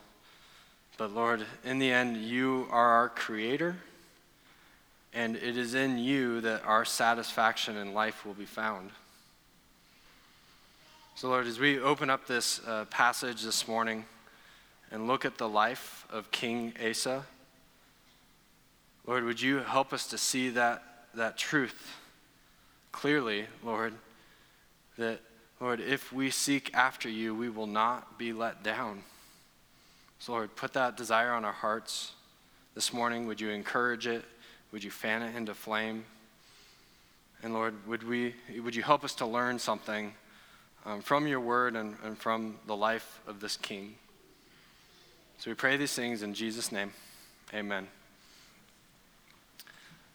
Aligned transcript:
But 0.98 1.12
Lord, 1.12 1.44
in 1.64 1.80
the 1.80 1.92
end, 1.92 2.18
you 2.18 2.68
are 2.70 2.90
our 2.90 3.10
creator, 3.10 3.78
and 5.14 5.36
it 5.36 5.58
is 5.58 5.74
in 5.74 5.98
you 5.98 6.42
that 6.42 6.64
our 6.66 6.86
satisfaction 6.86 7.78
in 7.78 7.94
life 7.94 8.26
will 8.26 8.36
be 8.36 8.46
found. 8.46 8.92
So, 11.16 11.30
Lord, 11.30 11.48
as 11.48 11.60
we 11.60 11.80
open 11.80 12.10
up 12.10 12.28
this 12.28 12.60
uh, 12.68 12.86
passage 12.86 13.44
this 13.44 13.68
morning 13.68 14.06
and 14.92 15.08
look 15.08 15.26
at 15.26 15.38
the 15.38 15.50
life 15.50 16.06
of 16.12 16.30
King 16.32 16.74
Asa, 16.84 17.24
Lord, 19.08 19.24
would 19.24 19.42
you 19.42 19.60
help 19.60 19.94
us 19.94 20.08
to 20.08 20.18
see 20.18 20.50
that, 20.50 20.84
that 21.16 21.38
truth 21.38 21.98
clearly, 22.92 23.46
Lord, 23.64 23.94
that 24.98 25.20
Lord, 25.64 25.80
if 25.80 26.12
we 26.12 26.30
seek 26.30 26.74
after 26.74 27.08
you, 27.08 27.34
we 27.34 27.48
will 27.48 27.68
not 27.68 28.20
be 28.20 28.34
let 28.34 28.64
down. 28.64 29.02
So, 30.20 30.34
Lord, 30.34 30.54
put 30.58 30.74
that 30.74 30.98
desire 30.98 31.32
on 31.32 31.46
our 31.46 31.54
hearts 31.54 32.12
this 32.76 32.92
morning. 32.92 33.28
Would 33.28 33.40
you 33.40 33.50
encourage 33.50 34.06
it? 34.06 34.26
Would 34.74 34.84
you 34.84 34.92
fan 34.92 35.22
it 35.22 35.38
into 35.38 35.54
flame? 35.54 36.04
And 37.44 37.54
Lord, 37.54 37.76
would, 37.88 38.04
we, 38.04 38.36
would 38.62 38.76
you 38.76 38.84
help 38.84 39.06
us 39.06 39.16
to 39.16 39.26
learn 39.26 39.58
something 39.58 40.12
um, 40.86 41.00
from 41.02 41.28
your 41.28 41.40
word 41.40 41.78
and, 41.78 41.96
and 42.04 42.18
from 42.18 42.58
the 42.68 42.76
life 42.76 43.22
of 43.26 43.40
this 43.40 43.56
king? 43.56 43.96
So 45.38 45.50
we 45.50 45.56
pray 45.56 45.78
these 45.78 45.94
things 45.94 46.24
in 46.24 46.34
Jesus' 46.34 46.74
name. 46.74 46.92
Amen. 47.54 47.88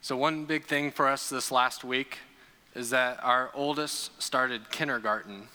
So, 0.02 0.14
one 0.14 0.44
big 0.44 0.66
thing 0.66 0.90
for 0.90 1.08
us 1.08 1.30
this 1.30 1.50
last 1.50 1.84
week 1.84 2.18
is 2.78 2.90
that 2.90 3.18
our 3.24 3.50
oldest 3.54 4.22
started 4.22 4.70
kindergarten. 4.70 5.48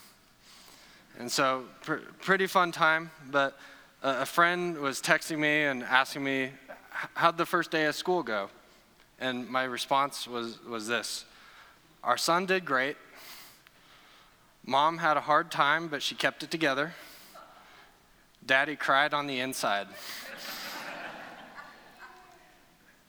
And 1.17 1.31
so, 1.31 1.63
pr- 1.81 2.03
pretty 2.19 2.47
fun 2.47 2.73
time, 2.73 3.11
but 3.31 3.57
a, 4.03 4.21
a 4.21 4.25
friend 4.25 4.77
was 4.77 5.01
texting 5.01 5.37
me 5.37 5.63
and 5.63 5.83
asking 5.83 6.25
me, 6.25 6.51
How'd 7.13 7.37
the 7.37 7.45
first 7.45 7.71
day 7.71 7.85
of 7.85 7.95
school 7.95 8.23
go? 8.23 8.49
And 9.19 9.49
my 9.49 9.63
response 9.63 10.27
was, 10.27 10.61
was 10.65 10.85
this 10.87 11.23
Our 12.03 12.17
son 12.17 12.45
did 12.45 12.65
great. 12.65 12.97
Mom 14.65 14.97
had 14.97 15.15
a 15.15 15.21
hard 15.21 15.49
time, 15.49 15.87
but 15.87 16.03
she 16.03 16.15
kept 16.15 16.43
it 16.43 16.51
together. 16.51 16.93
Daddy 18.45 18.75
cried 18.75 19.13
on 19.13 19.27
the 19.27 19.39
inside. 19.39 19.87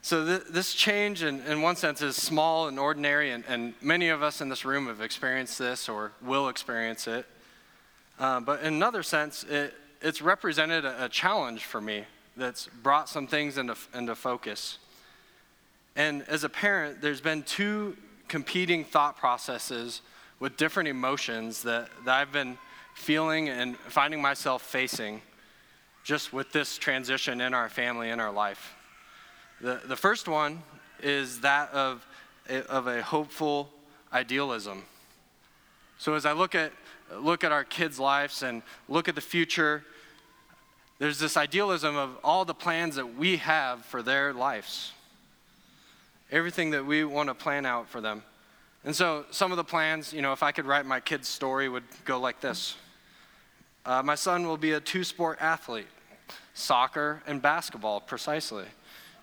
So, 0.05 0.23
th- 0.23 0.43
this 0.51 0.75
change, 0.75 1.23
in, 1.23 1.41
in 1.47 1.63
one 1.63 1.77
sense, 1.77 2.03
is 2.03 2.15
small 2.15 2.69
and 2.69 2.79
ordinary, 2.79 3.31
and, 3.31 3.43
and, 3.49 3.73
many 3.81 4.11
of 4.11 4.23
us 4.23 4.43
in 4.43 4.51
this 4.51 4.63
room 4.63 4.89
have 4.89 5.01
experienced 5.01 5.59
this 5.59 5.89
or 5.89 6.13
will 6.21 6.51
experience 6.51 7.09
it. 7.09 7.25
Uh, 8.19 8.41
but 8.41 8.61
in 8.61 8.75
another 8.75 9.03
sense, 9.03 9.45
it, 9.45 9.73
it's 10.03 10.21
represented 10.21 10.85
a, 10.85 11.07
a, 11.07 11.09
challenge 11.09 11.65
for 11.65 11.81
me 11.81 12.05
that's 12.37 12.69
brought 12.83 13.09
some 13.09 13.27
things 13.27 13.57
into, 13.57 13.75
into 13.95 14.15
focus. 14.15 14.77
And 15.97 16.23
as 16.29 16.45
a 16.45 16.51
parent, 16.51 17.01
there's 17.01 17.23
been 17.23 17.43
two 17.43 17.97
competing 18.29 18.85
thought 18.85 19.17
processes 19.17 20.03
with 20.39 20.59
different 20.59 20.91
emotions 20.91 21.63
that, 21.63 21.89
that 22.05 22.15
I've 22.15 22.31
been 22.31 22.59
feeling 22.95 23.49
and 23.49 23.79
finding 23.79 24.21
myself 24.21 24.61
facing 24.61 25.23
just 26.05 26.31
with 26.31 26.53
this 26.53 26.77
transition 26.77 27.41
in 27.41 27.55
our 27.55 27.71
family, 27.71 28.11
in 28.11 28.21
our 28.21 28.31
life. 28.31 28.75
The, 29.65 29.81
the 29.83 29.97
first 29.97 30.29
one 30.29 30.63
is 31.03 31.41
that 31.41 31.73
of 31.73 32.07
of 32.69 32.87
a 32.87 33.03
hopeful 33.03 33.71
idealism. 34.13 34.83
So 35.97 36.13
as 36.13 36.27
I 36.27 36.33
look 36.33 36.55
at, 36.55 36.71
look 37.19 37.45
at 37.45 37.51
our 37.51 37.65
kids' 37.65 37.99
lives 37.99 38.43
and 38.43 38.61
look 38.91 39.09
at 39.09 39.15
the 39.15 39.23
future, 39.23 39.83
there's 40.99 41.19
this 41.19 41.39
idealism 41.39 41.97
of 41.97 42.19
all 42.23 42.45
the 42.45 42.53
plans 42.53 42.97
that 42.97 43.17
we 43.17 43.39
have 43.39 43.87
for 43.87 44.03
their 44.03 44.35
lives. 44.35 44.93
Everything 46.31 46.73
that 46.73 46.85
we 46.85 47.03
want 47.03 47.31
to 47.31 47.35
plan 47.35 47.65
out 47.65 47.89
for 47.89 48.03
them. 48.03 48.23
And 48.85 48.95
so 48.95 49.25
some 49.31 49.51
of 49.51 49.57
the 49.57 49.65
plans, 49.65 50.13
you 50.13 50.21
know, 50.21 50.35
if 50.35 50.43
I 50.43 50.53
could 50.53 50.67
write 50.67 50.85
my 50.85 51.01
kid's 51.01 51.27
story, 51.27 51.71
would 51.71 51.85
go 52.05 52.21
like 52.21 52.43
this. 52.43 52.77
Uh, 53.87 54.03
my 54.03 54.15
son 54.15 54.47
will 54.47 54.59
be 54.59 54.73
a 54.73 54.81
two 54.81 55.05
sport 55.05 55.39
athlete 55.41 55.87
soccer 56.53 57.23
and 57.27 57.41
basketball, 57.41 58.03
precisely. 58.03 58.67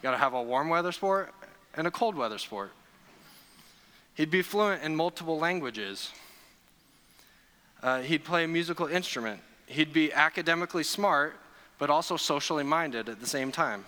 You 0.02 0.08
got 0.08 0.12
to 0.14 0.18
have 0.18 0.34
a 0.34 0.42
warm 0.42 0.70
weather 0.70 0.92
sport 0.92 1.32
and 1.76 1.86
a 1.86 1.92
cold 1.92 2.16
weather 2.16 2.40
sport. 2.40 2.72
He'd 4.16 4.32
be 4.32 4.42
fluent 4.42 4.82
in 4.82 4.96
multiple 4.96 5.38
languages. 5.38 6.10
Uh, 7.84 8.02
he'd 8.02 8.24
play 8.24 8.46
a 8.46 8.48
musical 8.48 8.88
instrument. 8.88 9.42
He'd 9.68 9.94
be 9.94 10.12
academically 10.12 10.82
smart, 10.82 11.36
but 11.78 11.92
also 11.92 12.18
socially 12.18 12.64
minded 12.64 13.10
at 13.10 13.20
the 13.20 13.28
same 13.28 13.52
time. 13.52 13.86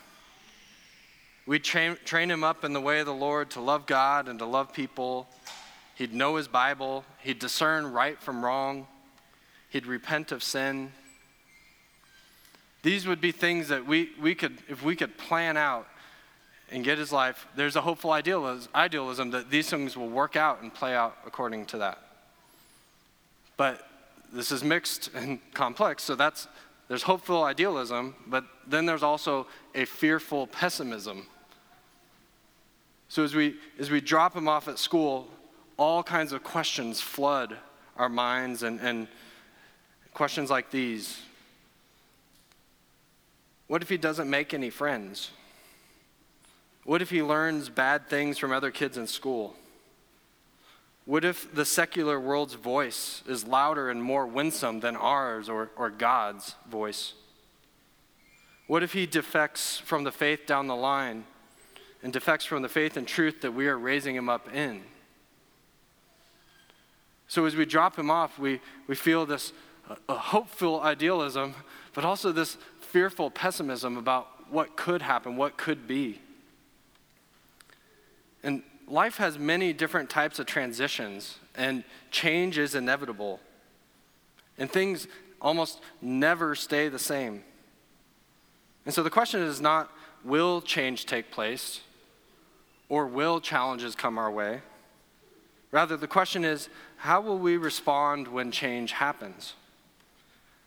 We'd 1.47 1.63
train, 1.63 1.97
train 2.05 2.29
him 2.29 2.43
up 2.43 2.63
in 2.63 2.73
the 2.73 2.81
way 2.81 2.99
of 2.99 3.07
the 3.07 3.13
Lord 3.13 3.49
to 3.51 3.59
love 3.59 3.87
God 3.87 4.27
and 4.27 4.37
to 4.37 4.45
love 4.45 4.71
people. 4.71 5.27
He'd 5.95 6.13
know 6.13 6.35
his 6.35 6.47
Bible. 6.47 7.05
He'd 7.21 7.39
discern 7.39 7.91
right 7.91 8.21
from 8.21 8.45
wrong. 8.45 8.85
He'd 9.71 9.87
repent 9.87 10.31
of 10.31 10.43
sin. 10.43 10.91
These 12.83 13.07
would 13.07 13.19
be 13.19 13.31
things 13.31 13.69
that 13.69 13.87
we, 13.87 14.11
we 14.21 14.35
could, 14.35 14.59
if 14.69 14.83
we 14.83 14.95
could 14.95 15.17
plan 15.17 15.57
out 15.57 15.87
and 16.71 16.83
get 16.83 16.97
his 16.97 17.11
life, 17.11 17.47
there's 17.55 17.75
a 17.75 17.81
hopeful 17.81 18.11
idealism 18.11 19.31
that 19.31 19.49
these 19.49 19.69
things 19.69 19.95
will 19.95 20.09
work 20.09 20.35
out 20.35 20.61
and 20.61 20.73
play 20.73 20.95
out 20.95 21.17
according 21.25 21.65
to 21.67 21.77
that. 21.79 21.99
But 23.57 23.87
this 24.31 24.51
is 24.51 24.63
mixed 24.63 25.09
and 25.13 25.39
complex, 25.53 26.03
so 26.03 26.15
that's 26.15 26.47
there's 26.87 27.03
hopeful 27.03 27.43
idealism, 27.43 28.15
but 28.27 28.43
then 28.67 28.85
there's 28.85 29.03
also 29.03 29.47
a 29.73 29.85
fearful 29.85 30.47
pessimism. 30.47 31.27
So 33.07 33.23
as 33.23 33.33
we 33.33 33.55
as 33.79 33.89
we 33.89 34.01
drop 34.01 34.35
him 34.35 34.47
off 34.47 34.67
at 34.67 34.77
school, 34.79 35.29
all 35.77 36.03
kinds 36.03 36.33
of 36.33 36.43
questions 36.43 36.99
flood 36.99 37.57
our 37.97 38.09
minds 38.09 38.63
and, 38.63 38.79
and 38.79 39.07
questions 40.13 40.49
like 40.49 40.71
these. 40.71 41.21
What 43.67 43.81
if 43.81 43.89
he 43.89 43.97
doesn't 43.97 44.29
make 44.29 44.53
any 44.53 44.69
friends? 44.69 45.31
What 46.85 47.01
if 47.01 47.09
he 47.09 47.21
learns 47.21 47.69
bad 47.69 48.09
things 48.09 48.37
from 48.37 48.51
other 48.51 48.71
kids 48.71 48.97
in 48.97 49.07
school? 49.07 49.55
What 51.05 51.25
if 51.25 51.53
the 51.53 51.65
secular 51.65 52.19
world's 52.19 52.53
voice 52.53 53.23
is 53.27 53.45
louder 53.45 53.89
and 53.89 54.01
more 54.01 54.25
winsome 54.25 54.79
than 54.79 54.95
ours 54.95 55.49
or, 55.49 55.69
or 55.75 55.89
God's 55.89 56.55
voice? 56.69 57.13
What 58.67 58.83
if 58.83 58.93
he 58.93 59.05
defects 59.05 59.79
from 59.79 60.03
the 60.03 60.11
faith 60.11 60.45
down 60.45 60.67
the 60.67 60.75
line 60.75 61.25
and 62.01 62.13
defects 62.13 62.45
from 62.45 62.61
the 62.61 62.69
faith 62.69 62.95
and 62.95 63.07
truth 63.07 63.41
that 63.41 63.53
we 63.53 63.67
are 63.67 63.77
raising 63.77 64.15
him 64.15 64.29
up 64.29 64.53
in? 64.53 64.81
So 67.27 67.45
as 67.45 67.55
we 67.55 67.65
drop 67.65 67.97
him 67.97 68.09
off, 68.09 68.39
we, 68.39 68.61
we 68.87 68.95
feel 68.95 69.25
this 69.25 69.51
a 70.07 70.15
hopeful 70.15 70.79
idealism, 70.81 71.55
but 71.93 72.05
also 72.05 72.31
this 72.31 72.57
fearful 72.79 73.29
pessimism 73.29 73.97
about 73.97 74.27
what 74.49 74.77
could 74.77 75.01
happen, 75.01 75.35
what 75.35 75.57
could 75.57 75.87
be. 75.87 76.21
And 78.93 78.97
life 78.97 79.17
has 79.17 79.39
many 79.39 79.73
different 79.73 80.11
types 80.11 80.37
of 80.37 80.45
transitions, 80.45 81.39
and 81.55 81.83
change 82.11 82.59
is 82.59 82.75
inevitable. 82.75 83.39
And 84.59 84.69
things 84.69 85.07
almost 85.41 85.81
never 85.99 86.53
stay 86.53 86.89
the 86.89 86.99
same. 86.99 87.43
And 88.85 88.93
so 88.93 89.01
the 89.01 89.09
question 89.09 89.41
is 89.41 89.59
not 89.59 89.89
will 90.23 90.61
change 90.61 91.07
take 91.07 91.31
place 91.31 91.81
or 92.87 93.07
will 93.07 93.41
challenges 93.41 93.95
come 93.95 94.19
our 94.19 94.29
way? 94.29 94.61
Rather, 95.71 95.97
the 95.97 96.05
question 96.05 96.45
is 96.45 96.69
how 96.97 97.19
will 97.19 97.39
we 97.39 97.57
respond 97.57 98.27
when 98.27 98.51
change 98.51 98.91
happens? 98.91 99.55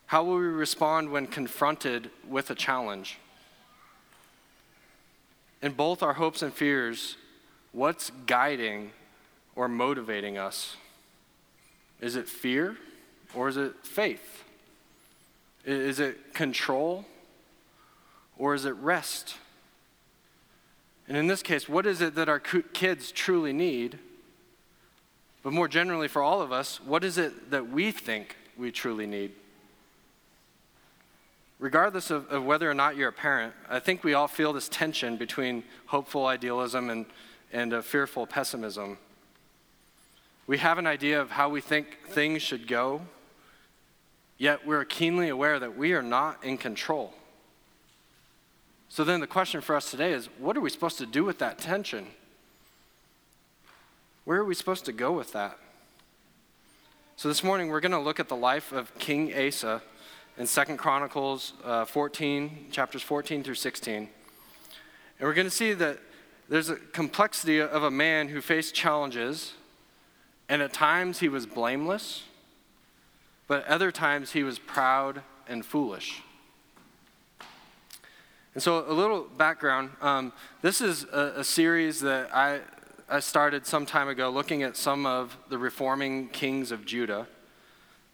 How 0.07 0.25
will 0.25 0.39
we 0.39 0.47
respond 0.47 1.13
when 1.13 1.29
confronted 1.29 2.11
with 2.29 2.51
a 2.51 2.57
challenge? 2.57 3.21
In 5.63 5.71
both 5.75 6.03
our 6.03 6.15
hopes 6.15 6.43
and 6.43 6.53
fears, 6.53 7.17
What's 7.77 8.11
guiding 8.25 8.93
or 9.55 9.69
motivating 9.69 10.39
us? 10.39 10.77
Is 12.01 12.17
it 12.17 12.27
fear 12.27 12.79
or 13.35 13.49
is 13.51 13.59
it 13.59 13.75
faith? 13.83 14.45
Is 15.67 16.01
it 16.01 16.33
control? 16.33 17.05
Or 18.39 18.55
is 18.55 18.65
it 18.65 18.71
rest? 18.77 19.35
And 21.07 21.19
in 21.19 21.27
this 21.27 21.43
case, 21.43 21.69
what 21.69 21.85
is 21.85 22.01
it 22.01 22.15
that 22.15 22.31
our 22.31 22.41
kids 22.41 23.13
truly 23.13 23.53
need? 23.53 23.99
But 25.43 25.53
more 25.53 25.69
generally, 25.69 26.09
for 26.09 26.23
all 26.23 26.41
of 26.41 26.53
us, 26.53 26.81
what 26.81 27.05
is 27.05 27.19
it 27.19 27.51
that 27.51 27.69
we 27.69 27.93
think 27.93 28.37
we 28.57 28.73
truly 28.73 29.07
need? 29.07 29.33
Regardless 31.59 32.11
of, 32.11 32.27
of 32.33 32.43
whether 32.43 32.71
or 32.71 32.75
not 32.75 32.97
you're 32.97 33.11
a 33.11 33.13
parent, 33.13 33.53
I 33.69 33.81
think 33.81 34.03
we 34.03 34.15
all 34.15 34.29
feel 34.29 34.55
this 34.55 34.71
tension 34.71 35.19
between 35.19 35.63
hopeful 35.85 36.25
idealism 36.25 36.89
and, 36.89 37.05
and 37.57 37.73
a 37.73 37.83
fearful 37.83 38.27
pessimism. 38.27 38.99
We 40.47 40.59
have 40.59 40.77
an 40.77 40.87
idea 40.87 41.23
of 41.23 41.31
how 41.31 41.49
we 41.49 41.63
think 41.63 42.01
things 42.07 42.43
should 42.43 42.69
go, 42.69 43.01
yet 44.37 44.67
we're 44.67 44.85
keenly 44.85 45.31
aware 45.31 45.59
that 45.59 45.75
we 45.75 45.95
are 45.95 46.03
not 46.03 46.45
in 46.45 46.59
control. 46.59 47.15
So 48.91 49.05
then 49.05 49.21
the 49.21 49.27
question 49.27 49.63
for 49.63 49.75
us 49.75 49.91
today 49.91 50.13
is 50.13 50.27
what 50.39 50.55
are 50.55 50.61
we 50.61 50.69
supposed 50.69 50.99
to 50.99 51.07
do 51.07 51.25
with 51.25 51.39
that 51.39 51.57
tension? 51.59 52.09
Where 54.27 54.39
are 54.39 54.45
we 54.45 54.55
supposed 54.55 54.85
to 54.85 54.93
go 54.93 55.13
with 55.13 55.33
that? 55.33 55.59
So 57.17 57.27
this 57.27 57.43
morning 57.43 57.69
we're 57.69 57.81
going 57.81 57.93
to 57.93 57.99
look 57.99 58.21
at 58.21 58.29
the 58.29 58.37
life 58.37 58.71
of 58.71 58.95
King 58.99 59.33
Asa 59.35 59.81
in 60.37 60.47
Second 60.47 60.77
Chronicles 60.77 61.55
uh, 61.65 61.87
14, 61.87 62.67
chapters 62.71 63.01
14 63.01 63.43
through 63.43 63.55
16. 63.55 63.95
And 63.97 64.09
we're 65.21 65.33
going 65.33 65.47
to 65.47 65.51
see 65.51 65.73
that 65.73 66.01
there's 66.49 66.69
a 66.69 66.77
complexity 66.77 67.61
of 67.61 67.83
a 67.83 67.91
man 67.91 68.29
who 68.29 68.41
faced 68.41 68.75
challenges, 68.75 69.55
and 70.49 70.63
at 70.63 70.73
times 70.73 71.19
he 71.19 71.29
was 71.29 71.47
blameless, 71.47 72.25
but 73.49 73.67
other 73.67 73.91
times 73.91 74.33
he 74.33 74.43
was 74.43 74.59
proud 74.59 75.23
and 75.49 75.65
foolish. 75.65 76.23
And 78.55 78.63
so, 78.63 78.91
a 78.91 78.93
little 78.93 79.25
background 79.37 79.91
um, 80.01 80.33
this 80.63 80.81
is 80.81 81.05
a, 81.13 81.35
a, 81.37 81.45
series 81.45 82.01
that 82.01 82.35
I, 82.35 82.61
I 83.07 83.21
started 83.21 83.67
some 83.67 83.85
time 83.85 84.09
ago 84.09 84.31
looking 84.31 84.63
at 84.63 84.79
some 84.79 85.05
of 85.05 85.37
the 85.51 85.59
reforming 85.59 86.29
kings 86.29 86.73
of 86.73 86.87
Judah. 86.87 87.27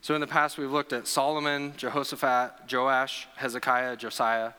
So, 0.00 0.16
in 0.16 0.20
the 0.20 0.26
past, 0.26 0.58
we've 0.58 0.72
looked 0.72 0.92
at 0.92 1.06
Solomon, 1.06 1.74
Jehoshaphat, 1.76 2.72
Joash, 2.72 3.28
Hezekiah, 3.36 3.96
Josiah. 3.96 4.52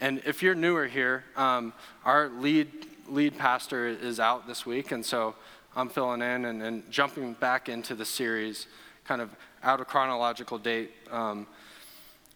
And 0.00 0.22
if 0.24 0.42
you're 0.42 0.54
newer 0.54 0.86
here, 0.86 1.24
um, 1.36 1.74
our 2.06 2.30
lead, 2.30 2.86
lead 3.10 3.36
pastor 3.36 3.86
is 3.86 4.20
out 4.20 4.46
this 4.46 4.64
week, 4.64 4.92
and 4.92 5.04
so 5.04 5.34
I'm 5.76 5.88
filling 5.88 6.22
in 6.22 6.44
and, 6.44 6.62
and 6.62 6.90
jumping 6.90 7.34
back 7.34 7.68
into 7.68 7.94
the 7.94 8.04
series, 8.04 8.66
kind 9.04 9.20
of 9.20 9.30
out 9.62 9.80
of 9.80 9.86
chronological 9.86 10.58
date. 10.58 10.92
Um, 11.10 11.46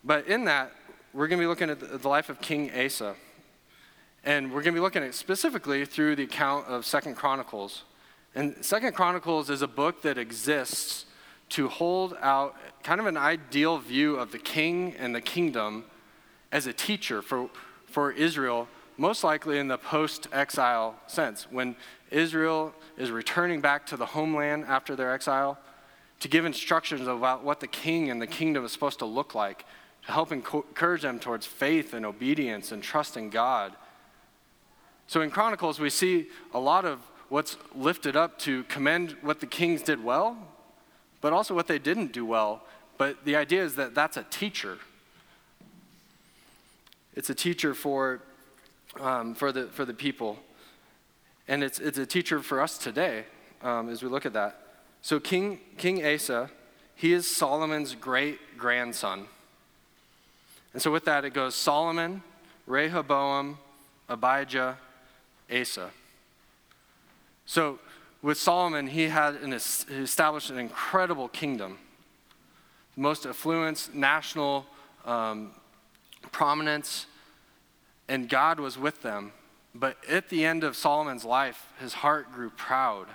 but 0.05 0.27
in 0.27 0.45
that, 0.45 0.73
we're 1.13 1.29
going 1.29 1.39
to 1.39 1.43
be 1.43 1.49
looking 1.49 1.71
at 1.71 2.03
the 2.03 2.09
life 2.09 2.29
of 2.29 2.41
King 2.41 2.71
Asa. 2.73 3.15
And 4.25 4.49
we're 4.49 4.63
going 4.63 4.75
to 4.75 4.79
be 4.79 4.81
looking 4.81 5.03
at 5.03 5.15
specifically 5.15 5.85
through 5.85 6.17
the 6.17 6.25
account 6.25 6.67
of 6.67 6.85
Second 6.87 7.15
Chronicles. 7.15 7.85
And 8.35 8.65
Second 8.65 8.95
Chronicles 8.95 9.51
is 9.51 9.63
a 9.63 9.69
book 9.69 10.03
that 10.03 10.19
exists 10.19 11.07
to 11.51 11.69
hold 11.69 12.17
out 12.21 12.57
kind 12.83 13.01
of 13.01 13.07
an 13.07 13.17
ideal 13.17 13.79
view 13.79 14.17
of 14.17 14.33
the 14.33 14.39
king 14.39 14.95
and 14.99 15.15
the 15.15 15.21
kingdom 15.21 15.85
as 16.51 16.67
a 16.67 16.73
teacher 16.73 17.21
for, 17.23 17.51
for 17.87 18.13
Israel, 18.13 18.67
most 18.97 19.25
likely 19.25 19.59
in 19.59 19.69
the 19.69 19.79
post 19.79 20.29
exile 20.33 20.95
sense. 21.07 21.47
When 21.51 21.77
Israel 22.11 22.75
is 22.97 23.11
returning 23.11 23.61
back 23.61 23.87
to 23.87 23.97
the 23.97 24.07
homeland 24.07 24.65
after 24.67 24.95
their 24.95 25.13
exile, 25.13 25.59
to 26.21 26.29
give 26.29 26.45
instructions 26.45 27.07
about 27.07 27.45
what 27.45 27.61
the 27.61 27.67
king 27.67 28.11
and 28.11 28.23
the 28.23 28.27
kingdom 28.27 28.65
is 28.65 28.73
supposed 28.73 29.01
to 29.01 29.05
look 29.05 29.35
like 29.35 29.65
to 30.07 30.13
help 30.13 30.33
encourage 30.33 31.03
them 31.03 31.19
towards 31.19 31.47
faith 31.47 31.95
and 31.95 32.07
obedience 32.07 32.73
and 32.73 32.83
trust 32.83 33.17
in 33.17 33.31
God. 33.31 33.73
So 35.07 35.21
in 35.21 35.31
Chronicles, 35.31 35.81
we 35.81 35.91
see 35.91 36.29
a 36.53 36.59
lot 36.59 36.85
of 36.85 37.01
what's 37.29 37.57
lifted 37.75 38.17
up 38.17 38.39
to 38.39 38.65
commend 38.65 39.17
what 39.23 39.41
the 39.41 39.47
kings 39.47 39.83
did 39.83 40.03
well, 40.03 40.37
but 41.21 41.33
also 41.33 41.55
what 41.55 41.67
they 41.67 41.79
didn't 41.79 42.13
do 42.13 42.25
well. 42.25 42.63
But 42.97 43.25
the 43.25 43.37
idea 43.37 43.65
is 43.65 43.75
that 43.75 43.95
that's 43.95 44.17
a 44.17 44.25
teacher. 44.25 44.79
It's 47.15 47.31
a 47.31 47.35
teacher 47.35 47.75
for, 47.75 48.23
um, 49.01 49.35
for, 49.35 49.53
the, 49.53 49.67
for 49.67 49.85
the 49.85 49.95
people. 49.95 50.39
And 51.49 51.63
it's, 51.63 51.79
it's 51.79 51.99
a 51.99 52.07
teacher 52.07 52.41
for 52.41 52.61
us 52.61 52.79
today 52.79 53.25
um, 53.63 53.89
as 53.89 54.03
we 54.03 54.09
look 54.09 54.27
at 54.27 54.33
that. 54.33 54.61
So, 55.03 55.21
King, 55.21 55.61
King 55.77 56.05
Asa, 56.05 56.51
he 56.95 57.13
is 57.13 57.31
Solomon's 57.31 57.95
great 57.95 58.57
grandson. 58.57 59.27
And 60.73 60.83
so 60.83 60.91
with 60.91 61.05
that, 61.05 61.25
it 61.25 61.31
goes 61.31 61.55
Solomon, 61.55 62.23
Rehoboam, 62.67 63.59
Abijah, 64.09 64.79
Asa. 65.51 65.91
So 67.47 67.79
with 68.23 68.39
Solomon, 68.39 68.87
he 68.87 69.05
had 69.05 69.35
an, 69.37 69.53
he 69.53 69.95
established 69.97 70.51
an 70.51 70.59
incredible 70.59 71.29
kingdom, 71.29 71.79
most 72.97 73.27
affluence, 73.27 73.91
national 73.93 74.67
um, 75.05 75.53
prominence, 76.33 77.07
and 78.09 78.29
God 78.29 78.61
was 78.61 78.79
with 78.79 79.03
them. 79.03 79.33
But 79.75 79.97
at 80.09 80.29
the 80.29 80.45
end 80.45 80.63
of 80.63 80.77
Solomon's 80.77 81.25
life, 81.25 81.73
his 81.81 81.95
heart 81.95 82.33
grew 82.33 82.51
proud. 82.51 83.09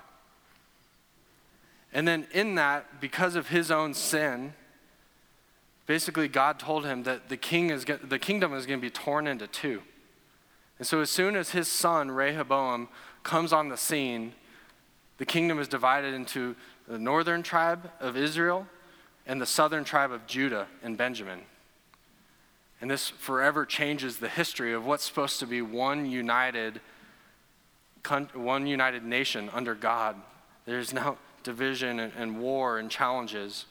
And 1.94 2.08
then 2.08 2.28
in 2.34 2.56
that, 2.56 3.00
because 3.00 3.36
of 3.36 3.48
his 3.48 3.72
own 3.72 3.94
sin, 3.94 4.54
basically 5.86 6.28
God 6.28 6.60
told 6.60 6.86
him 6.86 7.04
that 7.04 7.30
the, 7.30 7.38
king 7.38 7.70
is, 7.70 7.86
the 7.86 8.20
kingdom 8.20 8.54
is 8.54 8.66
going 8.66 8.80
to 8.80 8.86
be 8.86 8.92
torn 8.92 9.26
into 9.26 9.48
two. 9.48 9.82
And 10.78 10.88
so 10.88 11.02
as 11.02 11.10
soon 11.10 11.36
as 11.36 11.52
his 11.52 11.68
son, 11.68 12.12
Rehoboam, 12.12 12.90
comes 13.24 13.52
on 13.52 13.70
the 13.70 13.78
scene, 13.78 14.34
the 15.18 15.26
kingdom 15.26 15.60
is 15.60 15.68
divided 15.68 16.14
into 16.14 16.56
the 16.88 17.00
northern 17.00 17.44
tribe 17.44 17.92
of 18.00 18.16
Israel 18.16 18.68
and 19.26 19.42
the 19.42 19.46
southern 19.46 19.84
tribe 19.84 20.12
of 20.12 20.26
Judah 20.26 20.68
and 20.84 20.98
Benjamin. 20.98 21.42
And 22.82 22.90
this 22.90 23.10
forever 23.10 23.66
changes 23.66 24.18
the 24.18 24.30
history 24.30 24.74
of 24.74 24.86
what's 24.86 25.04
supposed 25.04 25.40
to 25.40 25.48
be 25.48 25.62
one 25.62 26.06
united, 26.06 26.80
one 28.34 28.68
united 28.68 29.04
nation 29.04 29.50
under 29.54 29.76
God. 29.76 30.16
There's 30.66 30.94
now 30.94 31.18
division 31.44 32.00
and 32.00 32.40
war 32.40 32.80
and 32.80 32.90
challenges. 32.90 33.66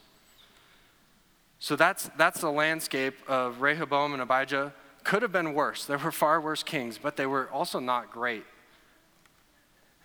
So 1.59 1.75
that's, 1.75 2.11
that's 2.17 2.41
the 2.41 2.53
landscape 2.53 3.15
of 3.27 3.61
Rehoboam 3.61 4.13
and 4.13 4.23
Abijah. 4.23 4.73
Could 5.05 5.23
have 5.23 5.33
been 5.33 5.55
worse. 5.55 5.85
There 5.85 5.99
were 5.99 6.13
far 6.13 6.41
worse 6.41 6.63
kings, 6.63 6.99
but 6.99 7.17
they 7.17 7.27
were 7.27 7.49
also 7.51 7.81
not 7.81 8.13
great. 8.13 8.45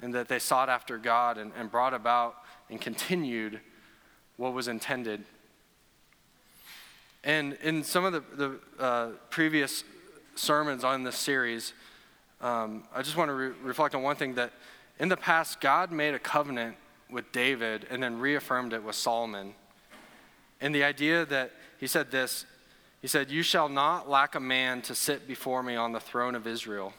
And 0.02 0.14
that 0.14 0.28
they 0.28 0.40
sought 0.40 0.70
after 0.70 0.98
God 0.98 1.38
and, 1.38 1.52
and 1.58 1.70
brought 1.70 1.94
about 1.94 2.36
and 2.70 2.80
continued 2.80 3.60
what 4.38 4.54
was 4.54 4.68
intended. 4.68 5.26
And 7.24 7.54
in 7.64 7.84
some 7.84 8.06
of 8.06 8.14
the, 8.14 8.24
the 8.36 8.84
uh, 8.84 9.10
previous 9.30 9.84
sermons 10.36 10.84
on 10.84 11.04
this 11.04 11.16
series, 11.16 11.74
um, 12.42 12.84
I 12.94 13.02
just 13.02 13.16
want 13.16 13.30
to 13.30 13.34
re- 13.34 13.54
reflect 13.64 13.96
on 13.96 14.04
one 14.04 14.16
thing 14.16 14.36
that 14.36 14.52
in 15.00 15.10
the 15.10 15.18
past, 15.18 15.62
God 15.62 15.92
made 15.92 16.14
a 16.14 16.20
covenant 16.20 16.76
with 17.10 17.32
David 17.32 17.88
and 17.90 18.04
then 18.04 18.20
reaffirmed 18.20 18.74
it 18.74 18.84
with 18.84 18.96
Solomon. 18.96 19.54
And 20.60 20.74
the 20.74 20.84
idea 20.84 21.26
that 21.26 21.52
he 21.80 21.88
said 21.88 22.12
this 22.12 22.46
he 23.04 23.10
said, 23.10 23.30
You 23.30 23.44
shall 23.44 23.68
not 23.68 24.10
lack 24.10 24.34
a 24.34 24.40
man 24.40 24.82
to 24.84 24.96
sit 24.96 25.28
before 25.28 25.62
me 25.62 25.76
on 25.76 25.92
the 25.92 26.00
throne 26.00 26.36
of 26.36 26.48
Israel. 26.48 26.94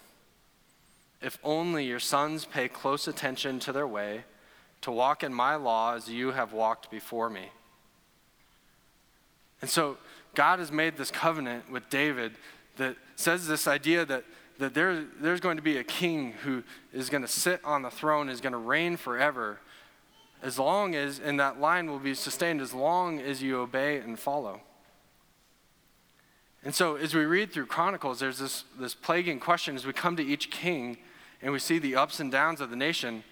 If 1.22 1.38
only 1.42 1.86
your 1.86 1.98
sons 1.98 2.44
pay 2.44 2.68
close 2.68 3.08
attention 3.08 3.58
to 3.60 3.72
their 3.72 3.86
way, 3.86 4.24
to 4.82 4.92
walk 4.92 5.22
in 5.22 5.32
my 5.32 5.54
law 5.54 5.94
as 5.94 6.10
you 6.10 6.32
have 6.32 6.52
walked 6.52 6.90
before 6.90 7.30
me. 7.30 7.48
And 9.62 9.70
so 9.70 9.96
God 10.34 10.58
has 10.58 10.72
made 10.72 10.96
this 10.96 11.10
covenant 11.10 11.70
with 11.70 11.88
David 11.90 12.32
that 12.76 12.96
says 13.16 13.46
this 13.46 13.66
idea 13.66 14.04
that, 14.04 14.24
that 14.58 14.74
there, 14.74 15.04
there's 15.20 15.40
going 15.40 15.56
to 15.56 15.62
be 15.62 15.78
a 15.78 15.84
king 15.84 16.32
who 16.42 16.62
is 16.92 17.10
going 17.10 17.22
to 17.22 17.28
sit 17.28 17.60
on 17.64 17.82
the 17.82 17.90
throne, 17.90 18.28
is 18.28 18.40
going 18.40 18.52
to 18.52 18.58
reign 18.58 18.96
forever, 18.96 19.60
as 20.42 20.58
long 20.58 20.94
as, 20.94 21.18
and 21.18 21.40
that 21.40 21.60
line 21.60 21.90
will 21.90 21.98
be 21.98 22.14
sustained 22.14 22.60
as 22.60 22.74
long 22.74 23.18
as 23.20 23.42
you 23.42 23.58
obey 23.58 23.98
and 23.98 24.18
follow. 24.18 24.60
And 26.64 26.74
so, 26.74 26.96
as 26.96 27.14
we 27.14 27.24
read 27.24 27.52
through 27.52 27.66
Chronicles, 27.66 28.20
there's 28.20 28.38
this, 28.38 28.64
this 28.78 28.94
plaguing 28.94 29.38
question 29.38 29.76
as 29.76 29.86
we 29.86 29.92
come 29.92 30.16
to 30.16 30.24
each 30.24 30.50
king 30.50 30.96
and 31.42 31.52
we 31.52 31.58
see 31.58 31.78
the 31.78 31.94
ups 31.94 32.20
and 32.20 32.32
downs 32.32 32.60
of 32.62 32.70
the 32.70 32.76
nation. 32.76 33.22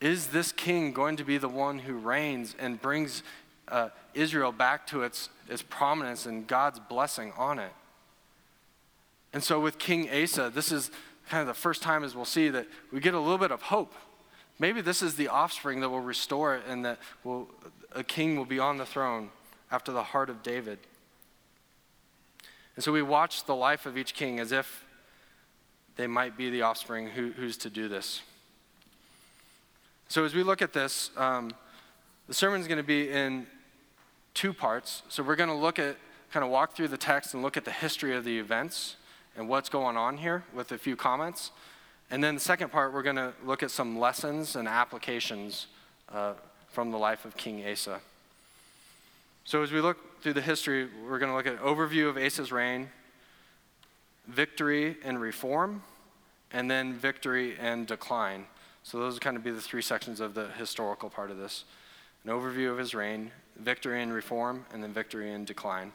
Is 0.00 0.28
this 0.28 0.52
king 0.52 0.92
going 0.92 1.16
to 1.16 1.24
be 1.24 1.38
the 1.38 1.48
one 1.48 1.80
who 1.80 1.94
reigns 1.94 2.54
and 2.58 2.80
brings 2.82 3.22
uh, 3.68 3.88
Israel 4.14 4.52
back 4.52 4.86
to 4.88 5.02
its, 5.02 5.28
its 5.48 5.62
prominence 5.62 6.26
and 6.26 6.46
God's 6.46 6.80
blessing 6.80 7.32
on 7.36 7.58
it? 7.58 7.72
And 9.32 9.42
so, 9.42 9.60
with 9.60 9.78
King 9.78 10.10
Asa, 10.10 10.50
this 10.50 10.72
is 10.72 10.90
kind 11.28 11.40
of 11.40 11.46
the 11.46 11.54
first 11.54 11.82
time, 11.82 12.04
as 12.04 12.14
we'll 12.14 12.24
see, 12.24 12.48
that 12.50 12.66
we 12.92 13.00
get 13.00 13.14
a 13.14 13.20
little 13.20 13.38
bit 13.38 13.50
of 13.50 13.62
hope 13.62 13.94
Maybe 14.62 14.80
this 14.80 15.02
is 15.02 15.16
the 15.16 15.26
offspring 15.26 15.80
that 15.80 15.88
will 15.88 16.00
restore 16.00 16.54
it 16.54 16.62
and 16.68 16.84
that 16.84 17.00
will, 17.24 17.48
a 17.96 18.04
king 18.04 18.36
will 18.36 18.44
be 18.44 18.60
on 18.60 18.76
the 18.76 18.86
throne 18.86 19.30
after 19.72 19.90
the 19.90 20.04
heart 20.04 20.30
of 20.30 20.42
David. 20.44 20.78
And 22.76 22.84
so 22.84 22.92
we 22.92 23.02
watch 23.02 23.44
the 23.44 23.56
life 23.56 23.86
of 23.86 23.98
each 23.98 24.14
king 24.14 24.38
as 24.38 24.52
if 24.52 24.84
they 25.96 26.06
might 26.06 26.36
be 26.36 26.48
the 26.48 26.62
offspring 26.62 27.08
who, 27.08 27.32
who's 27.32 27.56
to 27.56 27.70
do 27.70 27.88
this. 27.88 28.22
So 30.06 30.24
as 30.24 30.32
we 30.32 30.44
look 30.44 30.62
at 30.62 30.72
this, 30.72 31.10
um, 31.16 31.50
the 32.28 32.34
sermon 32.34 32.60
is 32.60 32.68
going 32.68 32.78
to 32.78 32.84
be 32.84 33.10
in 33.10 33.46
two 34.34 34.52
parts. 34.52 35.02
So 35.08 35.22
we're 35.22 35.36
going 35.36 35.50
to 35.50 35.54
look 35.54 35.78
at, 35.78 35.96
kind 36.32 36.44
of 36.44 36.50
walk 36.50 36.74
through 36.74 36.88
the 36.88 36.96
text 36.96 37.34
and 37.34 37.42
look 37.42 37.56
at 37.56 37.64
the 37.64 37.72
history 37.72 38.16
of 38.16 38.24
the 38.24 38.38
events 38.38 38.96
and 39.36 39.48
what's 39.48 39.68
going 39.68 39.96
on 39.96 40.18
here 40.18 40.44
with 40.54 40.72
a 40.72 40.78
few 40.78 40.96
comments. 40.96 41.50
And 42.10 42.22
then 42.22 42.34
the 42.34 42.40
second 42.40 42.70
part, 42.70 42.92
we're 42.92 43.02
going 43.02 43.16
to 43.16 43.32
look 43.44 43.62
at 43.62 43.70
some 43.70 43.98
lessons 43.98 44.56
and 44.56 44.68
applications 44.68 45.66
uh, 46.10 46.34
from 46.68 46.90
the 46.90 46.98
life 46.98 47.24
of 47.24 47.36
King 47.36 47.66
Asa. 47.66 48.00
So 49.44 49.62
as 49.62 49.72
we 49.72 49.80
look 49.80 50.22
through 50.22 50.34
the 50.34 50.42
history, 50.42 50.88
we're 51.08 51.18
going 51.18 51.30
to 51.30 51.36
look 51.36 51.46
at 51.46 51.54
an 51.54 51.58
overview 51.58 52.08
of 52.08 52.16
Asa's 52.16 52.52
reign, 52.52 52.90
victory 54.28 54.96
and 55.04 55.20
reform, 55.20 55.82
and 56.52 56.70
then 56.70 56.94
victory 56.94 57.56
and 57.58 57.86
decline. 57.86 58.46
So 58.84 58.98
those 58.98 59.16
are 59.16 59.20
kind 59.20 59.36
of 59.36 59.42
be 59.42 59.50
the 59.50 59.60
three 59.60 59.82
sections 59.82 60.20
of 60.20 60.34
the 60.34 60.48
historical 60.48 61.10
part 61.10 61.30
of 61.30 61.38
this. 61.38 61.64
An 62.24 62.30
overview 62.30 62.70
of 62.70 62.78
his 62.78 62.94
reign, 62.94 63.32
victory 63.56 64.02
and 64.02 64.12
reform, 64.12 64.66
and 64.72 64.82
then 64.82 64.92
victory 64.92 65.32
and 65.32 65.46
decline. 65.46 65.92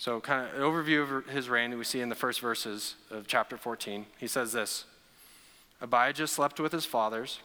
So, 0.00 0.20
kind 0.20 0.46
of 0.46 0.54
an 0.54 0.60
overview 0.60 1.02
of 1.02 1.26
his 1.26 1.48
reign 1.48 1.70
that 1.70 1.76
we 1.76 1.84
see 1.84 2.00
in 2.00 2.08
the 2.08 2.14
first 2.14 2.40
verses 2.40 2.94
of 3.10 3.26
chapter 3.26 3.56
14. 3.56 4.06
He 4.18 4.28
says 4.28 4.52
this 4.52 4.84
Abijah 5.80 6.28
slept 6.28 6.60
with 6.60 6.70
his 6.70 6.84
fathers, 6.84 7.40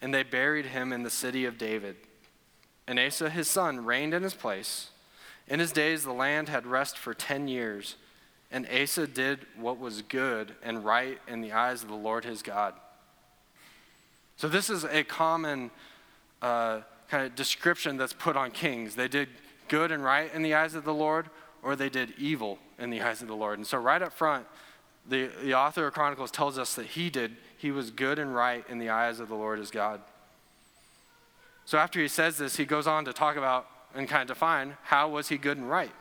and 0.00 0.14
they 0.14 0.22
buried 0.22 0.66
him 0.66 0.92
in 0.92 1.02
the 1.02 1.10
city 1.10 1.44
of 1.44 1.58
David. 1.58 1.96
And 2.86 2.98
Asa, 2.98 3.28
his 3.28 3.48
son, 3.48 3.84
reigned 3.84 4.14
in 4.14 4.22
his 4.22 4.32
place. 4.32 4.88
In 5.46 5.60
his 5.60 5.72
days, 5.72 6.04
the 6.04 6.12
land 6.12 6.48
had 6.48 6.66
rest 6.66 6.96
for 6.96 7.12
10 7.12 7.46
years, 7.46 7.96
and 8.50 8.66
Asa 8.66 9.06
did 9.06 9.40
what 9.54 9.78
was 9.78 10.00
good 10.00 10.54
and 10.62 10.82
right 10.82 11.18
in 11.28 11.42
the 11.42 11.52
eyes 11.52 11.82
of 11.82 11.88
the 11.88 11.94
Lord 11.94 12.24
his 12.24 12.40
God. 12.40 12.72
So, 14.38 14.48
this 14.48 14.70
is 14.70 14.84
a 14.84 15.04
common 15.04 15.70
uh, 16.42 16.80
kind 17.08 17.26
of 17.26 17.34
description 17.34 17.96
that's 17.96 18.12
put 18.12 18.36
on 18.36 18.50
kings. 18.50 18.94
They 18.94 19.08
did 19.08 19.28
good 19.68 19.92
and 19.92 20.02
right 20.02 20.32
in 20.34 20.42
the 20.42 20.54
eyes 20.54 20.74
of 20.74 20.84
the 20.84 20.94
Lord, 20.94 21.26
or 21.62 21.76
they 21.76 21.88
did 21.88 22.14
evil 22.18 22.58
in 22.78 22.90
the 22.90 23.00
eyes 23.00 23.22
of 23.22 23.28
the 23.28 23.36
Lord. 23.36 23.58
And 23.58 23.66
so, 23.66 23.78
right 23.78 24.00
up 24.00 24.12
front, 24.12 24.46
the, 25.08 25.30
the 25.42 25.54
author 25.54 25.86
of 25.86 25.94
Chronicles 25.94 26.30
tells 26.30 26.58
us 26.58 26.74
that 26.74 26.86
he 26.86 27.10
did, 27.10 27.36
he 27.56 27.70
was 27.70 27.90
good 27.90 28.18
and 28.18 28.34
right 28.34 28.64
in 28.68 28.78
the 28.78 28.90
eyes 28.90 29.20
of 29.20 29.28
the 29.28 29.34
Lord 29.34 29.58
as 29.58 29.70
God. 29.70 30.00
So, 31.64 31.78
after 31.78 32.00
he 32.00 32.08
says 32.08 32.38
this, 32.38 32.56
he 32.56 32.64
goes 32.64 32.86
on 32.86 33.04
to 33.04 33.12
talk 33.12 33.36
about 33.36 33.66
and 33.94 34.08
kind 34.08 34.22
of 34.22 34.36
define 34.36 34.76
how 34.84 35.08
was 35.08 35.28
he 35.28 35.38
good 35.38 35.56
and 35.56 35.68
right. 35.68 35.92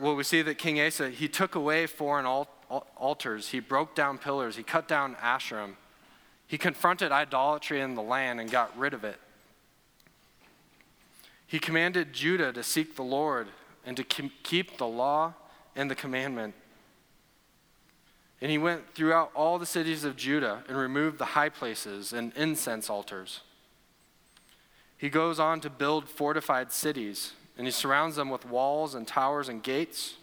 Well, 0.00 0.14
we 0.14 0.22
see 0.22 0.42
that 0.42 0.58
King 0.58 0.80
Asa, 0.80 1.10
he 1.10 1.28
took 1.28 1.56
away 1.56 1.86
foreign 1.86 2.24
altars, 2.24 3.48
he 3.48 3.58
broke 3.58 3.96
down 3.96 4.18
pillars, 4.18 4.56
he 4.56 4.62
cut 4.62 4.86
down 4.86 5.16
Asherim, 5.16 5.74
he 6.48 6.56
confronted 6.56 7.12
idolatry 7.12 7.80
in 7.80 7.94
the 7.94 8.02
land 8.02 8.40
and 8.40 8.50
got 8.50 8.76
rid 8.76 8.94
of 8.94 9.04
it. 9.04 9.20
He 11.46 11.58
commanded 11.58 12.14
Judah 12.14 12.52
to 12.54 12.62
seek 12.62 12.96
the 12.96 13.02
Lord 13.02 13.48
and 13.84 13.96
to 13.98 14.02
keep 14.02 14.78
the 14.78 14.86
law 14.86 15.34
and 15.76 15.90
the 15.90 15.94
commandment. 15.94 16.54
And 18.40 18.50
he 18.50 18.56
went 18.56 18.94
throughout 18.94 19.30
all 19.34 19.58
the 19.58 19.66
cities 19.66 20.04
of 20.04 20.16
Judah 20.16 20.64
and 20.68 20.76
removed 20.76 21.18
the 21.18 21.26
high 21.26 21.48
places 21.50 22.14
and 22.14 22.32
incense 22.34 22.88
altars. 22.88 23.40
He 24.96 25.10
goes 25.10 25.38
on 25.38 25.60
to 25.60 25.70
build 25.70 26.08
fortified 26.08 26.72
cities, 26.72 27.32
and 27.58 27.66
he 27.66 27.70
surrounds 27.70 28.16
them 28.16 28.30
with 28.30 28.46
walls 28.46 28.94
and 28.94 29.06
towers 29.06 29.48
and 29.48 29.62
gates. 29.62 30.14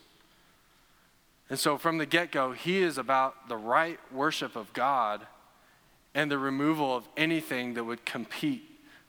And 1.49 1.59
so, 1.59 1.77
from 1.77 1.99
the 1.99 2.05
get 2.05 2.31
go, 2.31 2.51
he 2.51 2.77
is 2.77 2.97
about 2.97 3.47
the 3.47 3.57
right 3.57 3.99
worship 4.11 4.55
of 4.55 4.73
God 4.73 5.27
and 6.15 6.31
the 6.31 6.37
removal 6.39 6.95
of 6.95 7.07
anything 7.15 7.75
that 7.75 7.83
would 7.83 8.05
compete 8.05 8.63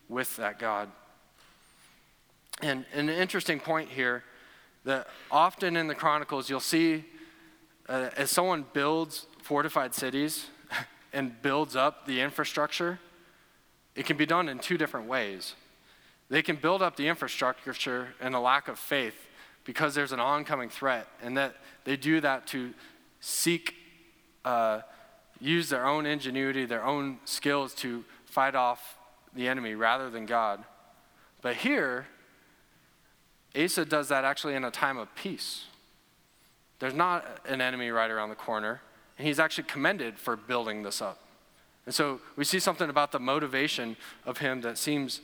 with 0.08 0.36
that 0.36 0.58
God. 0.58 0.90
And, 2.60 2.84
an 2.92 3.08
interesting 3.08 3.60
point 3.60 3.88
here 3.88 4.25
that 4.84 5.06
often 5.30 5.76
in 5.76 5.86
the 5.86 5.94
Chronicles 5.94 6.50
you'll 6.50 6.60
see 6.60 7.04
uh, 7.88 8.10
as 8.16 8.30
someone 8.30 8.64
builds 8.72 9.26
fortified 9.42 9.94
cities 9.94 10.46
and 11.12 11.40
builds 11.42 11.76
up 11.76 12.06
the 12.06 12.20
infrastructure, 12.20 12.98
it 13.94 14.04
can 14.04 14.16
be 14.16 14.26
done 14.26 14.48
in 14.48 14.58
two 14.58 14.76
different 14.76 15.06
ways. 15.06 15.54
They 16.28 16.42
can 16.42 16.56
build 16.56 16.82
up 16.82 16.96
the 16.96 17.06
infrastructure 17.06 18.08
in 18.20 18.34
a 18.34 18.40
lack 18.40 18.68
of 18.68 18.78
faith 18.78 19.28
because 19.64 19.94
there's 19.94 20.12
an 20.12 20.20
oncoming 20.20 20.68
threat, 20.68 21.08
and 21.22 21.36
that 21.36 21.56
they 21.84 21.96
do 21.96 22.20
that 22.20 22.46
to 22.48 22.72
seek, 23.20 23.75
uh, 24.44 24.80
use 25.40 25.68
their 25.68 25.86
own 25.86 26.06
ingenuity, 26.06 26.64
their 26.64 26.84
own 26.84 27.18
skills 27.24 27.74
to 27.76 28.04
fight 28.24 28.54
off 28.54 28.98
the 29.34 29.48
enemy 29.48 29.74
rather 29.74 30.10
than 30.10 30.26
God. 30.26 30.64
But 31.42 31.56
here, 31.56 32.06
Asa 33.56 33.84
does 33.84 34.08
that 34.08 34.24
actually 34.24 34.54
in 34.54 34.64
a 34.64 34.70
time 34.70 34.98
of 34.98 35.14
peace. 35.14 35.64
There's 36.78 36.94
not 36.94 37.24
an 37.46 37.60
enemy 37.60 37.90
right 37.90 38.10
around 38.10 38.28
the 38.28 38.34
corner, 38.34 38.80
and 39.18 39.26
he's 39.26 39.38
actually 39.38 39.64
commended 39.64 40.18
for 40.18 40.36
building 40.36 40.82
this 40.82 41.00
up. 41.00 41.18
And 41.86 41.94
so 41.94 42.20
we 42.36 42.44
see 42.44 42.58
something 42.58 42.90
about 42.90 43.12
the 43.12 43.20
motivation 43.20 43.96
of 44.24 44.38
him 44.38 44.60
that 44.62 44.76
seems 44.76 45.20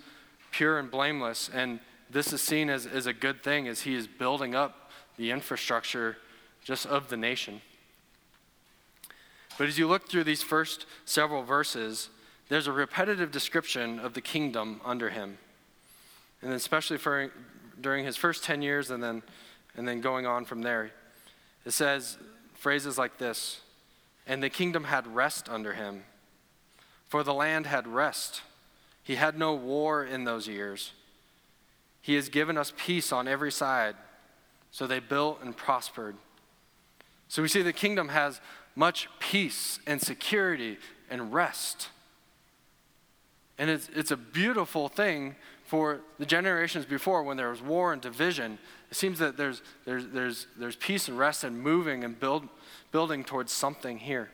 pure 0.51 0.79
and 0.79 0.91
blameless, 0.91 1.51
and 1.53 1.81
this 2.09 2.33
is 2.33 2.41
seen 2.41 2.71
as, 2.71 2.87
as 2.87 3.07
a 3.07 3.13
good 3.13 3.43
thing 3.43 3.67
as 3.67 3.83
he 3.83 3.95
is 3.95 4.07
building 4.07 4.55
up 4.55 4.91
the 5.17 5.31
infrastructure 5.31 6.17
just 6.63 6.87
of 6.87 7.09
the 7.09 7.17
nation. 7.17 7.61
But 9.59 9.69
as 9.69 9.79
you 9.79 9.87
look 9.87 10.09
through 10.09 10.25
these 10.25 10.43
first 10.43 10.87
several 11.05 11.43
verses, 11.43 12.09
there's 12.49 12.67
a 12.67 12.73
repetitive 12.73 13.31
description 13.31 13.99
of 13.99 14.15
the 14.15 14.21
kingdom 14.21 14.81
under 14.85 15.11
him. 15.11 15.39
And 16.43 16.53
especially 16.53 16.99
for 16.99 17.31
during 17.81 18.05
his 18.05 18.17
first 18.17 18.45
10 18.45 18.63
years 18.63 18.91
and 18.91 19.03
then, 19.03 19.23
and 19.77 19.87
then 19.87 20.01
going 20.01 20.27
on 20.27 20.45
from 20.45 20.63
there. 20.63 20.91
It 21.65 21.73
says 21.73 22.19
phrases 22.55 22.99
like 22.99 23.19
this 23.19 23.61
And 24.27 24.43
the 24.43 24.51
kingdom 24.51 24.85
had 24.85 25.07
rest 25.07 25.49
under 25.49 25.75
him, 25.75 26.05
for 27.09 27.23
the 27.23 27.35
land 27.35 27.67
had 27.67 27.87
rest. 27.87 28.43
He 29.03 29.17
had 29.17 29.39
no 29.39 29.55
war 29.55 30.05
in 30.05 30.25
those 30.25 30.47
years. 30.47 30.93
He 32.01 32.15
has 32.15 32.29
given 32.29 32.57
us 32.57 32.73
peace 32.77 33.13
on 33.13 33.29
every 33.29 33.53
side. 33.53 33.97
So 34.71 34.87
they 34.87 35.01
built 35.01 35.41
and 35.43 35.57
prospered. 35.57 36.17
So 37.33 37.41
we 37.41 37.49
see 37.49 37.63
the 37.63 37.73
kingdom 37.73 38.11
has 38.11 38.43
much 38.77 39.09
peace 39.19 39.79
and 39.87 40.03
security 40.03 40.77
and 41.09 41.33
rest. 41.33 41.89
And 43.57 43.71
it's, 43.71 43.89
it's 43.95 44.11
a 44.11 44.19
beautiful 44.19 44.91
thing 44.91 45.37
for 45.65 46.03
the 46.19 46.27
generations 46.27 46.85
before 46.85 47.23
when 47.23 47.39
there 47.39 47.49
was 47.49 47.63
war 47.63 47.95
and 47.95 48.03
division. 48.03 48.59
It 48.91 48.99
seems 48.99 49.19
that 49.21 49.39
there's, 49.39 49.63
there's, 49.87 50.09
there's, 50.09 50.47
there's 50.59 50.77
peace 50.77 51.09
and 51.09 51.19
rest 51.19 51.43
and 51.43 51.59
moving 51.59 52.05
and 52.05 52.21
build, 52.21 52.47
building 52.91 53.25
towards 53.25 53.51
something 53.51 53.97
here. 53.97 54.31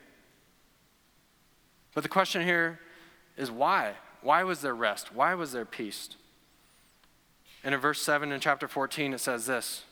But 1.93 2.03
the 2.03 2.09
question 2.09 2.43
here 2.43 2.81
is 3.37 3.49
why? 3.49 3.93
Why 4.21 4.43
was 4.43 4.59
there 4.59 4.75
rest? 4.75 5.15
Why 5.15 5.35
was 5.35 5.53
there 5.53 5.63
peace? 5.63 6.09
And 7.63 7.73
in 7.73 7.79
verse 7.79 8.01
7 8.01 8.33
in 8.33 8.41
chapter 8.41 8.67
14, 8.67 9.13
it 9.13 9.21
says 9.21 9.45
this 9.45 9.85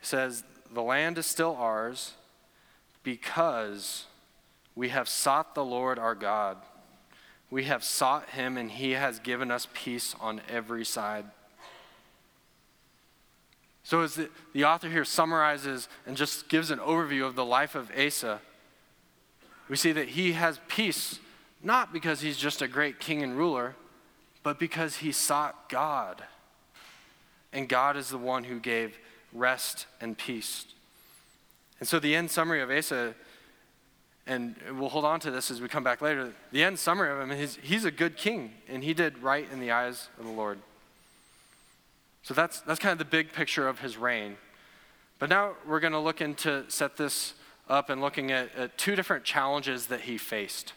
It 0.00 0.06
says, 0.06 0.44
The 0.72 0.82
land 0.82 1.18
is 1.18 1.26
still 1.26 1.56
ours 1.58 2.14
because 3.02 4.06
we 4.74 4.88
have 4.88 5.08
sought 5.08 5.54
the 5.54 5.64
Lord 5.64 5.98
our 5.98 6.14
God 6.14 6.56
we 7.52 7.64
have 7.64 7.84
sought 7.84 8.30
him, 8.30 8.56
and 8.56 8.70
he 8.70 8.92
has 8.92 9.18
given 9.18 9.50
us 9.50 9.68
peace 9.74 10.16
on 10.18 10.40
every 10.48 10.86
side. 10.86 11.26
So, 13.84 14.00
as 14.00 14.14
the, 14.14 14.30
the 14.54 14.64
author 14.64 14.88
here 14.88 15.04
summarizes 15.04 15.86
and 16.06 16.16
just 16.16 16.48
gives 16.48 16.70
an 16.70 16.78
overview 16.78 17.26
of 17.26 17.34
the 17.34 17.44
life 17.44 17.74
of 17.74 17.90
Asa, 17.94 18.40
we 19.68 19.76
see 19.76 19.92
that 19.92 20.08
he 20.08 20.32
has 20.32 20.60
peace 20.66 21.18
not 21.62 21.92
because 21.92 22.22
he's 22.22 22.38
just 22.38 22.62
a 22.62 22.68
great 22.68 22.98
king 22.98 23.22
and 23.22 23.36
ruler, 23.36 23.76
but 24.42 24.58
because 24.58 24.96
he 24.96 25.12
sought 25.12 25.68
God. 25.68 26.22
And 27.52 27.68
God 27.68 27.98
is 27.98 28.08
the 28.08 28.16
one 28.16 28.44
who 28.44 28.60
gave 28.60 28.98
rest 29.32 29.86
and 30.00 30.16
peace. 30.16 30.66
And 31.80 31.88
so, 31.88 31.98
the 31.98 32.14
end 32.14 32.30
summary 32.30 32.60
of 32.60 32.70
Asa 32.70 33.14
and 34.26 34.54
we'll 34.72 34.88
hold 34.88 35.04
on 35.04 35.18
to 35.20 35.30
this 35.30 35.50
as 35.50 35.60
we 35.60 35.68
come 35.68 35.82
back 35.82 36.00
later. 36.00 36.32
The 36.52 36.62
end 36.62 36.78
summary 36.78 37.10
of 37.10 37.20
him 37.20 37.30
is 37.32 37.58
he's 37.60 37.84
a 37.84 37.90
good 37.90 38.16
king, 38.16 38.52
and 38.68 38.84
he 38.84 38.94
did 38.94 39.18
right 39.18 39.48
in 39.52 39.60
the 39.60 39.72
eyes 39.72 40.08
of 40.18 40.24
the 40.24 40.30
Lord. 40.30 40.58
So 42.22 42.34
that's, 42.34 42.60
that's 42.60 42.78
kind 42.78 42.92
of 42.92 42.98
the 42.98 43.04
big 43.04 43.32
picture 43.32 43.66
of 43.66 43.80
his 43.80 43.96
reign. 43.96 44.36
But 45.18 45.28
now 45.28 45.54
we're 45.66 45.80
going 45.80 45.92
to 45.92 45.98
look 45.98 46.20
into 46.20 46.64
set 46.68 46.96
this 46.96 47.34
up 47.68 47.90
and 47.90 48.00
looking 48.00 48.30
at, 48.30 48.54
at 48.54 48.78
two 48.78 48.94
different 48.94 49.24
challenges 49.24 49.86
that 49.86 50.02
he 50.02 50.18
faced. 50.18 50.72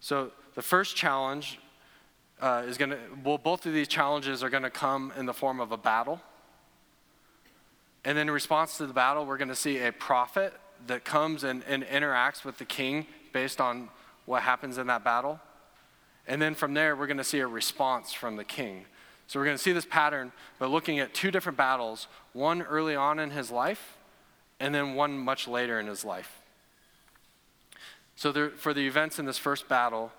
So 0.00 0.30
the 0.54 0.62
first 0.62 0.96
challenge 0.96 1.58
uh, 2.40 2.62
is 2.66 2.78
going 2.78 2.90
to, 2.90 2.98
well, 3.22 3.36
both 3.36 3.66
of 3.66 3.74
these 3.74 3.88
challenges 3.88 4.42
are 4.42 4.48
going 4.48 4.62
to 4.62 4.70
come 4.70 5.12
in 5.16 5.26
the 5.26 5.34
form 5.34 5.60
of 5.60 5.72
a 5.72 5.76
battle. 5.76 6.20
And 8.04 8.16
then 8.16 8.28
in 8.28 8.34
response 8.34 8.78
to 8.78 8.86
the 8.86 8.94
battle, 8.94 9.26
we're 9.26 9.36
going 9.36 9.48
to 9.48 9.54
see 9.54 9.78
a 9.78 9.92
prophet 9.92 10.54
that 10.86 11.04
comes 11.04 11.44
and, 11.44 11.62
and 11.64 11.84
interacts 11.84 12.44
with 12.44 12.58
the 12.58 12.64
king 12.64 13.06
based 13.32 13.60
on 13.60 13.88
what 14.24 14.42
happens 14.42 14.78
in 14.78 14.86
that 14.86 15.04
battle. 15.04 15.40
And 16.26 16.40
then 16.40 16.54
from 16.54 16.74
there, 16.74 16.96
we're 16.96 17.06
going 17.06 17.18
to 17.18 17.24
see 17.24 17.40
a 17.40 17.46
response 17.46 18.12
from 18.12 18.36
the 18.36 18.44
king. 18.44 18.84
So 19.26 19.38
we're 19.38 19.46
going 19.46 19.56
to 19.56 19.62
see 19.62 19.72
this 19.72 19.86
pattern, 19.86 20.32
but 20.58 20.70
looking 20.70 20.98
at 20.98 21.14
two 21.14 21.30
different 21.30 21.58
battles 21.58 22.08
one 22.32 22.62
early 22.62 22.96
on 22.96 23.18
in 23.18 23.30
his 23.30 23.50
life, 23.50 23.96
and 24.58 24.74
then 24.74 24.94
one 24.94 25.16
much 25.16 25.46
later 25.46 25.78
in 25.78 25.86
his 25.86 26.04
life. 26.04 26.40
So, 28.16 28.32
there, 28.32 28.50
for 28.50 28.74
the 28.74 28.86
events 28.86 29.18
in 29.18 29.24
this 29.24 29.38
first 29.38 29.68
battle, 29.68 30.12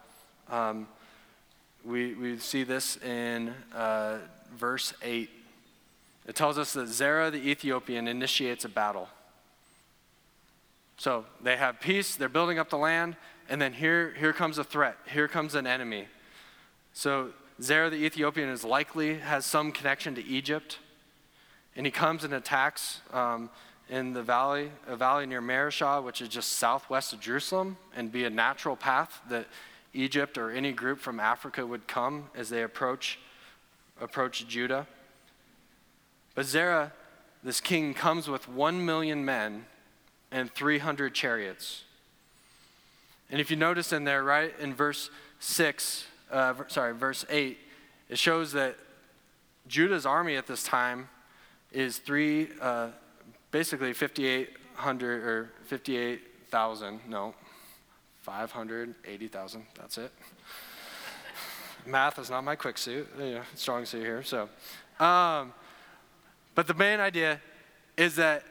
um, 0.49 0.87
we, 1.85 2.13
we 2.15 2.37
see 2.37 2.63
this 2.63 2.97
in 2.97 3.53
uh, 3.75 4.17
verse 4.55 4.93
8. 5.03 5.29
It 6.27 6.35
tells 6.35 6.57
us 6.57 6.73
that 6.73 6.87
Zerah 6.87 7.31
the 7.31 7.49
Ethiopian 7.49 8.07
initiates 8.07 8.65
a 8.65 8.69
battle. 8.69 9.09
So 10.97 11.25
they 11.41 11.57
have 11.57 11.79
peace, 11.81 12.15
they're 12.15 12.29
building 12.29 12.59
up 12.59 12.69
the 12.69 12.77
land, 12.77 13.15
and 13.49 13.61
then 13.61 13.73
here, 13.73 14.13
here 14.17 14.33
comes 14.33 14.57
a 14.59 14.63
threat. 14.63 14.97
Here 15.11 15.27
comes 15.27 15.55
an 15.55 15.65
enemy. 15.65 16.07
So 16.93 17.31
Zerah 17.61 17.89
the 17.89 17.97
Ethiopian 18.05 18.49
is 18.49 18.63
likely 18.63 19.17
has 19.17 19.45
some 19.45 19.71
connection 19.71 20.15
to 20.15 20.23
Egypt, 20.23 20.77
and 21.75 21.85
he 21.85 21.91
comes 21.91 22.23
and 22.23 22.33
attacks 22.33 23.01
um, 23.11 23.49
in 23.89 24.13
the 24.13 24.23
valley, 24.23 24.71
a 24.87 24.95
valley 24.95 25.25
near 25.25 25.41
Mareshah, 25.41 26.03
which 26.03 26.21
is 26.21 26.29
just 26.29 26.53
southwest 26.53 27.13
of 27.13 27.19
Jerusalem, 27.19 27.77
and 27.95 28.11
be 28.11 28.25
a 28.25 28.29
natural 28.29 28.75
path 28.75 29.21
that 29.29 29.47
Egypt 29.93 30.37
or 30.37 30.51
any 30.51 30.71
group 30.71 30.99
from 30.99 31.19
Africa 31.19 31.65
would 31.65 31.87
come 31.87 32.29
as 32.35 32.49
they 32.49 32.63
approach, 32.63 33.19
approach 33.99 34.47
Judah. 34.47 34.87
But 36.41 36.47
Zerah, 36.47 36.91
this 37.43 37.61
king, 37.61 37.93
comes 37.93 38.27
with 38.27 38.49
one 38.49 38.83
million 38.83 39.23
men 39.23 39.65
and 40.31 40.51
300 40.51 41.13
chariots. 41.13 41.83
And 43.29 43.39
if 43.39 43.51
you 43.51 43.57
notice 43.57 43.93
in 43.93 44.05
there, 44.05 44.23
right, 44.23 44.51
in 44.59 44.73
verse 44.73 45.11
6, 45.37 46.03
uh, 46.31 46.55
sorry, 46.67 46.95
verse 46.95 47.25
8, 47.29 47.59
it 48.09 48.17
shows 48.17 48.53
that 48.53 48.75
Judah's 49.67 50.07
army 50.07 50.35
at 50.35 50.47
this 50.47 50.63
time 50.63 51.09
is 51.71 51.99
three, 51.99 52.47
uh, 52.59 52.87
basically 53.51 53.93
5,800 53.93 55.23
or 55.23 55.51
58,000, 55.65 57.01
no, 57.07 57.35
580,000, 58.21 59.65
that's 59.79 59.99
it. 59.99 60.11
Math 61.85 62.17
is 62.17 62.31
not 62.31 62.43
my 62.43 62.55
quick 62.55 62.79
suit, 62.79 63.07
know, 63.19 63.41
strong 63.53 63.85
suit 63.85 64.01
here, 64.01 64.23
so. 64.23 64.49
Um, 64.99 65.53
but 66.55 66.67
the 66.67 66.73
main 66.73 66.99
idea 66.99 67.39
is 67.97 68.15
that 68.15 68.43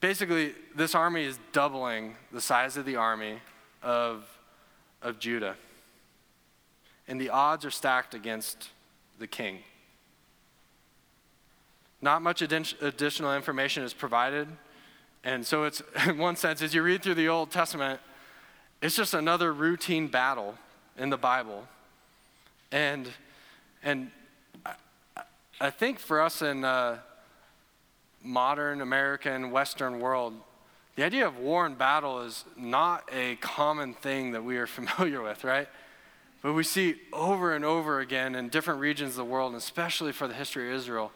basically 0.00 0.52
this 0.74 0.94
army 0.94 1.24
is 1.24 1.38
doubling 1.52 2.14
the 2.32 2.40
size 2.40 2.76
of 2.76 2.84
the 2.84 2.96
army 2.96 3.38
of, 3.82 4.24
of 5.02 5.18
Judah. 5.18 5.56
And 7.08 7.20
the 7.20 7.30
odds 7.30 7.64
are 7.64 7.70
stacked 7.70 8.14
against 8.14 8.70
the 9.18 9.26
king. 9.26 9.60
Not 12.02 12.22
much 12.22 12.42
additional 12.42 13.34
information 13.34 13.82
is 13.82 13.94
provided. 13.94 14.48
And 15.24 15.46
so 15.46 15.64
it's, 15.64 15.82
in 16.06 16.18
one 16.18 16.36
sense, 16.36 16.62
as 16.62 16.74
you 16.74 16.82
read 16.82 17.02
through 17.02 17.14
the 17.14 17.28
Old 17.28 17.50
Testament, 17.50 18.00
it's 18.82 18.94
just 18.94 19.14
another 19.14 19.52
routine 19.52 20.08
battle 20.08 20.56
in 20.98 21.10
the 21.10 21.16
Bible. 21.16 21.66
And, 22.70 23.08
and 23.82 24.10
I, 25.60 25.70
think 25.70 25.98
for 25.98 26.20
us 26.20 26.42
in 26.42 26.64
uh, 26.64 26.98
modern 28.22 28.80
American 28.80 29.50
Western 29.50 30.00
world, 30.00 30.34
the 30.96 31.04
idea 31.04 31.26
of 31.26 31.38
war 31.38 31.66
and 31.66 31.78
battle 31.78 32.22
is 32.22 32.44
not 32.56 33.08
a 33.12 33.36
common 33.36 33.94
thing 33.94 34.32
that 34.32 34.44
we 34.44 34.58
are 34.58 34.66
familiar 34.66 35.22
with, 35.22 35.44
right? 35.44 35.68
But 36.42 36.52
we 36.52 36.62
see 36.62 36.96
over 37.12 37.54
and 37.54 37.64
over 37.64 38.00
again 38.00 38.34
in 38.34 38.48
different 38.48 38.80
regions 38.80 39.10
of 39.12 39.16
the 39.16 39.24
world, 39.24 39.52
and 39.52 39.58
especially 39.60 40.12
for 40.12 40.28
the 40.28 40.34
history 40.34 40.68
of 40.70 40.76
Israel, 40.76 41.12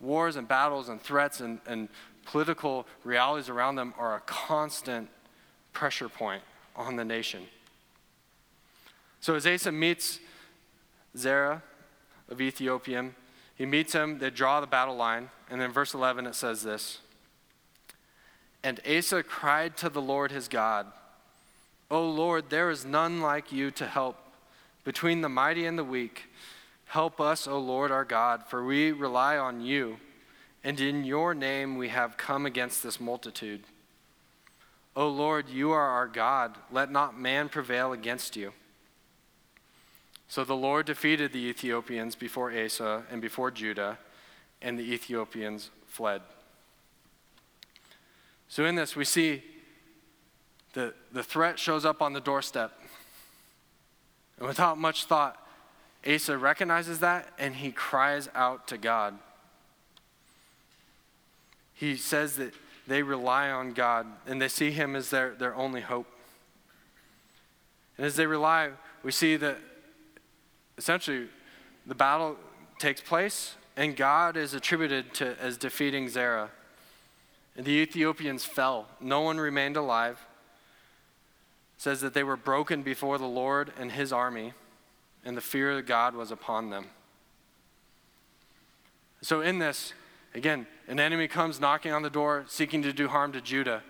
wars 0.00 0.36
and 0.36 0.48
battles 0.48 0.88
and 0.88 1.00
threats 1.00 1.40
and, 1.40 1.60
and 1.66 1.88
political 2.24 2.86
realities 3.04 3.48
around 3.48 3.76
them 3.76 3.94
are 3.98 4.16
a 4.16 4.20
constant 4.20 5.08
pressure 5.72 6.08
point 6.08 6.42
on 6.74 6.96
the 6.96 7.04
nation. 7.04 7.42
So 9.20 9.34
as 9.34 9.46
Asa 9.46 9.70
meets 9.70 10.18
Zerah 11.16 11.62
of 12.32 12.40
Ethiopian, 12.40 13.14
he 13.54 13.66
meets 13.66 13.92
him, 13.92 14.18
they 14.18 14.30
draw 14.30 14.60
the 14.60 14.66
battle 14.66 14.96
line, 14.96 15.30
and 15.48 15.60
then 15.60 15.70
verse 15.70 15.94
11 15.94 16.26
it 16.26 16.34
says 16.34 16.62
this 16.62 16.98
And 18.64 18.80
Asa 18.88 19.22
cried 19.22 19.76
to 19.76 19.88
the 19.88 20.02
Lord 20.02 20.32
his 20.32 20.48
God, 20.48 20.86
O 21.90 22.08
Lord, 22.08 22.50
there 22.50 22.70
is 22.70 22.84
none 22.84 23.20
like 23.20 23.52
you 23.52 23.70
to 23.72 23.86
help 23.86 24.16
between 24.82 25.20
the 25.20 25.28
mighty 25.28 25.66
and 25.66 25.78
the 25.78 25.84
weak. 25.84 26.24
Help 26.86 27.20
us, 27.20 27.46
O 27.46 27.58
Lord 27.58 27.90
our 27.90 28.04
God, 28.04 28.44
for 28.46 28.64
we 28.64 28.92
rely 28.92 29.36
on 29.36 29.60
you, 29.60 29.98
and 30.64 30.80
in 30.80 31.04
your 31.04 31.34
name 31.34 31.76
we 31.76 31.88
have 31.88 32.16
come 32.16 32.46
against 32.46 32.82
this 32.82 32.98
multitude. 32.98 33.62
O 34.96 35.08
Lord, 35.08 35.48
you 35.48 35.70
are 35.72 35.88
our 35.88 36.06
God. 36.06 36.56
Let 36.70 36.90
not 36.90 37.18
man 37.18 37.48
prevail 37.48 37.92
against 37.92 38.36
you. 38.36 38.52
So 40.32 40.44
the 40.44 40.56
Lord 40.56 40.86
defeated 40.86 41.34
the 41.34 41.40
Ethiopians 41.40 42.14
before 42.14 42.50
Asa 42.50 43.02
and 43.10 43.20
before 43.20 43.50
Judah, 43.50 43.98
and 44.62 44.78
the 44.78 44.94
Ethiopians 44.94 45.68
fled. 45.86 46.22
So 48.48 48.64
in 48.64 48.74
this, 48.74 48.96
we 48.96 49.04
see 49.04 49.42
the, 50.72 50.94
the 51.12 51.22
threat 51.22 51.58
shows 51.58 51.84
up 51.84 52.00
on 52.00 52.14
the 52.14 52.20
doorstep. 52.20 52.72
And 54.38 54.48
without 54.48 54.78
much 54.78 55.04
thought, 55.04 55.36
Asa 56.10 56.38
recognizes 56.38 57.00
that 57.00 57.28
and 57.38 57.54
he 57.54 57.70
cries 57.70 58.30
out 58.34 58.66
to 58.68 58.78
God. 58.78 59.18
He 61.74 61.94
says 61.94 62.36
that 62.36 62.54
they 62.86 63.02
rely 63.02 63.50
on 63.50 63.74
God 63.74 64.06
and 64.26 64.40
they 64.40 64.48
see 64.48 64.70
him 64.70 64.96
as 64.96 65.10
their, 65.10 65.34
their 65.34 65.54
only 65.54 65.82
hope. 65.82 66.06
And 67.98 68.06
as 68.06 68.16
they 68.16 68.24
rely, 68.24 68.70
we 69.02 69.12
see 69.12 69.36
that 69.36 69.58
essentially 70.78 71.28
the 71.86 71.94
battle 71.94 72.36
takes 72.78 73.00
place 73.00 73.54
and 73.76 73.96
God 73.96 74.36
is 74.36 74.54
attributed 74.54 75.14
to 75.14 75.36
as 75.40 75.56
defeating 75.56 76.08
Zerah. 76.08 76.50
And 77.56 77.66
the 77.66 77.72
Ethiopians 77.72 78.44
fell. 78.44 78.86
No 79.00 79.20
one 79.20 79.38
remained 79.38 79.76
alive. 79.76 80.18
It 81.76 81.82
says 81.82 82.00
that 82.00 82.14
they 82.14 82.24
were 82.24 82.36
broken 82.36 82.82
before 82.82 83.18
the 83.18 83.26
Lord 83.26 83.72
and 83.78 83.92
his 83.92 84.12
army 84.12 84.54
and 85.24 85.36
the 85.36 85.42
fear 85.42 85.78
of 85.78 85.86
God 85.86 86.14
was 86.14 86.30
upon 86.30 86.70
them. 86.70 86.86
So, 89.20 89.40
in 89.40 89.60
this, 89.60 89.92
again, 90.34 90.66
an 90.88 90.98
enemy 90.98 91.28
comes 91.28 91.60
knocking 91.60 91.92
on 91.92 92.02
the 92.02 92.10
door, 92.10 92.44
seeking 92.48 92.82
to 92.82 92.92
do 92.92 93.06
harm 93.06 93.32
to 93.32 93.40
Judah. 93.40 93.82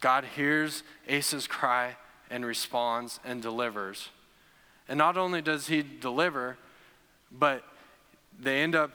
God 0.00 0.24
hears 0.36 0.82
Asa's 1.10 1.46
cry 1.46 1.96
and 2.28 2.44
responds 2.44 3.18
and 3.24 3.40
delivers. 3.40 4.10
And 4.88 4.98
not 4.98 5.16
only 5.16 5.42
does 5.42 5.66
he 5.66 5.82
deliver, 5.82 6.56
but 7.30 7.64
they 8.38 8.62
end 8.62 8.74
up, 8.74 8.90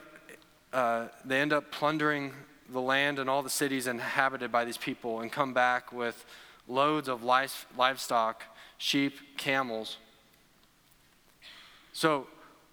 uh, 0.72 1.08
they 1.26 1.42
end 1.42 1.54
up 1.54 1.72
plundering 1.72 2.34
the 2.70 2.82
land 2.82 3.20
and 3.20 3.30
all 3.30 3.44
the 3.44 3.50
cities 3.50 3.88
inhabited 3.88 4.52
by 4.52 4.64
these 4.64 4.78
people 4.78 5.20
and 5.20 5.32
come 5.32 5.54
back 5.54 5.92
with 5.92 6.26
loads 6.68 7.10
of 7.10 7.24
livestock, 7.24 8.44
sheep, 8.78 9.38
camels. 9.38 9.98
So, 11.94 12.28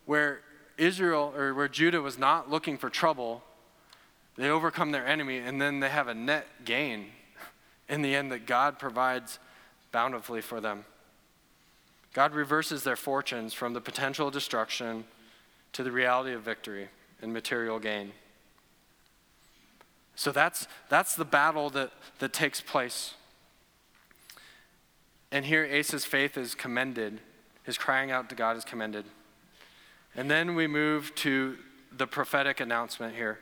where 0.07 0.41
Israel 0.77 1.35
or 1.37 1.53
where 1.55 1.69
Judah 1.69 2.01
was 2.01 2.19
not 2.19 2.49
looking 2.49 2.79
for 2.79 2.89
trouble, 2.89 3.43
they 4.37 4.49
overcome 4.49 4.93
their 4.93 5.07
enemy 5.07 5.39
and 5.39 5.61
then 5.61 5.81
they 5.81 5.89
have 5.89 6.07
a 6.07 6.15
net 6.15 6.47
gain 6.65 7.07
in 7.89 8.03
the 8.03 8.15
end 8.15 8.31
that 8.31 8.47
God 8.47 8.79
provides 8.79 9.39
bountifully 9.91 10.41
for 10.41 10.61
them. 10.61 10.85
God 12.19 12.35
reverses 12.35 12.83
their 12.83 12.97
fortunes 12.97 13.55
from 13.55 13.75
the 13.75 13.81
potential 13.81 14.29
destruction 14.29 15.05
to 15.73 15.85
the 15.85 15.93
reality 15.93 16.33
of 16.33 16.43
victory 16.43 16.89
and 17.23 17.33
material 17.33 17.79
gain. 17.79 18.11
So 20.17 20.33
that's, 20.33 20.67
that's 20.89 21.15
the 21.15 21.25
battle 21.25 21.71
that, 21.71 21.93
that 22.19 22.33
takes 22.33 22.61
place. 22.61 23.15
And 25.31 25.45
here 25.45 25.65
Asa's 25.73 26.05
faith 26.05 26.37
is 26.37 26.57
commended 26.57 27.21
his 27.63 27.79
crying 27.79 28.11
out 28.11 28.29
to 28.31 28.35
God 28.35 28.57
is 28.57 28.65
commended. 28.65 29.05
And 30.17 30.29
then 30.29 30.57
we 30.57 30.67
move 30.67 31.15
to 31.17 31.57
the 31.97 32.09
prophetic 32.09 32.59
announcement 32.59 33.15
here. 33.15 33.39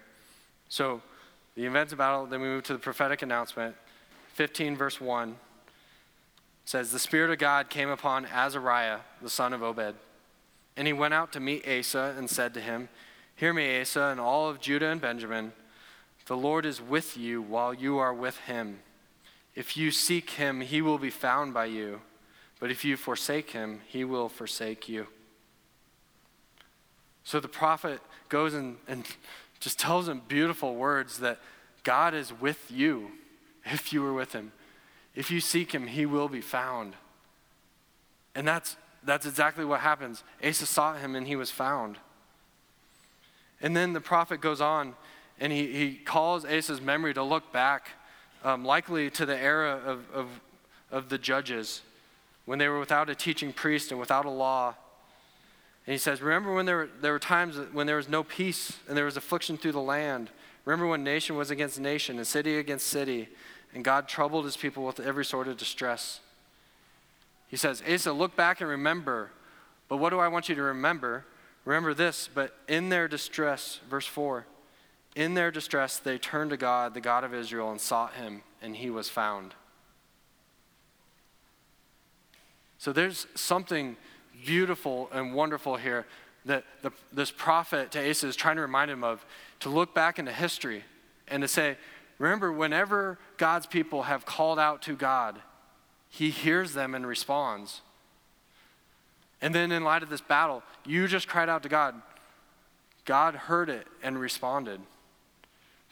So 0.69 1.01
the 1.55 1.65
events 1.65 1.95
of 1.95 1.99
battle, 1.99 2.27
then 2.27 2.43
we 2.43 2.49
move 2.49 2.65
to 2.65 2.75
the 2.75 2.79
prophetic 2.79 3.23
announcement. 3.23 3.75
15, 4.35 4.77
verse 4.77 5.01
1 5.01 5.37
says, 6.67 6.91
The 6.91 6.99
Spirit 6.99 7.31
of 7.31 7.39
God 7.39 7.71
came 7.71 7.89
upon 7.89 8.27
Azariah, 8.27 8.99
the 9.23 9.31
son 9.31 9.55
of 9.55 9.63
Obed. 9.63 9.95
And 10.77 10.87
he 10.87 10.93
went 10.93 11.15
out 11.15 11.33
to 11.33 11.41
meet 11.41 11.67
Asa 11.67 12.15
and 12.19 12.29
said 12.29 12.53
to 12.55 12.61
him, 12.61 12.91
Hear 13.37 13.55
me, 13.55 13.81
Asa, 13.81 14.03
and 14.03 14.21
all 14.21 14.51
of 14.51 14.61
Judah 14.61 14.89
and 14.91 15.01
Benjamin. 15.01 15.53
The 16.27 16.37
Lord 16.37 16.67
is 16.67 16.83
with 16.83 17.17
you 17.17 17.41
while 17.41 17.73
you 17.73 17.99
are 17.99 18.13
with 18.13 18.37
him. 18.41 18.81
If 19.55 19.77
you 19.77 19.91
seek 19.91 20.31
him, 20.31 20.61
he 20.61 20.83
will 20.83 20.99
be 20.99 21.09
found 21.09 21.55
by 21.55 21.67
you. 21.67 22.01
But 22.59 22.71
if 22.71 22.85
you 22.85 22.97
forsake 22.97 23.51
him, 23.51 23.81
he 23.87 24.05
will 24.05 24.29
forsake 24.29 24.89
you. 24.89 25.07
So 27.25 27.41
the 27.41 27.49
prophet 27.49 28.01
goes 28.29 28.55
and, 28.55 28.77
and 28.89 29.05
just 29.61 29.79
tells 29.79 30.09
him 30.09 30.23
beautiful 30.27 30.75
words 30.75 31.19
that 31.21 31.39
God 31.85 32.13
is 32.13 32.33
with 32.33 32.71
you 32.71 33.13
if 33.65 33.93
you 33.93 34.05
are 34.05 34.13
with 34.13 34.33
him. 34.33 34.53
If 35.17 35.31
you 35.31 35.41
seek 35.41 35.73
him, 35.73 35.87
he 35.87 36.07
will 36.07 36.29
be 36.29 36.43
found. 36.43 36.95
And 38.35 38.47
that's, 38.47 38.77
that's 39.03 39.25
exactly 39.25 39.65
what 39.65 39.81
happens. 39.81 40.23
Asa 40.47 40.67
sought 40.67 41.01
him 41.01 41.17
and 41.17 41.27
he 41.27 41.35
was 41.35 41.51
found. 41.51 41.97
And 43.63 43.75
then 43.75 43.95
the 43.95 44.01
prophet 44.01 44.43
goes 44.43 44.61
on 44.61 44.95
and 45.41 45.53
he, 45.53 45.73
he 45.73 45.95
calls 45.95 46.45
Asa's 46.45 46.83
memory 46.83 47.15
to 47.15 47.23
look 47.23 47.51
back, 47.51 47.89
um, 48.45 48.65
likely 48.65 49.11
to 49.11 49.25
the 49.25 49.37
era 49.37 49.81
of, 49.85 50.11
of, 50.13 50.29
of 50.91 51.09
the 51.09 51.19
judges, 51.19 51.81
when 52.45 52.59
they 52.59 52.69
were 52.69 52.79
without 52.79 53.09
a 53.09 53.15
teaching 53.15 53.55
priest 53.55 53.91
and 53.91 53.99
without 53.99 54.27
a 54.27 54.31
law. 54.31 54.75
And 55.87 55.93
he 55.93 55.99
says, 55.99 56.21
Remember 56.21 56.55
when 56.55 56.67
there 56.67 56.77
were, 56.77 56.89
there 57.01 57.13
were 57.13 57.19
times 57.19 57.59
when 57.73 57.87
there 57.87 57.97
was 57.97 58.09
no 58.09 58.23
peace 58.23 58.77
and 58.87 58.97
there 58.97 59.07
was 59.07 59.17
affliction 59.17 59.57
through 59.57 59.73
the 59.73 59.81
land? 59.81 60.31
Remember 60.65 60.87
when 60.87 61.05
nation 61.05 61.37
was 61.37 61.51
against 61.51 61.81
nation 61.81 62.19
and 62.19 62.27
city 62.27 62.59
against 62.59 62.89
city, 62.89 63.29
and 63.77 63.85
God 63.85 64.09
troubled 64.09 64.47
his 64.47 64.57
people 64.57 64.87
with 64.87 64.99
every 64.99 65.23
sort 65.23 65.49
of 65.49 65.59
distress? 65.59 66.21
He 67.47 67.59
says, 67.59 67.83
Asa, 67.87 68.11
look 68.11 68.35
back 68.35 68.62
and 68.62 68.71
remember. 68.71 69.33
But 69.91 69.99
what 69.99 70.09
do 70.09 70.19
I 70.19 70.29
want 70.29 70.49
you 70.49 70.55
to 70.55 70.62
remember? 70.62 71.27
Remember 71.67 71.93
this, 71.93 72.31
but 72.33 72.57
in 72.69 72.89
their 72.89 73.07
distress, 73.07 73.81
verse 73.91 74.07
4, 74.07 74.47
in 75.15 75.35
their 75.35 75.51
distress, 75.51 75.99
they 75.99 76.17
turned 76.17 76.51
to 76.51 76.57
God, 76.57 76.95
the 76.95 77.03
God 77.03 77.23
of 77.23 77.35
Israel, 77.35 77.71
and 77.71 77.79
sought 77.79 78.15
him, 78.15 78.41
and 78.62 78.77
he 78.77 78.89
was 78.89 79.11
found. 79.11 79.53
So 82.79 82.95
there's 82.95 83.27
something 83.35 83.99
beautiful 84.43 85.11
and 85.12 85.35
wonderful 85.35 85.77
here 85.77 86.07
that 86.47 86.65
the, 86.81 86.93
this 87.12 87.31
prophet 87.31 87.91
to 87.91 88.11
Asa 88.11 88.27
is 88.27 88.37
trying 88.37 88.57
to 88.57 88.62
remind 88.62 88.91
him 88.91 89.05
of 89.05 89.23
to 89.61 89.69
look 89.69 89.93
back 89.93 90.19
into 90.19 90.33
history 90.33 90.83
and 91.29 91.43
to 91.43 91.49
say, 91.49 91.77
remember, 92.19 92.53
whenever 92.53 93.19
God's 93.37 93.67
people 93.67 94.05
have 94.05 94.25
called 94.27 94.59
out 94.59 94.83
to 94.83 94.95
God, 94.97 95.41
he 96.09 96.31
hears 96.31 96.73
them 96.73 96.95
and 96.95 97.07
responds. 97.07 97.83
And 99.43 99.55
then, 99.55 99.71
in 99.71 99.85
light 99.85 100.03
of 100.03 100.09
this 100.09 100.21
battle, 100.21 100.63
you 100.85 101.07
just 101.09 101.29
cried 101.29 101.49
out 101.49 101.63
to 101.65 101.69
God. 101.69 101.95
God 103.05 103.35
heard 103.35 103.69
it 103.69 103.87
and 104.03 104.19
responded. 104.19 104.81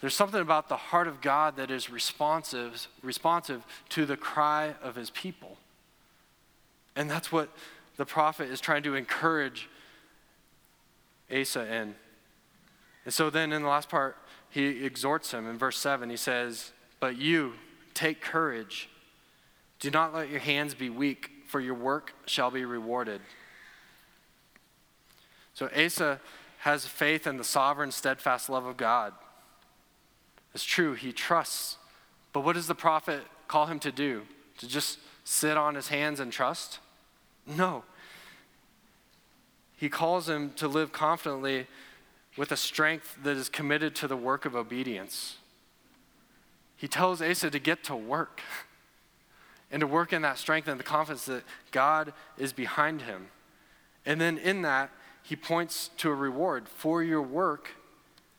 There's 0.00 0.14
something 0.14 0.40
about 0.40 0.68
the 0.68 0.76
heart 0.76 1.08
of 1.08 1.20
God 1.20 1.56
that 1.56 1.70
is 1.70 1.88
responsive, 1.88 2.88
responsive 3.02 3.64
to 3.90 4.04
the 4.04 4.16
cry 4.16 4.74
of 4.82 4.96
his 4.96 5.10
people. 5.10 5.56
And 6.96 7.10
that's 7.10 7.32
what 7.32 7.48
the 7.96 8.04
prophet 8.04 8.50
is 8.50 8.60
trying 8.60 8.82
to 8.82 8.94
encourage 8.94 9.68
Asa 11.34 11.72
in. 11.72 11.94
And 13.04 13.14
so 13.14 13.30
then 13.30 13.52
in 13.52 13.62
the 13.62 13.68
last 13.68 13.88
part, 13.88 14.16
he 14.54 14.84
exhorts 14.84 15.32
him 15.32 15.48
in 15.48 15.58
verse 15.58 15.76
7. 15.78 16.08
He 16.08 16.16
says, 16.16 16.70
But 17.00 17.18
you, 17.18 17.54
take 17.92 18.20
courage. 18.20 18.88
Do 19.80 19.90
not 19.90 20.14
let 20.14 20.30
your 20.30 20.38
hands 20.38 20.74
be 20.74 20.88
weak, 20.88 21.28
for 21.48 21.58
your 21.58 21.74
work 21.74 22.12
shall 22.26 22.52
be 22.52 22.64
rewarded. 22.64 23.20
So 25.54 25.68
Asa 25.76 26.20
has 26.58 26.86
faith 26.86 27.26
in 27.26 27.36
the 27.36 27.42
sovereign, 27.42 27.90
steadfast 27.90 28.48
love 28.48 28.64
of 28.64 28.76
God. 28.76 29.12
It's 30.54 30.62
true, 30.62 30.94
he 30.94 31.12
trusts. 31.12 31.76
But 32.32 32.44
what 32.44 32.52
does 32.52 32.68
the 32.68 32.76
prophet 32.76 33.22
call 33.48 33.66
him 33.66 33.80
to 33.80 33.90
do? 33.90 34.22
To 34.58 34.68
just 34.68 35.00
sit 35.24 35.56
on 35.56 35.74
his 35.74 35.88
hands 35.88 36.20
and 36.20 36.30
trust? 36.30 36.78
No. 37.44 37.82
He 39.76 39.88
calls 39.88 40.28
him 40.28 40.52
to 40.56 40.68
live 40.68 40.92
confidently 40.92 41.66
with 42.36 42.50
a 42.52 42.56
strength 42.56 43.16
that 43.22 43.36
is 43.36 43.48
committed 43.48 43.94
to 43.96 44.08
the 44.08 44.16
work 44.16 44.44
of 44.44 44.56
obedience. 44.56 45.36
He 46.76 46.88
tells 46.88 47.22
Asa 47.22 47.50
to 47.50 47.58
get 47.58 47.84
to 47.84 47.96
work 47.96 48.40
and 49.70 49.80
to 49.80 49.86
work 49.86 50.12
in 50.12 50.22
that 50.22 50.38
strength 50.38 50.68
and 50.68 50.78
the 50.78 50.84
confidence 50.84 51.24
that 51.26 51.44
God 51.70 52.12
is 52.36 52.52
behind 52.52 53.02
him. 53.02 53.28
And 54.04 54.20
then 54.20 54.38
in 54.38 54.62
that, 54.62 54.90
he 55.22 55.36
points 55.36 55.90
to 55.98 56.10
a 56.10 56.14
reward. 56.14 56.68
For 56.68 57.02
your 57.02 57.22
work 57.22 57.70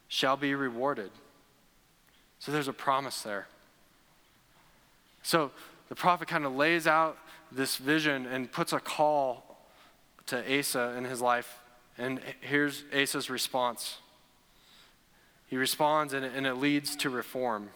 shall 0.08 0.38
be 0.38 0.53
rewarded. 0.53 1.10
So 2.39 2.51
there's 2.51 2.67
a 2.67 2.73
promise 2.73 3.21
there. 3.23 3.47
So 5.23 5.51
the 5.89 5.95
prophet 5.95 6.27
kind 6.27 6.45
of 6.45 6.55
lays 6.55 6.86
out 6.86 7.17
this 7.51 7.77
vision 7.77 8.27
and 8.27 8.51
puts 8.51 8.73
a 8.73 8.79
call 8.79 9.58
to 10.27 10.60
Asa 10.60 10.93
in 10.97 11.05
his 11.05 11.21
life. 11.21 11.60
And 11.97 12.19
here's 12.41 12.84
Asa's 12.93 13.29
response. 13.29 13.99
He 15.47 15.58
responds, 15.58 16.13
and 16.13 16.25
and 16.25 16.45
it 16.45 16.55
leads 16.55 16.95
to 16.97 17.10
reform. 17.10 17.69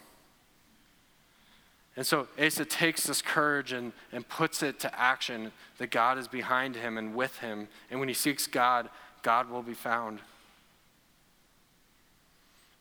And 1.99 2.08
so 2.08 2.29
Asa 2.41 2.63
takes 2.63 3.03
this 3.03 3.21
courage 3.21 3.73
and, 3.73 3.91
and 4.13 4.25
puts 4.27 4.63
it 4.63 4.79
to 4.79 4.99
action 4.99 5.51
that 5.79 5.91
God 5.91 6.17
is 6.17 6.29
behind 6.29 6.77
him 6.77 6.97
and 6.97 7.13
with 7.13 7.39
him. 7.39 7.67
And 7.91 7.99
when 7.99 8.08
he 8.08 8.15
seeks 8.15 8.47
God, 8.47 8.89
God 9.21 9.49
will 9.49 9.63
be 9.63 9.73
found. 9.73 10.19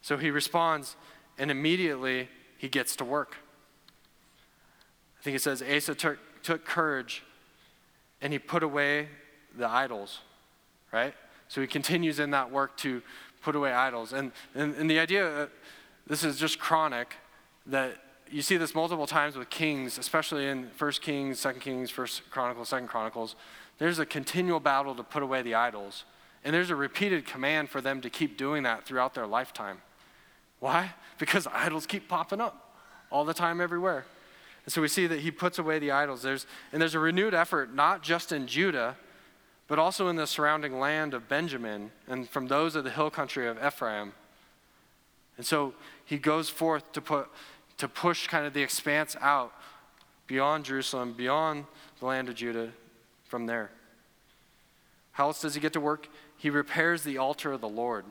So 0.03 0.19
he 0.19 0.31
responds 0.31 0.95
and 1.37 1.51
immediately 1.51 2.29
he 2.59 2.69
gets 2.69 2.95
to 2.95 3.05
work. 3.05 3.35
I 5.19 5.25
think 5.25 5.35
it 5.35 5.43
says 5.43 5.63
Asa 5.63 5.97
took, 5.97 6.19
took 6.45 6.65
courage 6.65 7.25
and 8.23 8.33
he 8.33 8.39
put 8.39 8.63
away 8.63 9.09
the 9.57 9.69
idols, 9.69 10.21
right? 10.93 11.15
So 11.49 11.61
he 11.61 11.67
continues 11.67 12.19
in 12.19 12.31
that 12.31 12.51
work 12.51 12.77
to 12.79 13.03
put 13.43 13.57
away 13.57 13.73
idols. 13.73 14.13
And, 14.13 14.33
and, 14.55 14.75
and 14.75 14.91
the 14.91 14.99
idea, 14.99 15.43
uh, 15.43 15.47
this 16.07 16.25
is 16.25 16.39
just 16.39 16.59
chronic, 16.59 17.15
that 17.67 17.97
you 18.31 18.43
see 18.43 18.57
this 18.57 18.75
multiple 18.75 19.07
times 19.07 19.37
with 19.37 19.49
kings, 19.51 19.99
especially 19.99 20.47
in 20.47 20.71
1 20.77 20.93
Kings, 21.01 21.43
2 21.43 21.53
Kings, 21.55 21.97
1 21.97 22.07
Chronicles, 22.31 22.71
2 22.71 22.81
Chronicles. 22.81 23.37
There's 23.79 23.99
a 23.99 24.07
continual 24.07 24.61
battle 24.61 24.95
to 24.95 25.03
put 25.03 25.23
away 25.23 25.43
the 25.43 25.55
idols. 25.55 26.05
And 26.45 26.55
there's 26.55 26.71
a 26.71 26.77
repeated 26.77 27.27
command 27.27 27.71
for 27.71 27.81
them 27.81 28.01
to 28.01 28.11
keep 28.11 28.37
doing 28.37 28.63
that 28.65 28.85
throughout 28.85 29.15
their 29.15 29.27
lifetime. 29.27 29.79
Why? 30.61 30.93
Because 31.19 31.47
idols 31.53 31.87
keep 31.87 32.09
popping 32.09 32.41
up 32.41 32.77
all 33.11 33.25
the 33.25 33.35
time, 33.35 33.61
everywhere. 33.61 34.05
And 34.65 34.73
so 34.73 34.83
we 34.83 34.89
see 34.89 35.07
that 35.07 35.21
he 35.21 35.31
puts 35.31 35.59
away 35.59 35.79
the 35.79 35.91
idols. 35.91 36.23
There's, 36.23 36.47
and 36.73 36.81
there's 36.83 36.95
a 36.95 36.99
renewed 36.99 37.35
effort, 37.35 37.75
not 37.75 38.03
just 38.03 38.33
in 38.33 38.47
Judah, 38.47 38.97
but 39.69 39.79
also 39.79 40.09
in 40.09 40.17
the 40.17 40.27
surrounding 40.27 40.81
land 40.81 41.15
of 41.15 41.29
Benjamin 41.29 41.93
and 42.09 42.29
from 42.29 42.49
those 42.49 42.75
of 42.75 42.85
the 42.85 42.91
hill 42.91 43.11
country 43.11 43.47
of 43.47 43.63
Ephraim. 43.65 44.13
And 45.37 45.47
so 45.47 45.75
he 46.05 46.19
goes 46.19 46.49
forth 46.49 46.91
to, 46.95 47.01
put, 47.01 47.29
to 47.77 47.87
push 47.87 48.27
kind 48.27 48.47
of 48.47 48.55
the 48.55 48.63
expanse 48.63 49.15
out 49.21 49.53
beyond 50.27 50.65
Jerusalem, 50.65 51.13
beyond 51.13 51.67
the 52.01 52.07
land 52.07 52.29
of 52.29 52.35
Judah 52.35 52.71
from 53.25 53.47
there. 53.47 53.71
How 55.13 55.27
else 55.27 55.41
does 55.43 55.55
he 55.55 55.61
get 55.61 55.75
to 55.75 55.81
work? 55.81 56.09
He 56.37 56.49
repairs 56.49 57.03
the 57.03 57.19
altar 57.19 57.53
of 57.53 57.61
the 57.61 57.69
Lord. 57.69 58.05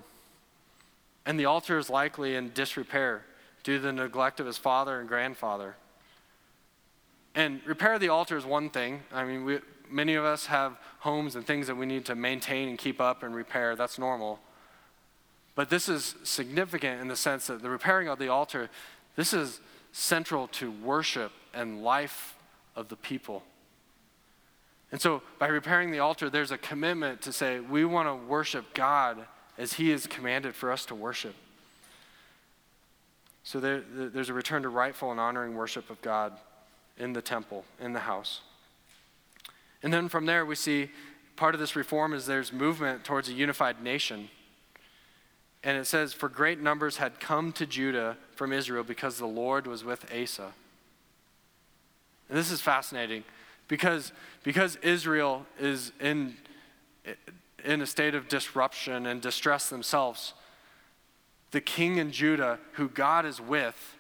And 1.26 1.40
the 1.40 1.46
altar 1.46 1.78
is 1.78 1.90
likely 1.90 2.36
in 2.36 2.52
disrepair 2.54 3.24
due 3.64 3.78
to 3.78 3.84
the 3.84 3.92
neglect 3.92 4.40
of 4.40 4.46
his 4.46 4.58
father 4.58 5.00
and 5.00 5.10
grandfather. 5.10 5.76
And 7.34 7.62
repair 7.66 8.00
the 8.00 8.10
altar 8.10 8.38
is 8.38 8.46
one 8.46 8.70
thing. 8.70 9.02
I 9.14 9.24
mean, 9.24 9.44
we, 9.44 9.60
many 9.90 10.16
of 10.16 10.26
us 10.26 10.48
have 10.48 10.78
homes 11.08 11.38
and 11.38 11.48
things 11.48 11.68
that 11.68 11.78
we 11.78 11.86
need 11.86 12.04
to 12.04 12.16
maintain 12.16 12.68
and 12.68 12.78
keep 12.78 13.00
up 13.00 13.24
and 13.24 13.34
repair. 13.34 13.78
That's 13.78 13.98
normal. 13.98 14.40
But 15.56 15.70
this 15.70 15.88
is 15.88 16.16
significant 16.24 17.00
in 17.00 17.08
the 17.08 17.16
sense 17.16 17.48
that 17.48 17.62
the 17.62 17.70
repairing 17.70 18.10
of 18.10 18.20
the 18.20 18.28
altar, 18.28 18.70
this 19.16 19.34
is 19.34 19.62
central 19.94 20.50
to 20.50 20.70
worship 20.70 21.32
and 21.54 21.82
life 21.82 22.36
of 22.76 22.90
the 22.90 22.98
people. 22.98 23.42
And 24.92 25.00
so 25.00 25.22
by 25.40 25.48
repairing 25.48 25.92
the 25.92 26.00
altar, 26.00 26.30
there's 26.30 26.52
a 26.52 26.58
commitment 26.58 27.22
to 27.22 27.32
say, 27.32 27.62
we 27.62 27.86
want 27.86 28.10
to 28.10 28.16
worship 28.28 28.74
God 28.74 29.26
as 29.58 29.74
He 29.74 29.92
has 29.92 30.08
commanded 30.08 30.56
for 30.56 30.74
us 30.74 30.86
to 30.88 30.96
worship. 30.96 31.36
So 33.44 33.62
there, 33.62 33.82
there's 33.94 34.28
a 34.28 34.34
return 34.34 34.64
to 34.64 34.70
rightful 34.70 35.12
and 35.12 35.22
honoring 35.22 35.56
worship 35.56 35.90
of 35.90 36.02
God 36.02 36.34
in 36.98 37.14
the 37.14 37.22
temple, 37.22 37.64
in 37.80 37.94
the 37.94 38.02
house. 38.02 38.42
And 39.84 39.94
then 39.94 40.10
from 40.10 40.26
there, 40.26 40.46
we 40.46 40.56
see 40.56 40.90
part 41.36 41.54
of 41.54 41.60
this 41.60 41.76
reform 41.76 42.14
is 42.14 42.26
there's 42.26 42.52
movement 42.52 43.04
towards 43.04 43.30
a 43.30 43.34
unified 43.34 43.82
nation. 43.82 44.30
And 45.64 45.78
it 45.78 45.86
says, 45.86 46.14
For 46.14 46.30
great 46.30 46.60
numbers 46.60 46.98
had 46.98 47.20
come 47.20 47.52
to 47.54 47.66
Judah 47.66 48.18
from 48.36 48.54
Israel 48.54 48.84
because 48.84 49.18
the 49.18 49.28
Lord 49.28 49.68
was 49.68 49.84
with 49.84 50.06
Asa. 50.12 50.54
And 52.30 52.38
this 52.38 52.52
is 52.52 52.62
fascinating 52.62 53.24
because, 53.68 54.12
because 54.44 54.78
Israel 54.78 55.46
is 55.60 55.92
in, 56.00 56.36
in 57.64 57.82
a 57.82 57.86
state 57.86 58.16
of 58.16 58.28
disruption 58.28 59.06
and 59.06 59.22
distress 59.22 59.70
themselves, 59.70 60.34
the 61.52 61.62
king 61.62 61.98
in 61.98 62.12
Judah 62.12 62.60
who 62.74 62.90
God 62.90 63.26
is 63.26 63.40
with, 63.40 63.96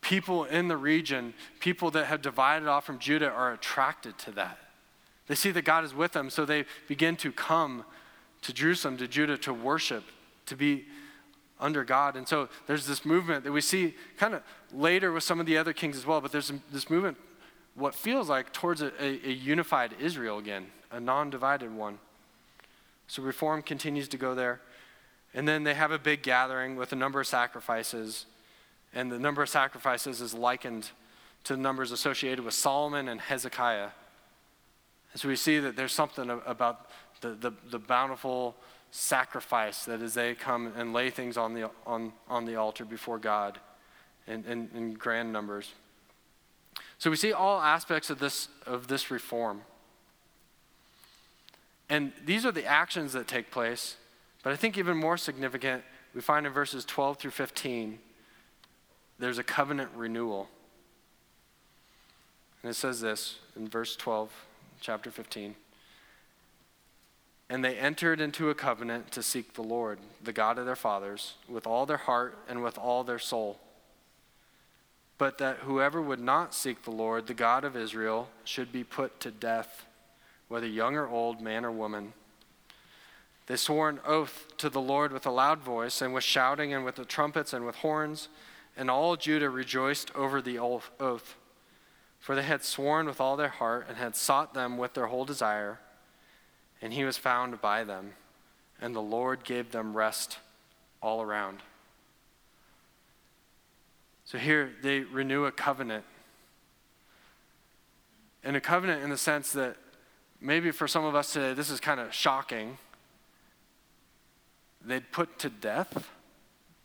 people 0.00 0.44
in 0.44 0.68
the 0.68 0.76
region, 0.76 1.34
people 1.60 1.90
that 1.92 2.06
have 2.06 2.20
divided 2.22 2.68
off 2.68 2.84
from 2.84 2.98
Judah, 2.98 3.30
are 3.30 3.52
attracted 3.52 4.18
to 4.18 4.32
that. 4.32 4.58
They 5.32 5.36
see 5.36 5.50
that 5.52 5.64
God 5.64 5.82
is 5.82 5.94
with 5.94 6.12
them, 6.12 6.28
so 6.28 6.44
they 6.44 6.66
begin 6.88 7.16
to 7.16 7.32
come 7.32 7.86
to 8.42 8.52
Jerusalem, 8.52 8.98
to 8.98 9.08
Judah, 9.08 9.38
to 9.38 9.54
worship, 9.54 10.04
to 10.44 10.54
be 10.54 10.84
under 11.58 11.84
God. 11.84 12.16
And 12.16 12.28
so 12.28 12.50
there's 12.66 12.86
this 12.86 13.06
movement 13.06 13.42
that 13.44 13.52
we 13.52 13.62
see 13.62 13.94
kind 14.18 14.34
of 14.34 14.42
later 14.74 15.10
with 15.10 15.24
some 15.24 15.40
of 15.40 15.46
the 15.46 15.56
other 15.56 15.72
kings 15.72 15.96
as 15.96 16.04
well, 16.04 16.20
but 16.20 16.32
there's 16.32 16.52
this 16.70 16.90
movement, 16.90 17.16
what 17.74 17.94
feels 17.94 18.28
like 18.28 18.52
towards 18.52 18.82
a, 18.82 18.92
a, 19.02 19.26
a 19.26 19.32
unified 19.32 19.94
Israel 19.98 20.36
again, 20.36 20.66
a 20.90 21.00
non 21.00 21.30
divided 21.30 21.74
one. 21.74 21.98
So 23.06 23.22
reform 23.22 23.62
continues 23.62 24.08
to 24.08 24.18
go 24.18 24.34
there. 24.34 24.60
And 25.32 25.48
then 25.48 25.64
they 25.64 25.72
have 25.72 25.92
a 25.92 25.98
big 25.98 26.20
gathering 26.20 26.76
with 26.76 26.92
a 26.92 26.96
number 26.96 27.22
of 27.22 27.26
sacrifices. 27.26 28.26
And 28.92 29.10
the 29.10 29.18
number 29.18 29.42
of 29.42 29.48
sacrifices 29.48 30.20
is 30.20 30.34
likened 30.34 30.90
to 31.44 31.56
the 31.56 31.62
numbers 31.62 31.90
associated 31.90 32.44
with 32.44 32.52
Solomon 32.52 33.08
and 33.08 33.18
Hezekiah. 33.18 33.92
And 35.12 35.20
so 35.20 35.28
we 35.28 35.36
see 35.36 35.58
that 35.58 35.76
there's 35.76 35.92
something 35.92 36.30
about 36.46 36.86
the, 37.20 37.30
the, 37.30 37.52
the 37.70 37.78
bountiful 37.78 38.56
sacrifice 38.90 39.84
that 39.86 40.02
as 40.02 40.14
they 40.14 40.34
come 40.34 40.72
and 40.76 40.92
lay 40.92 41.10
things 41.10 41.36
on 41.36 41.54
the, 41.54 41.70
on, 41.86 42.12
on 42.28 42.44
the 42.44 42.56
altar 42.56 42.84
before 42.84 43.18
God 43.18 43.58
in, 44.26 44.44
in, 44.44 44.70
in 44.74 44.94
grand 44.94 45.32
numbers. 45.32 45.72
So 46.98 47.10
we 47.10 47.16
see 47.16 47.32
all 47.32 47.60
aspects 47.60 48.10
of 48.10 48.18
this, 48.18 48.48
of 48.66 48.86
this 48.88 49.10
reform. 49.10 49.62
And 51.88 52.12
these 52.24 52.46
are 52.46 52.52
the 52.52 52.64
actions 52.64 53.12
that 53.12 53.26
take 53.26 53.50
place. 53.50 53.96
But 54.42 54.52
I 54.52 54.56
think 54.56 54.78
even 54.78 54.96
more 54.96 55.16
significant, 55.16 55.82
we 56.14 56.20
find 56.20 56.46
in 56.46 56.52
verses 56.52 56.84
12 56.84 57.18
through 57.18 57.30
15, 57.32 57.98
there's 59.18 59.38
a 59.38 59.42
covenant 59.42 59.90
renewal. 59.94 60.48
And 62.62 62.70
it 62.70 62.74
says 62.74 63.00
this 63.00 63.38
in 63.56 63.68
verse 63.68 63.96
12, 63.96 64.30
chapter 64.82 65.10
15. 65.10 65.54
And 67.48 67.64
they 67.64 67.76
entered 67.76 68.20
into 68.20 68.50
a 68.50 68.54
covenant 68.54 69.12
to 69.12 69.22
seek 69.22 69.54
the 69.54 69.62
Lord, 69.62 69.98
the 70.22 70.32
God 70.32 70.58
of 70.58 70.66
their 70.66 70.76
fathers, 70.76 71.34
with 71.48 71.66
all 71.66 71.86
their 71.86 71.98
heart 71.98 72.36
and 72.48 72.62
with 72.62 72.76
all 72.78 73.04
their 73.04 73.18
soul. 73.18 73.60
But 75.18 75.38
that 75.38 75.58
whoever 75.58 76.02
would 76.02 76.20
not 76.20 76.54
seek 76.54 76.82
the 76.82 76.90
Lord, 76.90 77.26
the 77.26 77.34
God 77.34 77.64
of 77.64 77.76
Israel, 77.76 78.28
should 78.42 78.72
be 78.72 78.82
put 78.82 79.20
to 79.20 79.30
death, 79.30 79.86
whether 80.48 80.66
young 80.66 80.96
or 80.96 81.06
old, 81.06 81.40
man 81.40 81.64
or 81.64 81.70
woman. 81.70 82.12
They 83.46 83.56
swore 83.56 83.88
an 83.88 84.00
oath 84.04 84.48
to 84.56 84.68
the 84.68 84.80
Lord 84.80 85.12
with 85.12 85.26
a 85.26 85.30
loud 85.30 85.60
voice, 85.60 86.02
and 86.02 86.12
with 86.12 86.24
shouting, 86.24 86.72
and 86.74 86.84
with 86.84 86.96
the 86.96 87.04
trumpets, 87.04 87.52
and 87.52 87.64
with 87.64 87.76
horns, 87.76 88.28
and 88.76 88.90
all 88.90 89.14
Judah 89.16 89.50
rejoiced 89.50 90.12
over 90.16 90.42
the 90.42 90.58
oath. 90.58 91.36
For 92.22 92.34
they 92.34 92.42
had 92.42 92.64
sworn 92.64 93.04
with 93.04 93.20
all 93.20 93.36
their 93.36 93.48
heart, 93.48 93.84
and 93.86 93.98
had 93.98 94.16
sought 94.16 94.54
them 94.54 94.78
with 94.78 94.94
their 94.94 95.08
whole 95.08 95.26
desire 95.26 95.78
and 96.82 96.92
he 96.92 97.04
was 97.04 97.16
found 97.16 97.60
by 97.62 97.84
them, 97.84 98.12
and 98.80 98.94
the 98.94 99.00
Lord 99.00 99.44
gave 99.44 99.70
them 99.70 99.96
rest 99.96 100.38
all 101.00 101.22
around. 101.22 101.60
So 104.24 104.36
here 104.36 104.72
they 104.82 105.00
renew 105.00 105.44
a 105.44 105.52
covenant. 105.52 106.04
And 108.42 108.56
a 108.56 108.60
covenant 108.60 109.04
in 109.04 109.10
the 109.10 109.16
sense 109.16 109.52
that 109.52 109.76
maybe 110.40 110.72
for 110.72 110.88
some 110.88 111.04
of 111.04 111.14
us 111.14 111.32
today, 111.32 111.54
this 111.54 111.70
is 111.70 111.78
kind 111.78 112.00
of 112.00 112.12
shocking. 112.12 112.78
They'd 114.84 115.12
put 115.12 115.38
to 115.38 115.48
death 115.48 116.10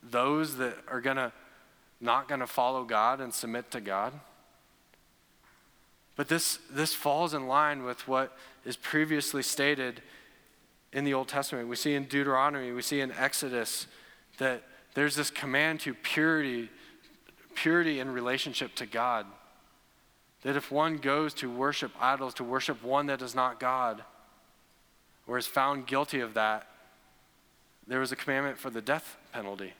those 0.03 0.57
that 0.57 0.77
are 0.87 1.01
to 1.01 1.33
not 1.99 2.27
to 2.41 2.47
follow 2.47 2.83
God 2.83 3.19
and 3.19 3.33
submit 3.33 3.71
to 3.71 3.81
God. 3.81 4.13
But 6.17 6.27
this, 6.27 6.59
this 6.69 6.93
falls 6.93 7.33
in 7.33 7.47
line 7.47 7.83
with 7.83 8.07
what 8.07 8.35
is 8.65 8.75
previously 8.75 9.43
stated 9.43 10.01
in 10.91 11.05
the 11.05 11.13
Old 11.13 11.27
Testament. 11.27 11.69
We 11.69 11.75
see 11.75 11.93
in 11.93 12.05
Deuteronomy, 12.05 12.71
we 12.71 12.81
see 12.81 12.99
in 12.99 13.11
Exodus 13.11 13.87
that 14.39 14.63
there's 14.95 15.15
this 15.15 15.29
command 15.29 15.79
to 15.81 15.93
purity, 15.93 16.69
purity 17.53 17.99
in 17.99 18.11
relationship 18.11 18.73
to 18.75 18.87
God. 18.87 19.27
That 20.41 20.55
if 20.55 20.71
one 20.71 20.97
goes 20.97 21.35
to 21.35 21.51
worship 21.51 21.91
idols, 21.99 22.33
to 22.35 22.43
worship 22.43 22.83
one 22.83 23.05
that 23.05 23.21
is 23.21 23.35
not 23.35 23.59
God, 23.59 24.03
or 25.27 25.37
is 25.37 25.45
found 25.45 25.85
guilty 25.85 26.19
of 26.19 26.33
that, 26.33 26.67
there 27.85 27.99
was 27.99 28.11
a 28.11 28.15
commandment 28.15 28.57
for 28.57 28.71
the 28.71 28.81
death 28.81 29.17
penalty. 29.31 29.73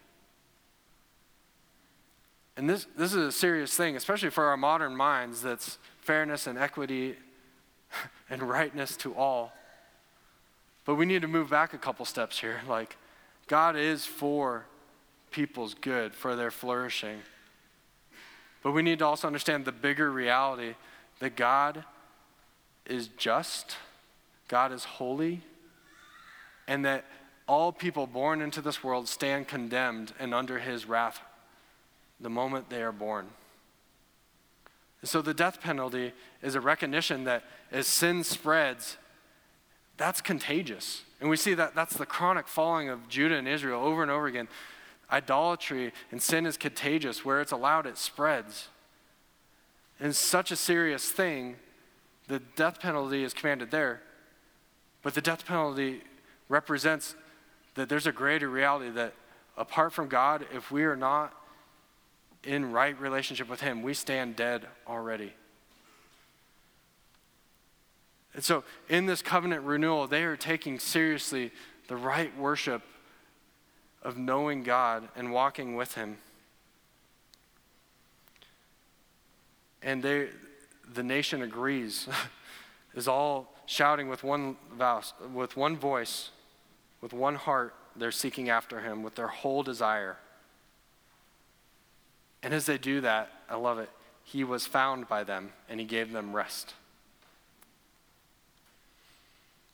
And 2.56 2.70
this, 2.70 2.86
this 2.96 3.14
is 3.14 3.28
a 3.28 3.32
serious 3.32 3.76
thing, 3.76 3.96
especially 3.96 4.30
for 4.30 4.46
our 4.46 4.58
modern 4.58 4.96
minds, 4.96 5.42
that's 5.42 5.78
fairness 6.08 6.48
and 6.48 6.58
equity 6.58 7.18
and 8.30 8.42
rightness 8.42 8.96
to 8.96 9.14
all. 9.14 9.52
But 10.86 10.96
we 10.96 11.06
need 11.06 11.22
to 11.22 11.28
move 11.28 11.50
back 11.50 11.74
a 11.74 11.78
couple 11.78 12.06
steps 12.06 12.40
here. 12.40 12.62
Like, 12.68 12.96
God 13.48 13.76
is 13.76 14.06
for 14.06 14.66
people's 15.32 15.74
good, 15.74 16.16
for 16.16 16.38
their 16.38 16.50
flourishing. 16.50 17.20
But 18.64 18.72
we 18.72 18.82
need 18.82 19.00
to 19.00 19.06
also 19.06 19.28
understand 19.28 19.66
the 19.66 19.74
bigger 19.74 20.10
reality 20.10 20.76
that 21.20 21.36
God 21.36 21.84
is 22.86 23.10
just, 23.18 23.76
God 24.48 24.72
is 24.72 24.86
holy, 24.86 25.42
and 26.70 26.86
that 26.86 27.04
all 27.50 27.74
people 27.74 28.08
born 28.08 28.42
into 28.42 28.62
this 28.62 28.82
world 28.82 29.10
stand 29.10 29.50
condemned 29.50 30.14
and 30.20 30.34
under 30.34 30.60
his 30.60 30.86
wrath 30.86 31.20
the 32.22 32.30
moment 32.30 32.70
they 32.70 32.82
are 32.82 32.94
born. 32.94 33.28
So 35.04 35.22
the 35.22 35.34
death 35.34 35.62
penalty 35.62 36.14
is 36.42 36.56
a 36.56 36.62
recognition 36.62 37.24
that 37.26 37.44
as 37.72 37.88
sin 37.88 38.24
spreads, 38.24 38.98
that's 39.98 40.22
contagious. 40.22 41.04
And 41.20 41.30
we 41.30 41.38
see 41.38 41.54
that 41.54 41.76
that's 41.76 41.98
the 41.98 42.06
chronic 42.06 42.48
falling 42.48 42.90
of 42.90 43.08
Judah 43.08 43.36
and 43.36 43.48
Israel 43.48 43.84
over 43.84 44.02
and 44.02 44.12
over 44.12 44.28
again. 44.28 44.48
Idolatry 45.12 45.94
and 46.12 46.22
sin 46.22 46.46
is 46.46 46.58
contagious. 46.58 47.24
Where 47.24 47.42
it's 47.42 47.52
allowed, 47.52 47.86
it 47.86 47.98
spreads. 47.98 48.70
And 50.00 50.16
such 50.16 50.52
a 50.52 50.56
serious 50.56 51.12
thing, 51.12 51.56
the 52.28 52.40
death 52.56 52.80
penalty 52.80 53.24
is 53.24 53.34
commanded 53.34 53.72
there. 53.72 54.02
But 55.02 55.14
the 55.14 55.22
death 55.22 55.46
penalty 55.46 56.02
represents 56.50 57.16
that 57.76 57.90
there's 57.90 58.08
a 58.08 58.12
greater 58.12 58.50
reality 58.50 58.90
that 58.92 59.14
apart 59.58 59.94
from 59.94 60.08
God, 60.08 60.46
if 60.54 60.72
we 60.72 60.84
are 60.84 60.96
not 60.96 61.34
in 62.48 62.72
right 62.72 63.00
relationship 63.00 63.50
with 63.50 63.60
Him, 63.60 63.84
we 63.84 63.94
stand 63.94 64.36
dead 64.38 64.66
already. 64.88 65.34
And 68.34 68.44
so, 68.44 68.64
in 68.88 69.06
this 69.06 69.22
covenant 69.22 69.64
renewal, 69.64 70.08
they 70.08 70.24
are 70.24 70.38
taking 70.38 70.80
seriously 70.80 71.52
the 71.88 71.98
right 71.98 72.36
worship 72.38 72.82
of 74.02 74.18
knowing 74.18 74.64
God 74.64 75.10
and 75.16 75.32
walking 75.32 75.76
with 75.76 75.96
Him. 75.96 76.18
And 79.82 80.02
they, 80.02 80.30
the 80.94 81.04
nation 81.04 81.42
agrees, 81.42 82.08
is 82.96 83.08
all 83.08 83.54
shouting 83.66 84.08
with 84.08 84.24
one 84.24 84.56
voice, 84.78 85.14
with 85.34 85.58
one 85.58 85.76
voice, 85.76 86.30
with 87.02 87.12
one 87.12 87.36
heart. 87.36 87.76
They're 87.96 88.12
seeking 88.12 88.50
after 88.50 88.80
Him 88.80 89.04
with 89.04 89.16
their 89.16 89.28
whole 89.28 89.64
desire. 89.64 90.18
And 92.44 92.54
as 92.54 92.66
they 92.66 92.78
do 92.78 93.02
that, 93.02 93.32
I 93.50 93.56
love 93.56 93.80
it, 93.80 93.90
he 94.24 94.44
was 94.44 94.66
found 94.66 95.08
by 95.08 95.24
them 95.24 95.52
and 95.70 95.80
he 95.80 95.86
gave 95.86 96.12
them 96.12 96.36
rest. 96.36 96.74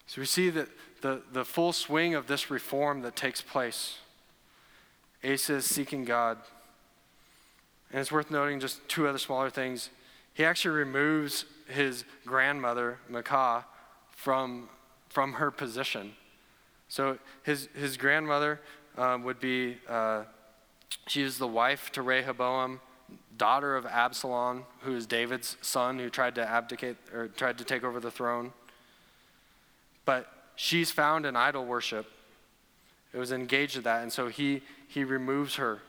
So 0.08 0.22
we 0.22 0.26
see 0.26 0.50
that 0.52 0.70
the, 1.02 1.22
the 1.32 1.44
full 1.44 1.74
swing 1.74 2.14
of 2.14 2.28
this 2.28 2.52
reform 2.52 3.02
that 3.02 3.16
takes 3.16 3.42
place. 3.42 3.98
Asa 5.24 5.56
is 5.56 5.66
seeking 5.66 6.06
God. 6.06 6.38
And 7.92 8.00
it's 8.00 8.12
worth 8.12 8.30
noting 8.30 8.60
just 8.60 8.88
two 8.88 9.08
other 9.08 9.18
smaller 9.18 9.50
things. 9.50 9.90
He 10.34 10.46
actually 10.46 10.76
removes 10.76 11.46
his 11.68 12.06
grandmother, 12.26 13.00
Maacah, 13.12 13.66
from, 14.12 14.70
from 15.10 15.34
her 15.34 15.52
position. 15.52 16.14
So 16.90 17.18
his, 17.44 17.70
his 17.76 17.98
grandmother 17.98 18.60
um, 18.98 19.24
would 19.24 19.40
be 19.40 19.78
uh, 19.90 20.24
she 21.08 21.22
is 21.22 21.38
the 21.38 21.48
wife 21.48 21.92
to 21.94 22.02
Rehoboam, 22.02 22.82
daughter 23.38 23.76
of 23.76 23.86
Absalom, 23.86 24.66
who 24.82 24.96
is 24.96 25.06
David's 25.06 25.58
son 25.62 26.00
who 26.00 26.10
tried 26.10 26.36
to 26.36 26.48
abdicate 26.48 26.98
or 27.14 27.28
tried 27.28 27.58
to 27.58 27.64
take 27.64 27.84
over 27.84 28.00
the 28.00 28.12
throne. 28.12 28.54
But 30.06 30.32
she's 30.56 30.92
found 30.92 31.26
in 31.26 31.36
idol 31.36 31.66
worship. 31.66 32.12
It 33.14 33.18
was 33.18 33.32
engaged 33.32 33.78
in 33.78 33.84
that, 33.84 34.02
and 34.02 34.12
so 34.12 34.28
he, 34.28 34.62
he 34.88 35.04
removes 35.04 35.56
her 35.56 35.80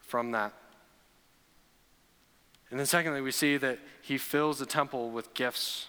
from 0.00 0.30
that. 0.32 0.52
And 2.70 2.78
then, 2.78 2.86
secondly, 2.86 3.20
we 3.20 3.32
see 3.32 3.56
that 3.56 3.78
he 4.02 4.18
fills 4.18 4.58
the 4.58 4.66
temple 4.66 5.10
with 5.10 5.34
gifts. 5.34 5.86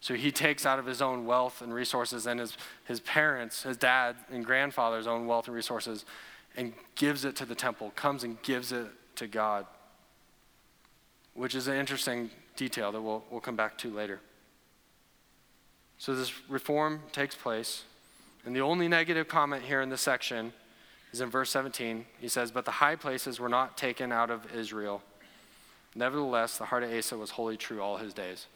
So 0.00 0.14
he 0.14 0.32
takes 0.32 0.66
out 0.66 0.78
of 0.78 0.86
his 0.86 1.02
own 1.02 1.26
wealth 1.26 1.62
and 1.62 1.72
resources 1.72 2.26
and 2.26 2.40
his, 2.40 2.56
his 2.84 3.00
parents, 3.00 3.62
his 3.62 3.76
dad 3.76 4.16
and 4.30 4.44
grandfather's 4.44 5.06
own 5.06 5.26
wealth 5.26 5.46
and 5.46 5.54
resources, 5.54 6.04
and 6.56 6.72
gives 6.94 7.24
it 7.24 7.36
to 7.36 7.44
the 7.44 7.54
temple, 7.54 7.92
comes 7.96 8.24
and 8.24 8.40
gives 8.42 8.72
it 8.72 8.86
to 9.16 9.26
God, 9.26 9.66
which 11.34 11.54
is 11.54 11.68
an 11.68 11.76
interesting 11.76 12.30
detail 12.56 12.92
that 12.92 13.00
we'll, 13.00 13.24
we'll 13.30 13.40
come 13.40 13.56
back 13.56 13.78
to 13.78 13.90
later. 13.90 14.20
So 15.98 16.14
this 16.14 16.32
reform 16.48 17.00
takes 17.12 17.34
place. 17.34 17.84
And 18.44 18.56
the 18.56 18.60
only 18.60 18.88
negative 18.88 19.28
comment 19.28 19.62
here 19.62 19.80
in 19.80 19.88
this 19.88 20.00
section 20.00 20.52
is 21.12 21.20
in 21.20 21.30
verse 21.30 21.50
17. 21.50 22.04
He 22.18 22.28
says, 22.28 22.50
But 22.50 22.64
the 22.64 22.72
high 22.72 22.96
places 22.96 23.38
were 23.38 23.48
not 23.48 23.76
taken 23.78 24.10
out 24.10 24.30
of 24.30 24.52
Israel. 24.52 25.02
Nevertheless, 25.94 26.58
the 26.58 26.64
heart 26.64 26.82
of 26.82 26.92
Asa 26.92 27.16
was 27.16 27.30
wholly 27.30 27.56
true 27.56 27.80
all 27.80 27.98
his 27.98 28.12
days. 28.12 28.46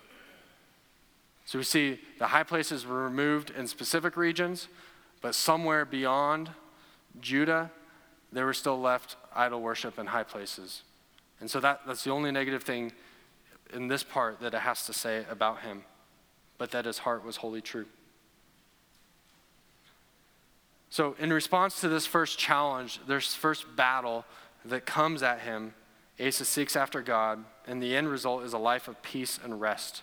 So 1.44 1.58
we 1.58 1.64
see 1.64 2.00
the 2.18 2.26
high 2.26 2.42
places 2.42 2.84
were 2.84 3.04
removed 3.04 3.50
in 3.56 3.68
specific 3.68 4.16
regions, 4.16 4.66
but 5.20 5.34
somewhere 5.34 5.84
beyond 5.84 6.50
Judah, 7.20 7.70
there 8.36 8.46
were 8.46 8.54
still 8.54 8.80
left 8.80 9.16
idol 9.34 9.60
worship 9.60 9.98
in 9.98 10.06
high 10.06 10.22
places. 10.22 10.82
And 11.40 11.50
so 11.50 11.60
that, 11.60 11.80
that's 11.86 12.04
the 12.04 12.10
only 12.10 12.30
negative 12.30 12.62
thing 12.62 12.92
in 13.72 13.88
this 13.88 14.02
part 14.02 14.40
that 14.40 14.54
it 14.54 14.60
has 14.60 14.86
to 14.86 14.92
say 14.92 15.24
about 15.30 15.60
him 15.60 15.82
but 16.58 16.70
that 16.70 16.84
his 16.84 16.98
heart 16.98 17.24
was 17.24 17.36
wholly 17.36 17.60
true. 17.60 17.86
So, 20.90 21.16
in 21.18 21.32
response 21.32 21.80
to 21.80 21.88
this 21.88 22.06
first 22.06 22.38
challenge, 22.38 23.00
this 23.06 23.34
first 23.34 23.76
battle 23.76 24.24
that 24.64 24.86
comes 24.86 25.22
at 25.22 25.40
him, 25.40 25.74
Asa 26.24 26.44
seeks 26.44 26.76
after 26.76 27.02
God, 27.02 27.44
and 27.66 27.82
the 27.82 27.94
end 27.94 28.08
result 28.08 28.44
is 28.44 28.52
a 28.52 28.58
life 28.58 28.88
of 28.88 29.02
peace 29.02 29.38
and 29.42 29.60
rest, 29.60 30.02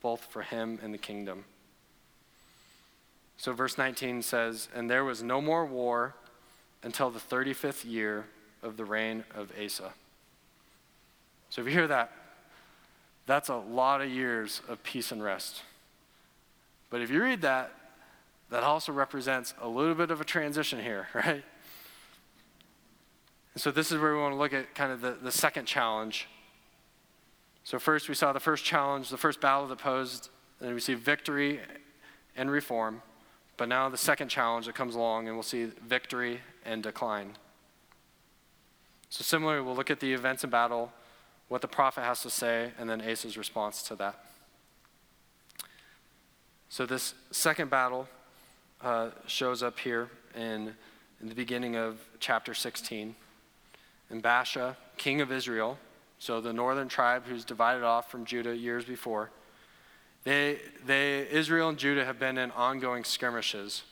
both 0.00 0.24
for 0.24 0.42
him 0.42 0.78
and 0.82 0.94
the 0.94 0.98
kingdom. 0.98 1.44
So, 3.36 3.52
verse 3.52 3.76
19 3.76 4.22
says, 4.22 4.68
And 4.74 4.88
there 4.88 5.04
was 5.04 5.22
no 5.22 5.40
more 5.40 5.66
war 5.66 6.14
until 6.82 7.10
the 7.10 7.18
35th 7.18 7.84
year 7.84 8.26
of 8.62 8.76
the 8.76 8.84
reign 8.84 9.24
of 9.34 9.52
Asa. 9.62 9.92
So, 11.50 11.62
if 11.62 11.66
you 11.66 11.72
hear 11.72 11.86
that, 11.88 12.12
that's 13.26 13.48
a 13.48 13.56
lot 13.56 14.00
of 14.00 14.08
years 14.10 14.62
of 14.68 14.82
peace 14.82 15.12
and 15.12 15.22
rest. 15.22 15.62
But 16.90 17.02
if 17.02 17.10
you 17.10 17.22
read 17.22 17.42
that, 17.42 17.72
that 18.50 18.62
also 18.62 18.92
represents 18.92 19.54
a 19.60 19.68
little 19.68 19.94
bit 19.94 20.10
of 20.10 20.20
a 20.20 20.24
transition 20.24 20.80
here, 20.80 21.08
right? 21.14 21.44
And 23.54 23.62
so 23.62 23.70
this 23.70 23.90
is 23.90 24.00
where 24.00 24.14
we 24.14 24.20
want 24.20 24.32
to 24.32 24.38
look 24.38 24.52
at 24.52 24.74
kind 24.74 24.92
of 24.92 25.00
the, 25.00 25.18
the 25.20 25.32
second 25.32 25.66
challenge. 25.66 26.28
So, 27.64 27.78
first, 27.78 28.08
we 28.08 28.14
saw 28.14 28.32
the 28.32 28.40
first 28.40 28.64
challenge, 28.64 29.10
the 29.10 29.18
first 29.18 29.40
battle 29.40 29.66
that 29.66 29.78
posed, 29.78 30.30
and 30.60 30.72
we 30.72 30.80
see 30.80 30.94
victory 30.94 31.60
and 32.36 32.50
reform. 32.50 33.02
But 33.58 33.68
now 33.68 33.88
the 33.88 33.98
second 33.98 34.28
challenge 34.28 34.66
that 34.66 34.76
comes 34.76 34.94
along, 34.94 35.26
and 35.26 35.36
we'll 35.36 35.42
see 35.42 35.64
victory 35.86 36.40
and 36.64 36.82
decline. 36.82 37.32
So, 39.10 39.22
similarly, 39.22 39.60
we'll 39.62 39.74
look 39.74 39.90
at 39.90 40.00
the 40.00 40.12
events 40.12 40.44
in 40.44 40.50
battle 40.50 40.92
what 41.48 41.60
the 41.60 41.68
prophet 41.68 42.02
has 42.02 42.22
to 42.22 42.30
say, 42.30 42.70
and 42.78 42.88
then 42.88 43.00
Asa's 43.00 43.36
response 43.36 43.82
to 43.84 43.96
that. 43.96 44.24
So, 46.68 46.86
this 46.86 47.14
second 47.32 47.68
battle 47.68 48.08
uh, 48.80 49.10
shows 49.26 49.62
up 49.62 49.78
here 49.80 50.08
in, 50.36 50.74
in 51.20 51.28
the 51.28 51.34
beginning 51.34 51.74
of 51.74 51.98
chapter 52.20 52.54
16. 52.54 53.16
And 54.10 54.22
Baasha, 54.22 54.76
king 54.96 55.20
of 55.20 55.32
Israel, 55.32 55.78
so 56.20 56.40
the 56.40 56.52
northern 56.52 56.88
tribe 56.88 57.24
who's 57.26 57.44
divided 57.44 57.82
off 57.82 58.10
from 58.10 58.24
Judah 58.24 58.56
years 58.56 58.84
before, 58.84 59.30
they, 60.24 60.58
they, 60.84 61.28
Israel 61.30 61.68
and 61.68 61.78
Judah 61.78 62.04
have 62.04 62.18
been 62.18 62.38
in 62.38 62.50
ongoing 62.52 63.04
skirmishes. 63.04 63.82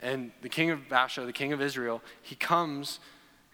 And 0.00 0.32
the 0.42 0.48
king 0.48 0.70
of 0.70 0.80
Baasha, 0.88 1.24
the 1.24 1.32
king 1.32 1.52
of 1.52 1.62
Israel, 1.62 2.02
he 2.22 2.34
comes 2.34 2.98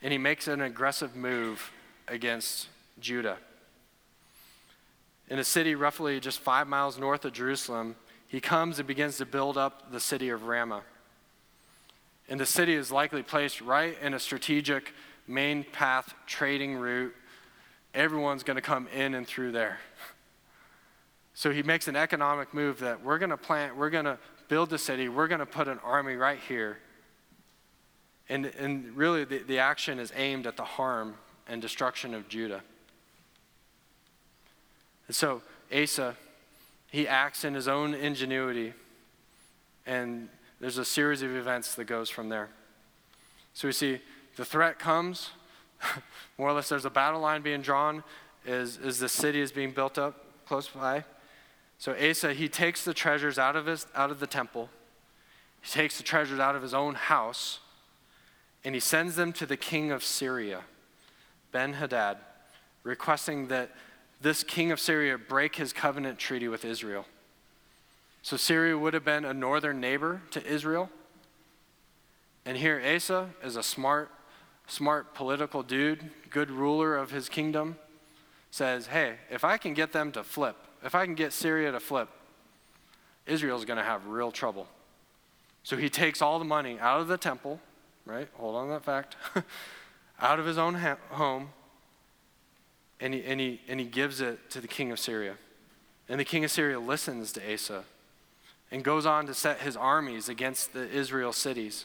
and 0.02 0.12
he 0.12 0.18
makes 0.18 0.48
an 0.48 0.60
aggressive 0.60 1.14
move 1.14 1.70
against 2.06 2.68
Judah. 3.00 3.36
In 5.28 5.38
a 5.38 5.44
city 5.44 5.74
roughly 5.74 6.20
just 6.20 6.40
five 6.40 6.66
miles 6.66 6.98
north 6.98 7.24
of 7.24 7.32
Jerusalem, 7.34 7.96
he 8.26 8.40
comes 8.40 8.78
and 8.78 8.88
begins 8.88 9.18
to 9.18 9.26
build 9.26 9.58
up 9.58 9.92
the 9.92 10.00
city 10.00 10.30
of 10.30 10.44
Ramah. 10.44 10.82
And 12.28 12.40
the 12.40 12.46
city 12.46 12.74
is 12.74 12.90
likely 12.90 13.22
placed 13.22 13.60
right 13.60 13.96
in 14.02 14.14
a 14.14 14.18
strategic 14.18 14.92
main 15.26 15.64
path 15.64 16.14
trading 16.26 16.76
route. 16.76 17.14
Everyone's 17.94 18.42
going 18.42 18.56
to 18.56 18.62
come 18.62 18.86
in 18.88 19.14
and 19.14 19.26
through 19.26 19.52
there. 19.52 19.78
So 21.38 21.52
he 21.52 21.62
makes 21.62 21.86
an 21.86 21.94
economic 21.94 22.52
move 22.52 22.80
that 22.80 23.04
we're 23.04 23.18
going 23.18 23.30
to 23.30 23.36
plant, 23.36 23.76
we're 23.76 23.90
going 23.90 24.06
to 24.06 24.18
build 24.48 24.72
a 24.72 24.78
city, 24.78 25.08
we're 25.08 25.28
going 25.28 25.38
to 25.38 25.46
put 25.46 25.68
an 25.68 25.78
army 25.84 26.16
right 26.16 26.40
here. 26.48 26.78
And, 28.28 28.46
and 28.46 28.96
really, 28.96 29.22
the, 29.22 29.38
the 29.38 29.60
action 29.60 30.00
is 30.00 30.12
aimed 30.16 30.48
at 30.48 30.56
the 30.56 30.64
harm 30.64 31.14
and 31.46 31.62
destruction 31.62 32.12
of 32.12 32.28
Judah. 32.28 32.60
And 35.06 35.14
so 35.14 35.40
Asa, 35.72 36.16
he 36.90 37.06
acts 37.06 37.44
in 37.44 37.54
his 37.54 37.68
own 37.68 37.94
ingenuity, 37.94 38.74
and 39.86 40.28
there's 40.60 40.78
a 40.78 40.84
series 40.84 41.22
of 41.22 41.30
events 41.30 41.76
that 41.76 41.84
goes 41.84 42.10
from 42.10 42.30
there. 42.30 42.48
So 43.54 43.68
we 43.68 43.72
see 43.72 44.00
the 44.34 44.44
threat 44.44 44.80
comes, 44.80 45.30
more 46.36 46.48
or 46.48 46.52
less 46.52 46.68
there's 46.68 46.84
a 46.84 46.90
battle 46.90 47.20
line 47.20 47.42
being 47.42 47.62
drawn 47.62 48.02
as, 48.44 48.76
as 48.84 48.98
the 48.98 49.08
city 49.08 49.40
is 49.40 49.52
being 49.52 49.70
built 49.70 49.98
up 49.98 50.24
close 50.44 50.66
by. 50.66 51.04
So 51.78 51.94
Asa, 51.94 52.34
he 52.34 52.48
takes 52.48 52.84
the 52.84 52.92
treasures 52.92 53.38
out 53.38 53.54
of, 53.54 53.66
his, 53.66 53.86
out 53.94 54.10
of 54.10 54.18
the 54.20 54.26
temple, 54.26 54.68
he 55.62 55.70
takes 55.70 55.96
the 55.96 56.02
treasures 56.02 56.40
out 56.40 56.56
of 56.56 56.62
his 56.62 56.74
own 56.74 56.94
house, 56.94 57.60
and 58.64 58.74
he 58.74 58.80
sends 58.80 59.16
them 59.16 59.32
to 59.34 59.46
the 59.46 59.56
king 59.56 59.92
of 59.92 60.02
Syria. 60.02 60.62
Ben 61.52 61.74
Hadad, 61.74 62.18
requesting 62.82 63.48
that 63.48 63.70
this 64.20 64.42
king 64.42 64.72
of 64.72 64.80
Syria 64.80 65.16
break 65.16 65.56
his 65.56 65.72
covenant 65.72 66.18
treaty 66.18 66.48
with 66.48 66.64
Israel. 66.64 67.06
So 68.22 68.36
Syria 68.36 68.76
would 68.76 68.94
have 68.94 69.04
been 69.04 69.24
a 69.24 69.32
northern 69.32 69.80
neighbor 69.80 70.22
to 70.32 70.44
Israel. 70.44 70.90
And 72.44 72.56
here 72.56 72.82
Asa 72.84 73.30
is 73.44 73.56
a 73.56 73.62
smart, 73.62 74.10
smart 74.66 75.14
political 75.14 75.62
dude, 75.62 76.10
good 76.30 76.50
ruler 76.50 76.96
of 76.96 77.10
his 77.10 77.28
kingdom, 77.28 77.76
says, 78.50 78.88
hey, 78.88 79.14
if 79.30 79.44
I 79.44 79.56
can 79.56 79.74
get 79.74 79.92
them 79.92 80.10
to 80.12 80.24
flip, 80.24 80.56
if 80.84 80.94
I 80.94 81.04
can 81.04 81.14
get 81.14 81.32
Syria 81.32 81.72
to 81.72 81.80
flip, 81.80 82.08
Israel's 83.26 83.64
going 83.64 83.78
to 83.78 83.84
have 83.84 84.06
real 84.06 84.30
trouble. 84.30 84.66
So 85.62 85.76
he 85.76 85.88
takes 85.88 86.22
all 86.22 86.38
the 86.38 86.44
money 86.44 86.78
out 86.80 87.00
of 87.00 87.08
the 87.08 87.18
temple, 87.18 87.60
right? 88.06 88.28
Hold 88.34 88.56
on 88.56 88.68
that 88.70 88.84
fact. 88.84 89.16
out 90.20 90.38
of 90.38 90.46
his 90.46 90.58
own 90.58 90.74
ha- 90.74 90.96
home, 91.10 91.50
and 93.00 93.14
he, 93.14 93.22
and, 93.24 93.40
he, 93.40 93.60
and 93.68 93.78
he 93.78 93.86
gives 93.86 94.20
it 94.20 94.50
to 94.50 94.60
the 94.60 94.68
king 94.68 94.90
of 94.90 94.98
Syria. 94.98 95.34
And 96.08 96.18
the 96.18 96.24
king 96.24 96.44
of 96.44 96.50
Syria 96.50 96.80
listens 96.80 97.32
to 97.32 97.52
Asa 97.52 97.84
and 98.70 98.82
goes 98.82 99.06
on 99.06 99.26
to 99.26 99.34
set 99.34 99.60
his 99.60 99.76
armies 99.76 100.28
against 100.28 100.72
the 100.72 100.88
Israel 100.88 101.32
cities. 101.32 101.84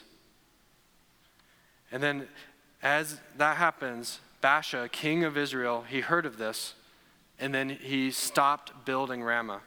And 1.92 2.02
then, 2.02 2.28
as 2.82 3.20
that 3.36 3.56
happens, 3.56 4.20
Baasha, 4.42 4.90
king 4.90 5.24
of 5.24 5.36
Israel, 5.38 5.84
he 5.88 6.00
heard 6.00 6.26
of 6.26 6.38
this, 6.38 6.74
and 7.38 7.54
then 7.54 7.68
he 7.68 8.10
stopped 8.10 8.84
building 8.84 9.22
Ramah, 9.22 9.60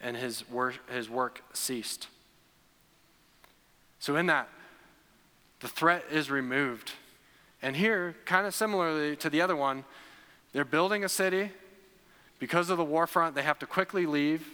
and 0.00 0.16
his 0.16 0.48
work, 0.50 0.78
his 0.90 1.08
work 1.08 1.42
ceased. 1.52 2.08
So, 3.98 4.16
in 4.16 4.26
that, 4.26 4.48
the 5.60 5.68
threat 5.68 6.04
is 6.10 6.30
removed. 6.30 6.92
And 7.62 7.76
here, 7.76 8.14
kind 8.26 8.46
of 8.46 8.54
similarly 8.54 9.16
to 9.16 9.30
the 9.30 9.40
other 9.40 9.56
one, 9.56 9.84
they're 10.52 10.64
building 10.64 11.04
a 11.04 11.08
city. 11.08 11.50
Because 12.38 12.68
of 12.68 12.76
the 12.76 12.84
war 12.84 13.06
front, 13.06 13.34
they 13.34 13.42
have 13.42 13.58
to 13.60 13.66
quickly 13.66 14.04
leave. 14.04 14.46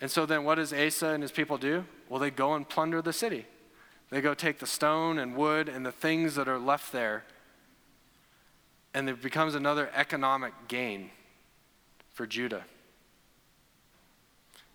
And 0.00 0.10
so 0.10 0.26
then 0.26 0.44
what 0.44 0.56
does 0.56 0.72
Asa 0.74 1.08
and 1.08 1.22
his 1.22 1.32
people 1.32 1.56
do? 1.56 1.86
Well, 2.10 2.20
they 2.20 2.30
go 2.30 2.54
and 2.54 2.68
plunder 2.68 3.00
the 3.00 3.12
city. 3.12 3.46
They 4.10 4.20
go 4.20 4.34
take 4.34 4.58
the 4.58 4.66
stone 4.66 5.18
and 5.18 5.34
wood 5.34 5.68
and 5.68 5.86
the 5.86 5.92
things 5.92 6.34
that 6.34 6.46
are 6.46 6.58
left 6.58 6.92
there. 6.92 7.24
And 8.92 9.08
it 9.08 9.22
becomes 9.22 9.54
another 9.54 9.90
economic 9.94 10.52
gain 10.68 11.10
for 12.14 12.26
Judah. 12.26 12.64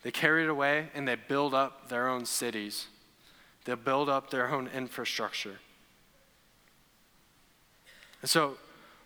They 0.04 0.12
carry 0.12 0.44
it 0.44 0.50
away 0.50 0.90
and 0.94 1.08
they 1.08 1.16
build 1.16 1.54
up 1.54 1.90
their 1.90 2.08
own 2.08 2.26
cities. 2.26 2.88
They 3.66 3.74
build 3.74 4.08
up 4.08 4.30
their 4.30 4.50
own 4.50 4.70
infrastructure. 4.74 5.60
And 8.22 8.30
so 8.30 8.58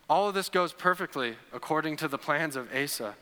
all 0.09 0.27
of 0.27 0.33
this 0.33 0.49
goes 0.49 0.73
perfectly 0.73 1.35
according 1.53 1.95
to 1.97 2.07
the 2.07 2.17
plans 2.17 2.55
of 2.55 2.67
Asa, 2.75 3.15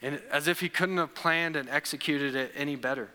and 0.00 0.20
as 0.30 0.48
if 0.48 0.60
he 0.60 0.68
couldn't 0.68 0.96
have 0.96 1.14
planned 1.14 1.54
and 1.54 1.68
executed 1.68 2.34
it 2.34 2.52
any 2.56 2.76
better. 2.76 3.10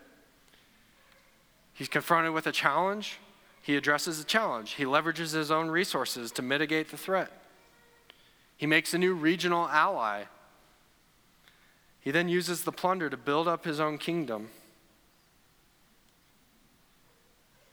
He's 1.73 1.89
confronted 1.89 2.33
with 2.33 2.47
a 2.47 2.51
challenge, 2.51 3.19
he 3.67 3.75
addresses 3.75 4.17
the 4.19 4.23
challenge. 4.23 4.75
He 4.75 4.85
leverages 4.85 5.33
his 5.33 5.51
own 5.51 5.69
resources 5.69 6.31
to 6.31 6.41
mitigate 6.41 6.89
the 6.89 6.95
threat. 6.95 7.29
He 8.55 8.65
makes 8.65 8.93
a 8.93 8.97
new 8.97 9.13
regional 9.13 9.67
ally. 9.67 10.23
He 12.07 12.11
then 12.11 12.29
uses 12.29 12.63
the 12.63 12.71
plunder 12.71 13.09
to 13.09 13.17
build 13.17 13.49
up 13.49 13.65
his 13.65 13.81
own 13.81 13.97
kingdom. 13.97 14.47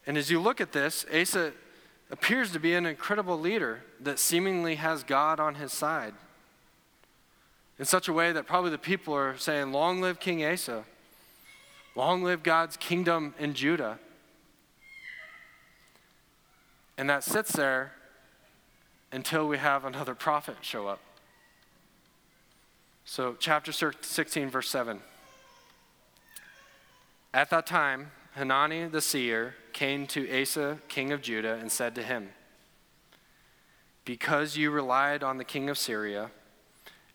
And 0.09 0.19
as 0.19 0.29
you 0.29 0.41
look 0.41 0.61
at 0.61 0.73
this, 0.73 1.07
Asa 1.15 1.53
appears 2.11 2.51
to 2.51 2.59
be 2.59 2.75
an 2.75 2.85
incredible 2.85 3.39
leader 3.39 3.85
that 4.01 4.19
seemingly 4.19 4.75
has 4.75 5.05
God 5.05 5.39
on 5.39 5.55
his 5.55 5.73
side. 5.73 6.15
In 7.79 7.85
such 7.85 8.09
a 8.09 8.13
way 8.13 8.33
that 8.33 8.45
probably 8.45 8.73
the 8.73 8.77
people 8.77 9.15
are 9.15 9.39
saying, 9.39 9.71
Long 9.71 10.01
live 10.01 10.19
King 10.19 10.45
Asa. 10.45 10.83
Long 11.95 12.25
live 12.25 12.43
God's 12.43 12.77
kingdom 12.77 13.37
in 13.39 13.55
Judah. 13.55 14.01
And 16.99 17.09
that 17.09 17.23
sits 17.23 17.53
there 17.53 17.93
until 19.13 19.47
we 19.47 19.59
have 19.59 19.85
another 19.85 20.17
prophet 20.17 20.57
show 20.61 20.89
up. 20.89 20.99
So, 23.07 23.37
chapter 23.39 23.71
16, 23.71 24.49
verse 24.49 24.69
7. 24.71 25.01
At 27.35 27.51
that 27.51 27.67
time, 27.67 28.13
Hanani 28.35 28.87
the 28.87 29.03
seer 29.03 29.55
came 29.75 30.07
to 30.09 30.41
Asa, 30.41 30.79
king 30.89 31.13
of 31.13 31.21
Judah, 31.21 31.55
and 31.55 31.71
said 31.71 31.95
to 31.97 32.03
him, 32.03 32.31
Because 34.07 34.57
you 34.57 34.71
relied 34.71 35.23
on 35.23 35.37
the 35.37 35.45
king 35.45 35.69
of 35.69 35.77
Syria 35.77 36.31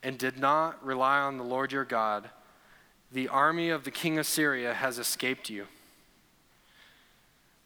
and 0.03 0.17
did 0.17 0.37
not 0.37 0.83
rely 0.85 1.19
on 1.19 1.37
the 1.37 1.43
Lord 1.43 1.71
your 1.71 1.85
God, 1.85 2.29
the 3.11 3.27
army 3.27 3.69
of 3.69 3.83
the 3.83 3.91
king 3.91 4.19
of 4.19 4.27
Syria 4.27 4.75
has 4.75 4.99
escaped 4.99 5.49
you. 5.49 5.65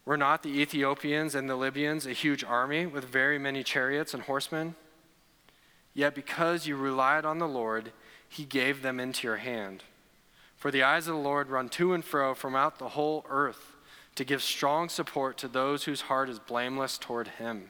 Were 0.06 0.18
not 0.18 0.44
the 0.44 0.62
Ethiopians 0.62 1.36
and 1.36 1.50
the 1.50 1.56
Libyans 1.56 2.06
a 2.06 2.14
huge 2.14 2.44
army 2.44 2.86
with 2.86 3.04
very 3.04 3.38
many 3.38 3.64
chariots 3.64 4.14
and 4.14 4.24
horsemen? 4.24 4.76
Yet 5.94 6.16
because 6.16 6.66
you 6.66 6.76
relied 6.76 7.26
on 7.26 7.38
the 7.38 7.48
Lord, 7.48 7.92
he 8.34 8.46
gave 8.46 8.82
them 8.82 9.00
into 9.00 9.28
your 9.28 9.38
hand. 9.38 9.84
For 10.58 10.72
the 10.72 10.82
eyes 10.82 11.08
of 11.08 11.14
the 11.14 11.22
Lord 11.22 11.50
run 11.50 11.70
to 11.70 11.94
and 11.94 12.04
fro 12.04 12.34
from 12.34 12.56
out 12.56 12.80
the 12.80 12.90
whole 12.90 13.24
earth 13.30 13.74
to 14.16 14.26
give 14.26 14.42
strong 14.42 14.90
support 14.90 15.38
to 15.38 15.48
those 15.48 15.84
whose 15.84 16.02
heart 16.02 16.30
is 16.30 16.40
blameless 16.40 16.98
toward 16.98 17.28
him. 17.28 17.70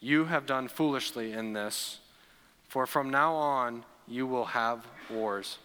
You 0.00 0.24
have 0.24 0.46
done 0.46 0.68
foolishly 0.68 1.32
in 1.34 1.52
this, 1.52 1.98
for 2.66 2.86
from 2.86 3.10
now 3.10 3.34
on 3.34 3.84
you 4.08 4.26
will 4.26 4.46
have 4.46 4.86
wars. 5.10 5.58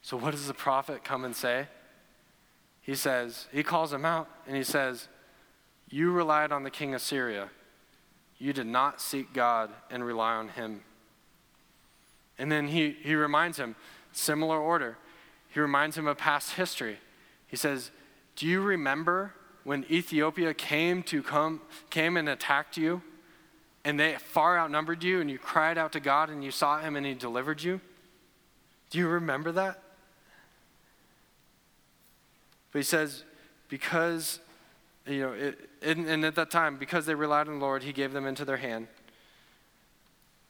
So, 0.00 0.16
what 0.16 0.30
does 0.30 0.46
the 0.46 0.54
prophet 0.54 1.04
come 1.04 1.26
and 1.26 1.36
say? 1.36 1.66
He 2.80 2.94
says, 2.94 3.48
he 3.52 3.62
calls 3.62 3.92
him 3.92 4.06
out 4.06 4.30
and 4.46 4.56
he 4.56 4.64
says, 4.64 5.08
You 5.90 6.10
relied 6.10 6.52
on 6.52 6.62
the 6.62 6.70
king 6.70 6.94
of 6.94 7.02
Syria. 7.02 7.50
You 8.38 8.54
did 8.54 8.66
not 8.66 9.02
seek 9.02 9.34
God 9.34 9.70
and 9.90 10.02
rely 10.04 10.32
on 10.36 10.48
him. 10.48 10.80
And 12.38 12.50
then 12.52 12.68
he, 12.68 12.96
he 13.02 13.14
reminds 13.14 13.58
him, 13.58 13.76
similar 14.12 14.58
order. 14.58 14.98
He 15.48 15.60
reminds 15.60 15.96
him 15.96 16.06
of 16.06 16.18
past 16.18 16.52
history. 16.52 16.98
He 17.46 17.56
says, 17.56 17.90
Do 18.36 18.46
you 18.46 18.60
remember 18.60 19.32
when 19.64 19.84
Ethiopia 19.90 20.54
came 20.54 21.02
to 21.04 21.22
come 21.22 21.60
came 21.90 22.16
and 22.16 22.28
attacked 22.28 22.76
you? 22.76 23.02
And 23.84 24.00
they 24.00 24.16
far 24.16 24.58
outnumbered 24.58 25.04
you, 25.04 25.20
and 25.20 25.30
you 25.30 25.38
cried 25.38 25.78
out 25.78 25.92
to 25.92 26.00
God 26.00 26.28
and 26.28 26.42
you 26.42 26.50
sought 26.50 26.82
him 26.82 26.96
and 26.96 27.06
he 27.06 27.14
delivered 27.14 27.62
you? 27.62 27.80
Do 28.90 28.98
you 28.98 29.06
remember 29.06 29.52
that? 29.52 29.80
But 32.72 32.80
he 32.80 32.82
says, 32.82 33.24
because, 33.68 34.40
you 35.06 35.20
know, 35.20 35.32
it, 35.32 35.70
and, 35.82 36.06
and 36.06 36.24
at 36.24 36.34
that 36.34 36.50
time, 36.50 36.76
because 36.76 37.06
they 37.06 37.14
relied 37.14 37.48
on 37.48 37.58
the 37.58 37.64
Lord, 37.64 37.82
he 37.82 37.92
gave 37.92 38.12
them 38.12 38.26
into 38.26 38.44
their 38.44 38.56
hand. 38.56 38.88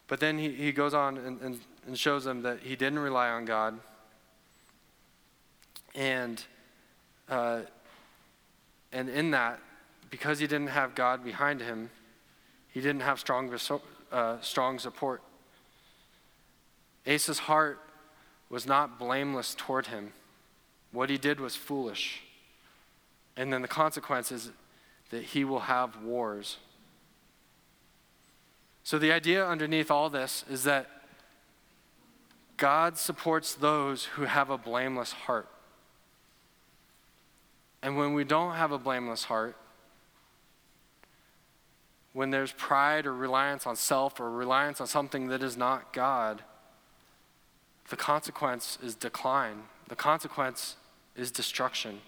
But 0.09 0.20
then 0.20 0.39
he, 0.39 0.51
he 0.51 0.72
goes 0.72 0.95
on 0.95 1.16
and, 1.18 1.41
and, 1.41 1.61
and 1.87 1.99
shows 1.99 2.24
them 2.24 2.43
that 2.43 2.61
he 2.61 2.76
didn't 2.76 2.99
rely 2.99 3.28
on 3.28 3.45
God. 3.45 3.78
And, 5.95 6.43
uh, 7.28 7.61
and 8.93 9.09
in 9.09 9.30
that, 9.30 9.61
because 10.11 10.39
he 10.39 10.47
didn't 10.47 10.68
have 10.68 10.95
God 10.95 11.24
behind 11.24 11.61
him, 11.61 11.91
he 12.68 12.80
didn't 12.80 13.03
have 13.03 13.18
strong, 13.18 13.51
uh, 14.12 14.41
strong 14.41 14.78
support. 14.78 15.22
Asa's 17.07 17.39
heart 17.41 17.80
was 18.51 18.66
not 18.66 18.99
blameless 18.99 19.55
toward 19.57 19.87
him. 19.87 20.12
What 20.93 21.09
he 21.09 21.18
did 21.18 21.41
was 21.41 21.57
foolish. 21.57 22.22
And 23.37 23.53
then 23.53 23.62
the 23.62 23.68
consequence 23.68 24.32
is 24.32 24.51
that 25.11 25.22
he 25.22 25.45
will 25.45 25.61
have 25.61 26.03
wars. 26.03 26.59
So, 28.82 28.99
the 28.99 29.12
idea 29.12 29.45
underneath 29.47 29.91
all 29.91 30.11
this 30.11 30.45
is 30.49 30.64
that 30.64 30.95
God 32.57 32.96
supports 32.96 33.54
those 33.54 34.04
who 34.04 34.24
have 34.24 34.50
a 34.50 34.59
blameless 34.59 35.12
heart. 35.12 35.48
And 37.82 37.96
when 37.96 38.14
we 38.14 38.24
don't 38.24 38.54
have 38.54 38.72
a 38.72 38.78
blameless 38.78 39.24
heart, 39.24 39.57
when 42.12 42.30
there's 42.30 42.52
pride 42.52 43.07
or 43.07 43.14
reliance 43.14 43.66
on 43.66 43.76
self 43.76 44.18
or 44.18 44.30
reliance 44.30 44.80
on 44.80 44.86
something 44.86 45.28
that 45.28 45.42
is 45.42 45.57
not 45.57 45.92
God, 45.92 46.42
the 47.90 47.96
consequence 47.96 48.78
is 48.82 48.94
decline. 48.94 49.64
The 49.88 49.96
consequence 49.96 50.76
is 51.14 51.30
destruction. 51.30 52.00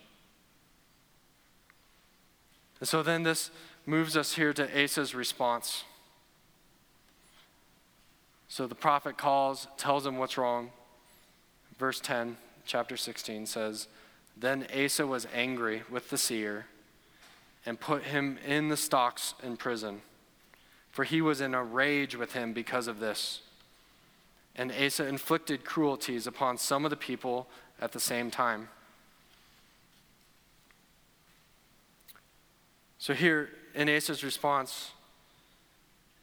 And 2.80 2.88
so 2.88 3.02
then 3.02 3.22
this 3.22 3.50
moves 3.86 4.16
us 4.16 4.34
here 4.34 4.52
to 4.52 4.82
Asa's 4.82 5.14
response. 5.14 5.84
So 8.48 8.66
the 8.66 8.74
prophet 8.74 9.18
calls, 9.18 9.68
tells 9.76 10.06
him 10.06 10.16
what's 10.16 10.38
wrong. 10.38 10.70
Verse 11.78 12.00
10, 12.00 12.38
chapter 12.64 12.96
16 12.96 13.46
says, 13.46 13.88
Then 14.36 14.66
Asa 14.74 15.06
was 15.06 15.26
angry 15.34 15.82
with 15.90 16.10
the 16.10 16.18
seer 16.18 16.66
and 17.66 17.78
put 17.78 18.04
him 18.04 18.38
in 18.46 18.68
the 18.68 18.76
stocks 18.76 19.34
in 19.42 19.56
prison, 19.56 20.00
for 20.90 21.04
he 21.04 21.20
was 21.20 21.40
in 21.40 21.54
a 21.54 21.62
rage 21.62 22.16
with 22.16 22.32
him 22.32 22.52
because 22.54 22.88
of 22.88 22.98
this. 22.98 23.42
And 24.56 24.72
Asa 24.72 25.06
inflicted 25.06 25.64
cruelties 25.64 26.26
upon 26.26 26.56
some 26.56 26.84
of 26.84 26.90
the 26.90 26.96
people 26.96 27.48
at 27.80 27.92
the 27.92 28.00
same 28.00 28.30
time. 28.30 28.68
So 32.98 33.14
here 33.14 33.50
in 33.74 33.88
Asa's 33.88 34.24
response, 34.24 34.90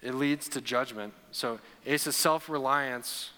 it 0.05 0.13
leads 0.13 0.47
to 0.49 0.61
judgment. 0.61 1.13
So 1.31 1.59
Asa's 1.91 2.15
self 2.15 2.47
reliance 2.47 3.31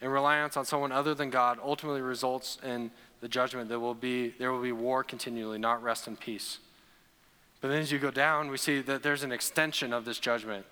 and 0.00 0.12
reliance 0.12 0.56
on 0.56 0.64
someone 0.64 0.90
other 0.90 1.14
than 1.14 1.30
God 1.30 1.58
ultimately 1.62 2.00
results 2.00 2.58
in 2.64 2.90
the 3.20 3.28
judgment 3.28 3.68
that 3.68 3.78
will 3.78 3.94
be 3.94 4.30
there 4.38 4.50
will 4.50 4.60
be 4.62 4.72
war 4.72 5.04
continually, 5.04 5.58
not 5.58 5.82
rest 5.82 6.08
and 6.08 6.18
peace. 6.18 6.58
But 7.60 7.68
then 7.68 7.78
as 7.78 7.92
you 7.92 8.00
go 8.00 8.10
down, 8.10 8.50
we 8.50 8.56
see 8.56 8.80
that 8.80 9.04
there's 9.04 9.22
an 9.22 9.30
extension 9.30 9.92
of 9.92 10.04
this 10.04 10.18
judgment. 10.18 10.66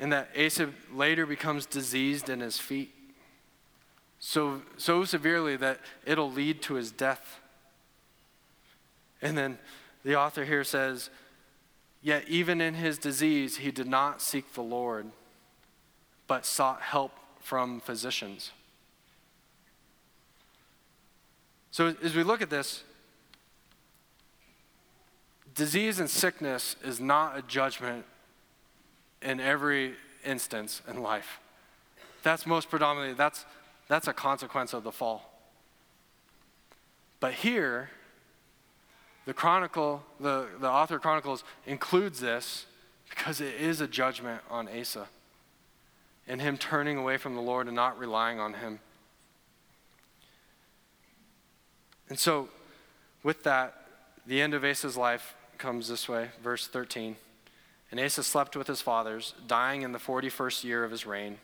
And 0.00 0.12
that 0.12 0.28
Asa 0.36 0.70
later 0.92 1.24
becomes 1.24 1.64
diseased 1.64 2.28
in 2.28 2.40
his 2.40 2.58
feet. 2.58 2.92
So, 4.18 4.62
so 4.76 5.04
severely 5.04 5.54
that 5.56 5.78
it'll 6.04 6.32
lead 6.32 6.62
to 6.62 6.74
his 6.74 6.90
death. 6.90 7.38
And 9.22 9.38
then 9.38 9.58
the 10.04 10.16
author 10.16 10.44
here 10.44 10.64
says, 10.64 11.10
Yet 12.04 12.28
even 12.28 12.60
in 12.60 12.74
his 12.74 12.98
disease, 12.98 13.56
he 13.56 13.70
did 13.70 13.86
not 13.86 14.20
seek 14.20 14.52
the 14.52 14.62
Lord, 14.62 15.06
but 16.26 16.44
sought 16.44 16.82
help 16.82 17.12
from 17.40 17.80
physicians. 17.80 18.52
So 21.70 21.94
as 22.02 22.14
we 22.14 22.22
look 22.22 22.42
at 22.42 22.50
this, 22.50 22.84
disease 25.54 25.98
and 25.98 26.10
sickness 26.10 26.76
is 26.84 27.00
not 27.00 27.38
a 27.38 27.42
judgment 27.42 28.04
in 29.22 29.40
every 29.40 29.94
instance 30.26 30.82
in 30.86 31.02
life. 31.02 31.40
That's 32.22 32.44
most 32.46 32.68
predominantly, 32.68 33.14
that's, 33.14 33.46
that's 33.88 34.08
a 34.08 34.12
consequence 34.12 34.74
of 34.74 34.84
the 34.84 34.92
fall. 34.92 35.30
But 37.18 37.32
here, 37.32 37.88
the 39.26 39.34
chronicle, 39.34 40.02
the, 40.20 40.46
the 40.60 40.68
author 40.68 40.98
Chronicles 40.98 41.44
includes 41.66 42.20
this 42.20 42.66
because 43.08 43.40
it 43.40 43.54
is 43.54 43.80
a 43.80 43.86
judgment 43.86 44.42
on 44.50 44.68
Asa 44.68 45.06
and 46.26 46.40
him 46.40 46.56
turning 46.56 46.96
away 46.96 47.16
from 47.16 47.34
the 47.34 47.40
Lord 47.40 47.66
and 47.66 47.76
not 47.76 47.98
relying 47.98 48.40
on 48.40 48.54
him. 48.54 48.80
And 52.08 52.18
so, 52.18 52.48
with 53.22 53.42
that, 53.44 53.86
the 54.26 54.40
end 54.40 54.54
of 54.54 54.64
Asa's 54.64 54.96
life 54.96 55.34
comes 55.58 55.88
this 55.88 56.08
way, 56.08 56.30
verse 56.42 56.66
13. 56.66 57.16
And 57.90 58.00
Asa 58.00 58.22
slept 58.22 58.56
with 58.56 58.66
his 58.66 58.80
fathers, 58.80 59.34
dying 59.46 59.82
in 59.82 59.92
the 59.92 59.98
41st 59.98 60.64
year 60.64 60.84
of 60.84 60.90
his 60.90 61.06
reign. 61.06 61.38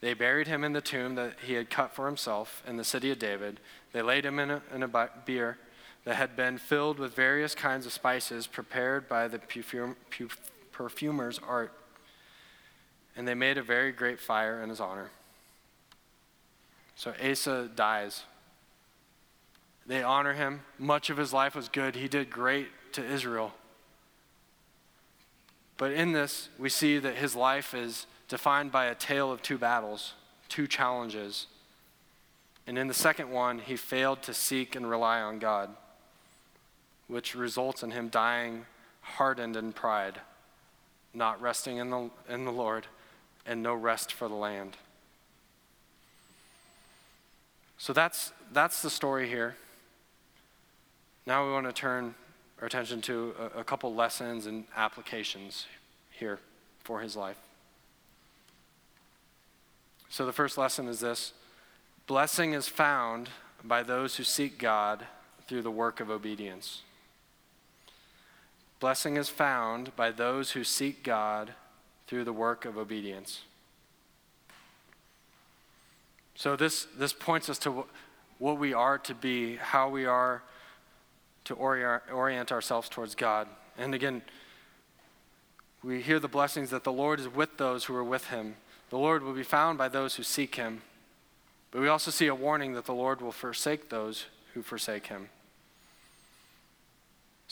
They 0.00 0.14
buried 0.14 0.48
him 0.48 0.64
in 0.64 0.72
the 0.72 0.80
tomb 0.80 1.14
that 1.14 1.34
he 1.44 1.54
had 1.54 1.70
cut 1.70 1.92
for 1.92 2.06
himself 2.06 2.62
in 2.66 2.76
the 2.76 2.84
city 2.84 3.10
of 3.12 3.18
David. 3.18 3.60
They 3.92 4.02
laid 4.02 4.24
him 4.24 4.38
in 4.38 4.50
a, 4.50 4.62
in 4.74 4.82
a 4.82 4.88
bier 4.88 5.58
that 6.04 6.16
had 6.16 6.36
been 6.36 6.58
filled 6.58 6.98
with 6.98 7.14
various 7.14 7.54
kinds 7.54 7.86
of 7.86 7.92
spices 7.92 8.46
prepared 8.46 9.08
by 9.08 9.28
the 9.28 9.38
perfume, 9.38 9.96
perfumer's 10.72 11.40
art. 11.46 11.72
And 13.16 13.28
they 13.28 13.34
made 13.34 13.58
a 13.58 13.62
very 13.62 13.92
great 13.92 14.18
fire 14.18 14.62
in 14.62 14.68
his 14.68 14.80
honor. 14.80 15.10
So 16.96 17.12
Asa 17.22 17.70
dies. 17.74 18.24
They 19.86 20.02
honor 20.02 20.34
him. 20.34 20.60
Much 20.78 21.10
of 21.10 21.16
his 21.16 21.32
life 21.32 21.54
was 21.54 21.68
good. 21.68 21.96
He 21.96 22.08
did 22.08 22.30
great 22.30 22.68
to 22.92 23.04
Israel. 23.04 23.52
But 25.76 25.92
in 25.92 26.12
this, 26.12 26.48
we 26.58 26.68
see 26.68 26.98
that 26.98 27.16
his 27.16 27.34
life 27.34 27.74
is 27.74 28.06
defined 28.28 28.70
by 28.70 28.86
a 28.86 28.94
tale 28.94 29.32
of 29.32 29.42
two 29.42 29.58
battles, 29.58 30.14
two 30.48 30.66
challenges. 30.66 31.48
And 32.66 32.78
in 32.78 32.86
the 32.86 32.94
second 32.94 33.30
one, 33.30 33.58
he 33.58 33.76
failed 33.76 34.22
to 34.22 34.34
seek 34.34 34.76
and 34.76 34.88
rely 34.88 35.20
on 35.20 35.38
God, 35.38 35.70
which 37.12 37.34
results 37.34 37.82
in 37.82 37.90
him 37.90 38.08
dying 38.08 38.64
hardened 39.02 39.54
in 39.54 39.72
pride, 39.72 40.18
not 41.12 41.40
resting 41.42 41.76
in 41.76 41.90
the, 41.90 42.10
in 42.28 42.46
the 42.46 42.50
Lord, 42.50 42.86
and 43.44 43.62
no 43.62 43.74
rest 43.74 44.12
for 44.12 44.28
the 44.28 44.34
land. 44.34 44.78
So 47.76 47.92
that's, 47.92 48.32
that's 48.52 48.80
the 48.80 48.88
story 48.88 49.28
here. 49.28 49.56
Now 51.26 51.44
we 51.44 51.52
want 51.52 51.66
to 51.66 51.72
turn 51.72 52.14
our 52.60 52.66
attention 52.66 53.02
to 53.02 53.34
a, 53.38 53.60
a 53.60 53.64
couple 53.64 53.94
lessons 53.94 54.46
and 54.46 54.64
applications 54.74 55.66
here 56.10 56.38
for 56.82 57.00
his 57.00 57.14
life. 57.14 57.38
So 60.08 60.24
the 60.24 60.32
first 60.32 60.56
lesson 60.56 60.88
is 60.88 61.00
this 61.00 61.34
blessing 62.06 62.54
is 62.54 62.68
found 62.68 63.28
by 63.62 63.82
those 63.82 64.16
who 64.16 64.24
seek 64.24 64.58
God 64.58 65.04
through 65.46 65.62
the 65.62 65.70
work 65.70 66.00
of 66.00 66.08
obedience. 66.08 66.82
Blessing 68.82 69.16
is 69.16 69.28
found 69.28 69.94
by 69.94 70.10
those 70.10 70.50
who 70.50 70.64
seek 70.64 71.04
God 71.04 71.52
through 72.08 72.24
the 72.24 72.32
work 72.32 72.64
of 72.64 72.76
obedience. 72.76 73.42
So, 76.34 76.56
this, 76.56 76.88
this 76.98 77.12
points 77.12 77.48
us 77.48 77.58
to 77.58 77.84
what 78.40 78.58
we 78.58 78.74
are 78.74 78.98
to 78.98 79.14
be, 79.14 79.54
how 79.54 79.88
we 79.88 80.04
are 80.04 80.42
to 81.44 81.54
orient, 81.54 82.50
ourselves 82.50 82.88
towards 82.88 83.14
God. 83.14 83.46
And 83.78 83.94
again, 83.94 84.20
we 85.84 86.02
hear 86.02 86.18
the 86.18 86.26
blessings 86.26 86.70
that 86.70 86.82
the 86.82 86.90
Lord 86.90 87.20
is 87.20 87.28
with 87.28 87.58
those 87.58 87.84
who 87.84 87.94
are 87.94 88.02
with 88.02 88.30
him. 88.30 88.56
The 88.90 88.98
Lord 88.98 89.22
will 89.22 89.32
be 89.32 89.44
found 89.44 89.78
by 89.78 89.90
those 89.90 90.16
who 90.16 90.24
seek 90.24 90.56
him. 90.56 90.82
But 91.70 91.82
we 91.82 91.86
also 91.86 92.10
see 92.10 92.26
a 92.26 92.34
warning 92.34 92.72
that 92.72 92.86
the 92.86 92.94
Lord 92.94 93.20
will 93.20 93.30
forsake 93.30 93.90
those 93.90 94.24
who 94.54 94.62
forsake 94.64 95.06
him. 95.06 95.28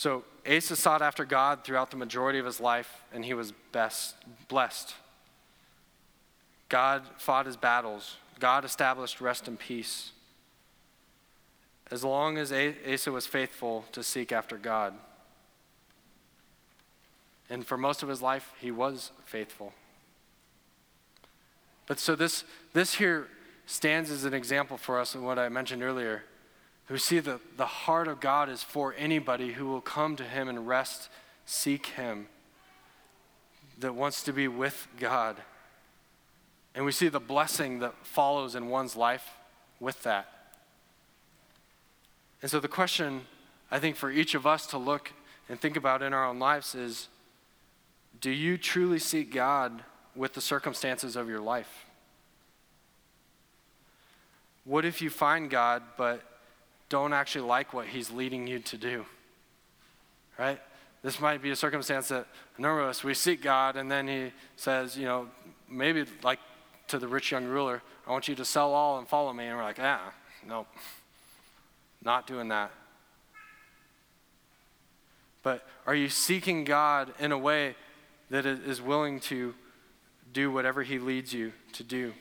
So 0.00 0.24
Asa 0.50 0.76
sought 0.76 1.02
after 1.02 1.26
God 1.26 1.62
throughout 1.62 1.90
the 1.90 1.96
majority 1.98 2.38
of 2.38 2.46
his 2.46 2.58
life, 2.58 3.02
and 3.12 3.22
he 3.22 3.34
was 3.34 3.52
best, 3.70 4.14
blessed. 4.48 4.94
God 6.70 7.02
fought 7.18 7.44
his 7.44 7.58
battles. 7.58 8.16
God 8.38 8.64
established 8.64 9.20
rest 9.20 9.46
and 9.46 9.58
peace. 9.58 10.12
As 11.90 12.02
long 12.02 12.38
as 12.38 12.50
Asa 12.50 13.12
was 13.12 13.26
faithful 13.26 13.84
to 13.92 14.02
seek 14.02 14.32
after 14.32 14.56
God. 14.56 14.94
And 17.50 17.66
for 17.66 17.76
most 17.76 18.02
of 18.02 18.08
his 18.08 18.22
life, 18.22 18.54
he 18.58 18.70
was 18.70 19.12
faithful. 19.26 19.74
But 21.86 21.98
so 21.98 22.16
this, 22.16 22.44
this 22.72 22.94
here 22.94 23.28
stands 23.66 24.10
as 24.10 24.24
an 24.24 24.32
example 24.32 24.78
for 24.78 24.98
us 24.98 25.14
in 25.14 25.22
what 25.24 25.38
I 25.38 25.50
mentioned 25.50 25.82
earlier 25.82 26.22
who 26.90 26.98
see 26.98 27.20
that 27.20 27.56
the 27.56 27.66
heart 27.66 28.08
of 28.08 28.18
God 28.18 28.48
is 28.48 28.64
for 28.64 28.96
anybody 28.98 29.52
who 29.52 29.68
will 29.68 29.80
come 29.80 30.16
to 30.16 30.24
Him 30.24 30.48
and 30.48 30.66
rest, 30.66 31.08
seek 31.46 31.86
Him, 31.86 32.26
that 33.78 33.94
wants 33.94 34.24
to 34.24 34.32
be 34.32 34.48
with 34.48 34.88
God. 34.98 35.36
And 36.74 36.84
we 36.84 36.90
see 36.90 37.06
the 37.06 37.20
blessing 37.20 37.78
that 37.78 37.94
follows 38.04 38.56
in 38.56 38.66
one's 38.66 38.96
life 38.96 39.36
with 39.78 40.02
that. 40.02 40.32
And 42.42 42.50
so, 42.50 42.58
the 42.58 42.66
question 42.66 43.20
I 43.70 43.78
think 43.78 43.94
for 43.94 44.10
each 44.10 44.34
of 44.34 44.44
us 44.44 44.66
to 44.66 44.76
look 44.76 45.12
and 45.48 45.60
think 45.60 45.76
about 45.76 46.02
in 46.02 46.12
our 46.12 46.26
own 46.26 46.40
lives 46.40 46.74
is 46.74 47.06
do 48.20 48.32
you 48.32 48.58
truly 48.58 48.98
seek 48.98 49.32
God 49.32 49.84
with 50.16 50.34
the 50.34 50.40
circumstances 50.40 51.14
of 51.14 51.28
your 51.28 51.40
life? 51.40 51.86
What 54.64 54.84
if 54.84 55.00
you 55.00 55.08
find 55.08 55.48
God, 55.48 55.84
but 55.96 56.24
don't 56.90 57.14
actually 57.14 57.46
like 57.46 57.72
what 57.72 57.86
he's 57.86 58.10
leading 58.10 58.46
you 58.46 58.58
to 58.58 58.76
do. 58.76 59.06
Right? 60.38 60.60
This 61.02 61.18
might 61.18 61.40
be 61.40 61.50
a 61.50 61.56
circumstance 61.56 62.08
that 62.08 62.26
a 62.58 62.60
number 62.60 62.82
of 62.82 62.88
us, 62.88 63.02
we 63.02 63.14
seek 63.14 63.40
God, 63.40 63.76
and 63.76 63.90
then 63.90 64.06
he 64.06 64.32
says, 64.56 64.98
you 64.98 65.06
know, 65.06 65.28
maybe 65.68 66.04
like 66.22 66.40
to 66.88 66.98
the 66.98 67.08
rich 67.08 67.30
young 67.30 67.46
ruler, 67.46 67.80
I 68.06 68.10
want 68.10 68.28
you 68.28 68.34
to 68.34 68.44
sell 68.44 68.74
all 68.74 68.98
and 68.98 69.08
follow 69.08 69.32
me. 69.32 69.46
And 69.46 69.56
we're 69.56 69.62
like, 69.62 69.78
ah, 69.80 70.12
nope, 70.46 70.66
not 72.04 72.26
doing 72.26 72.48
that. 72.48 72.70
But 75.42 75.66
are 75.86 75.94
you 75.94 76.08
seeking 76.08 76.64
God 76.64 77.14
in 77.18 77.32
a 77.32 77.38
way 77.38 77.76
that 78.28 78.44
is 78.44 78.82
willing 78.82 79.20
to 79.20 79.54
do 80.32 80.50
whatever 80.50 80.82
he 80.82 80.98
leads 80.98 81.32
you 81.32 81.52
to 81.72 81.82
do? 81.82 82.12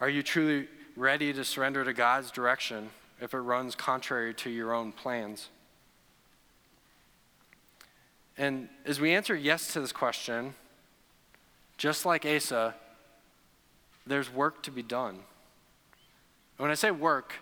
Are 0.00 0.08
you 0.08 0.22
truly 0.22 0.68
ready 0.98 1.32
to 1.32 1.44
surrender 1.44 1.84
to 1.84 1.92
God's 1.92 2.32
direction 2.32 2.90
if 3.20 3.32
it 3.32 3.38
runs 3.38 3.76
contrary 3.76 4.34
to 4.34 4.50
your 4.50 4.74
own 4.74 4.90
plans? 4.90 5.48
And 8.36 8.68
as 8.84 9.00
we 9.00 9.14
answer 9.14 9.34
yes 9.34 9.72
to 9.72 9.80
this 9.80 9.92
question, 9.92 10.54
just 11.76 12.04
like 12.04 12.26
Asa, 12.26 12.74
there's 14.06 14.32
work 14.32 14.62
to 14.64 14.72
be 14.72 14.82
done. 14.82 15.20
When 16.56 16.70
I 16.70 16.74
say 16.74 16.90
work, 16.90 17.34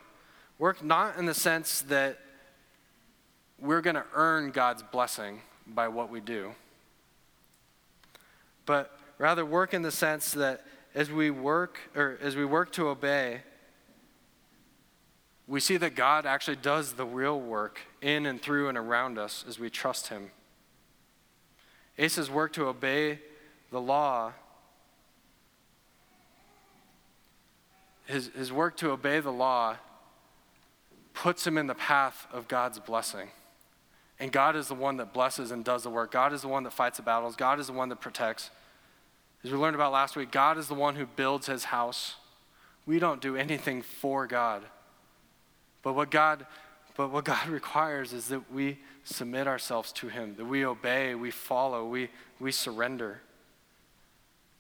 work 0.59 0.85
not 0.85 1.17
in 1.17 1.25
the 1.25 1.35
sense 1.35 1.81
that 1.83 2.19
we're 3.59 3.81
going 3.81 3.97
to 3.97 4.05
earn 4.15 4.51
God's 4.51 4.83
blessing 4.83 5.41
by 5.67 5.89
what 5.89 6.11
we 6.11 6.21
do, 6.21 6.53
but 8.67 8.99
rather 9.17 9.47
work 9.47 9.73
in 9.73 9.81
the 9.81 9.91
sense 9.91 10.33
that 10.33 10.63
as 10.97 11.13
we 11.13 11.31
work 11.31 11.79
or 11.95 12.19
as 12.23 12.35
we 12.35 12.45
work 12.45 12.73
to 12.73 12.89
obey, 12.89 13.43
we 15.47 15.61
see 15.61 15.77
that 15.77 15.95
God 15.95 16.27
actually 16.27 16.57
does 16.57 16.95
the 16.95 17.05
real 17.05 17.39
work 17.39 17.81
in 18.01 18.25
and 18.27 18.41
through 18.41 18.69
and 18.69 18.79
around 18.79 19.19
us 19.19 19.45
as 19.47 19.59
we 19.59 19.71
trust 19.71 20.09
Him. 20.09 20.31
Asa's 21.99 22.31
work 22.31 22.53
to 22.55 22.67
obey 22.67 23.21
the 23.71 23.81
law, 23.81 24.33
his, 28.07 28.31
his 28.37 28.53
work 28.53 28.77
to 28.79 28.91
obey 28.91 29.21
the 29.21 29.33
law 29.33 29.77
puts 31.13 31.47
him 31.47 31.59
in 31.59 31.67
the 31.67 31.75
path 31.75 32.27
of 32.33 32.47
God's 32.47 32.79
blessing. 32.79 33.29
And 34.21 34.31
God 34.31 34.55
is 34.55 34.69
the 34.69 34.75
one 34.75 34.99
that 34.99 35.13
blesses 35.13 35.51
and 35.51 35.65
does 35.65 35.83
the 35.83 35.91
work. 35.91 36.13
God 36.13 36.33
is 36.33 36.43
the 36.43 36.49
one 36.49 36.63
that 36.63 36.73
fights 36.73 36.99
the 36.99 37.03
battles. 37.03 37.37
God 37.37 37.59
is 37.59 37.67
the 37.67 37.73
one 37.73 37.89
that 37.89 38.01
protects. 38.01 38.51
As 39.47 39.53
we 39.53 39.59
learned 39.59 39.77
about 39.77 39.93
last 39.93 40.17
week, 40.17 40.33
God 40.33 40.59
is 40.59 40.67
the 40.67 40.75
one 40.75 40.97
who 40.97 41.07
builds 41.07 41.47
his 41.47 41.63
house. 41.63 42.17
We 42.85 42.99
don't 42.99 43.21
do 43.21 43.37
anything 43.37 43.81
for 43.81 44.27
God. 44.27 44.65
But 45.85 45.93
what 45.93 46.11
God 46.11 46.47
but 46.97 47.13
what 47.13 47.25
God 47.25 47.47
requires 47.51 48.13
is 48.13 48.27
that 48.27 48.51
we 48.53 48.79
submit 49.05 49.47
ourselves 49.47 49.93
to 49.93 50.09
him, 50.09 50.35
that 50.37 50.47
we 50.47 50.65
obey, 50.65 51.15
we 51.15 51.31
follow, 51.31 51.87
we, 51.87 52.09
we 52.41 52.51
surrender. 52.51 53.21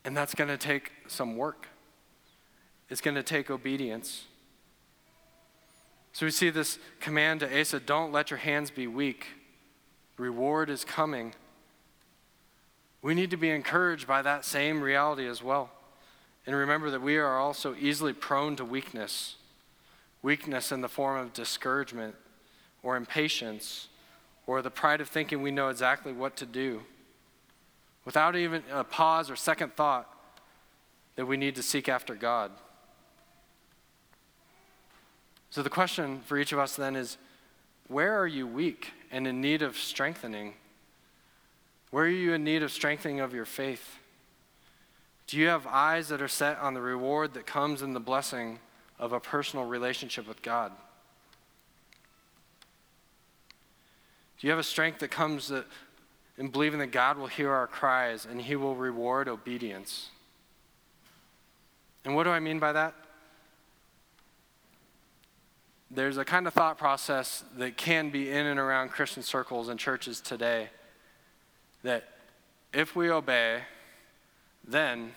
And 0.04 0.16
that's 0.16 0.36
going 0.36 0.50
to 0.50 0.56
take 0.56 0.92
some 1.08 1.36
work. 1.36 1.66
It's 2.88 3.00
going 3.00 3.16
to 3.16 3.24
take 3.24 3.50
obedience. 3.50 4.26
So 6.12 6.26
we 6.26 6.30
see 6.30 6.50
this 6.50 6.78
command 7.00 7.40
to 7.40 7.60
Asa 7.60 7.80
don't 7.80 8.12
let 8.12 8.30
your 8.30 8.38
hands 8.38 8.70
be 8.70 8.86
weak. 8.86 9.26
Reward 10.16 10.70
is 10.70 10.84
coming. 10.84 11.34
We 13.06 13.14
need 13.14 13.30
to 13.30 13.36
be 13.36 13.50
encouraged 13.50 14.08
by 14.08 14.22
that 14.22 14.44
same 14.44 14.80
reality 14.80 15.28
as 15.28 15.40
well. 15.40 15.70
And 16.44 16.56
remember 16.56 16.90
that 16.90 17.00
we 17.00 17.18
are 17.18 17.38
also 17.38 17.76
easily 17.78 18.12
prone 18.12 18.56
to 18.56 18.64
weakness 18.64 19.36
weakness 20.22 20.72
in 20.72 20.80
the 20.80 20.88
form 20.88 21.16
of 21.16 21.32
discouragement 21.32 22.16
or 22.82 22.96
impatience 22.96 23.86
or 24.44 24.60
the 24.60 24.72
pride 24.72 25.00
of 25.00 25.08
thinking 25.08 25.40
we 25.40 25.52
know 25.52 25.68
exactly 25.68 26.12
what 26.12 26.34
to 26.34 26.44
do 26.44 26.82
without 28.04 28.34
even 28.34 28.64
a 28.72 28.82
pause 28.82 29.30
or 29.30 29.36
second 29.36 29.76
thought 29.76 30.12
that 31.14 31.26
we 31.26 31.36
need 31.36 31.54
to 31.54 31.62
seek 31.62 31.88
after 31.88 32.16
God. 32.16 32.50
So 35.50 35.62
the 35.62 35.70
question 35.70 36.22
for 36.26 36.36
each 36.38 36.50
of 36.50 36.58
us 36.58 36.74
then 36.74 36.96
is 36.96 37.18
where 37.86 38.18
are 38.18 38.26
you 38.26 38.48
weak 38.48 38.90
and 39.12 39.28
in 39.28 39.40
need 39.40 39.62
of 39.62 39.76
strengthening? 39.76 40.54
Where 41.96 42.04
are 42.04 42.08
you 42.08 42.34
in 42.34 42.44
need 42.44 42.62
of 42.62 42.70
strengthening 42.70 43.20
of 43.20 43.32
your 43.32 43.46
faith? 43.46 43.96
Do 45.26 45.38
you 45.38 45.46
have 45.46 45.66
eyes 45.66 46.08
that 46.08 46.20
are 46.20 46.28
set 46.28 46.58
on 46.58 46.74
the 46.74 46.82
reward 46.82 47.32
that 47.32 47.46
comes 47.46 47.80
in 47.80 47.94
the 47.94 48.00
blessing 48.00 48.58
of 48.98 49.14
a 49.14 49.18
personal 49.18 49.64
relationship 49.64 50.28
with 50.28 50.42
God? 50.42 50.72
Do 54.38 54.46
you 54.46 54.50
have 54.50 54.58
a 54.58 54.62
strength 54.62 54.98
that 54.98 55.10
comes 55.10 55.50
in 56.36 56.48
believing 56.48 56.80
that 56.80 56.88
God 56.92 57.16
will 57.16 57.28
hear 57.28 57.50
our 57.50 57.66
cries 57.66 58.26
and 58.26 58.42
He 58.42 58.56
will 58.56 58.76
reward 58.76 59.26
obedience? 59.26 60.10
And 62.04 62.14
what 62.14 62.24
do 62.24 62.30
I 62.30 62.40
mean 62.40 62.58
by 62.58 62.72
that? 62.72 62.92
there's 65.90 66.18
a 66.18 66.26
kind 66.26 66.46
of 66.46 66.52
thought 66.52 66.76
process 66.76 67.42
that 67.56 67.78
can 67.78 68.10
be 68.10 68.30
in 68.30 68.44
and 68.44 68.60
around 68.60 68.90
Christian 68.90 69.22
circles 69.22 69.68
and 69.70 69.80
churches 69.80 70.20
today 70.20 70.68
that 71.82 72.04
if 72.72 72.94
we 72.96 73.10
obey, 73.10 73.62
then 74.66 75.12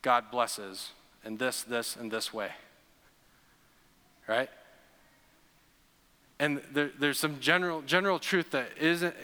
God 0.00 0.30
blesses 0.30 0.92
in 1.24 1.36
this, 1.36 1.62
this, 1.62 1.96
and 1.96 2.10
this 2.10 2.32
way. 2.32 2.50
Right? 4.26 4.48
And 6.38 6.60
there, 6.72 6.90
there's 6.98 7.18
some 7.18 7.40
general, 7.40 7.82
general 7.82 8.18
truth 8.18 8.50
that 8.50 8.70
isn't, 8.80 9.14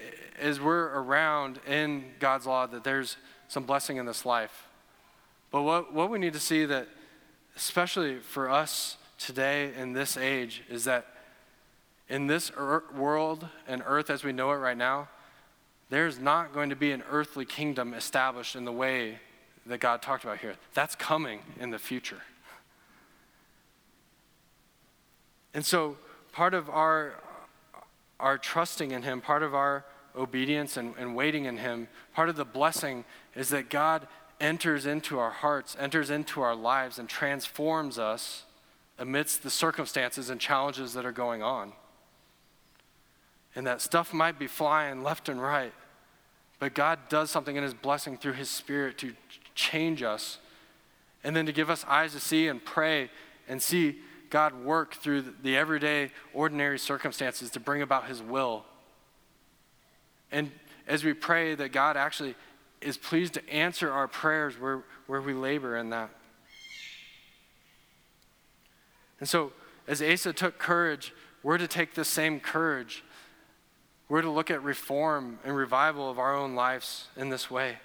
as 0.41 0.61
we're 0.61 0.89
around 0.89 1.59
in 1.67 2.05
God's 2.21 2.47
law, 2.47 2.67
that 2.67 2.85
there's 2.85 3.17
some 3.49 3.65
blessing 3.65 3.97
in 3.97 4.07
this 4.07 4.25
life. 4.25 4.69
But 5.51 5.63
what, 5.63 5.93
what 5.93 6.11
we 6.11 6.19
need 6.19 6.35
to 6.35 6.41
see 6.41 6.65
that, 6.67 6.89
especially 7.57 8.19
for 8.19 8.51
us 8.51 8.99
today 9.19 9.73
in 9.77 9.95
this 9.95 10.17
age, 10.17 10.63
is 10.69 10.85
that 10.85 11.07
in 12.09 12.27
this 12.27 12.53
world 12.57 13.49
and 13.67 13.83
earth 13.85 14.11
as 14.11 14.23
we 14.23 14.33
know 14.33 14.53
it 14.53 14.57
right 14.57 14.77
now, 14.77 15.09
there's 15.91 16.19
not 16.19 16.53
going 16.53 16.71
to 16.71 16.77
be 16.77 16.93
an 16.93 17.03
earthly 17.11 17.45
kingdom 17.45 17.95
established 17.95 18.57
in 18.57 18.65
the 18.65 18.73
way 18.73 19.19
that 19.67 19.79
God 19.79 20.03
talked 20.03 20.25
about 20.25 20.39
here. 20.39 20.57
That's 20.75 20.95
coming 20.95 21.41
in 21.59 21.71
the 21.71 21.79
future. 21.79 22.23
And 25.55 25.65
so, 25.65 25.97
part 26.33 26.55
of 26.55 26.69
our, 26.69 27.15
our 28.21 28.39
trusting 28.39 28.91
in 28.91 29.03
Him, 29.03 29.21
part 29.21 29.43
of 29.43 29.55
our 29.55 29.85
obedience 30.15 30.77
and, 30.77 30.95
and 30.99 31.17
waiting 31.17 31.47
in 31.47 31.57
Him, 31.57 31.89
part 32.15 32.29
of 32.29 32.37
the 32.37 32.45
blessing 32.45 33.05
is 33.35 33.49
that 33.49 33.71
God 33.71 34.07
enters 34.41 34.87
into 34.87 35.19
our 35.19 35.31
hearts, 35.31 35.77
enters 35.81 36.11
into 36.11 36.41
our 36.41 36.55
lives, 36.55 36.99
and 36.99 37.09
transforms 37.09 37.99
us 37.99 38.45
amidst 38.99 39.43
the 39.43 39.51
circumstances 39.51 40.29
and 40.29 40.41
challenges 40.41 40.93
that 40.93 41.07
are 41.07 41.13
going 41.13 41.43
on. 41.43 41.73
And 43.59 43.67
that 43.67 43.81
stuff 43.81 44.15
might 44.15 44.39
be 44.39 44.47
flying 44.47 45.03
left 45.03 45.29
and 45.29 45.43
right, 45.43 45.73
but 46.61 46.75
God 46.75 47.01
does 47.09 47.29
something 47.29 47.57
in 47.57 47.65
His 47.65 47.75
blessing 47.75 48.17
through 48.17 48.35
His 48.35 48.49
Spirit 48.49 48.99
to 48.99 49.15
change 49.57 50.01
us, 50.01 50.39
and 51.25 51.35
then 51.35 51.45
to 51.47 51.51
give 51.51 51.69
us 51.69 51.85
eyes 51.89 52.13
to 52.13 52.21
see 52.21 52.47
and 52.47 52.65
pray 52.65 53.11
and 53.49 53.61
see 53.61 53.99
God 54.31 54.65
work 54.65 54.95
through 54.95 55.35
the 55.43 55.57
everyday, 55.57 56.13
ordinary 56.33 56.79
circumstances 56.79 57.51
to 57.51 57.59
bring 57.59 57.83
about 57.83 58.07
His 58.07 58.23
will. 58.23 58.65
And 60.31 60.53
as 60.87 61.03
we 61.03 61.13
pray, 61.13 61.57
that 61.57 61.73
God 61.73 61.97
actually 61.97 62.37
is 62.81 62.97
pleased 62.97 63.35
to 63.35 63.51
answer 63.51 63.91
our 63.91 64.07
prayers 64.07 64.55
where, 64.55 64.85
where 65.09 65.21
we 65.21 65.35
labor 65.35 65.77
in 65.77 65.91
that. 65.91 66.11
And 69.19 69.29
so, 69.29 69.51
as 69.89 70.01
Asa 70.01 70.33
took 70.33 70.61
courage, 70.61 71.13
we're 71.43 71.59
to 71.59 71.67
take 71.67 71.95
the 71.95 72.05
same 72.05 72.39
courage. 72.39 73.03
We're 74.09 74.23
to 74.23 74.31
look 74.31 74.51
at 74.51 74.63
reform 74.63 75.39
and 75.45 75.55
revival 75.55 76.11
of 76.11 76.19
our 76.19 76.35
own 76.35 76.55
lives 76.55 77.09
in 77.17 77.29
this 77.29 77.51
way. 77.51 77.79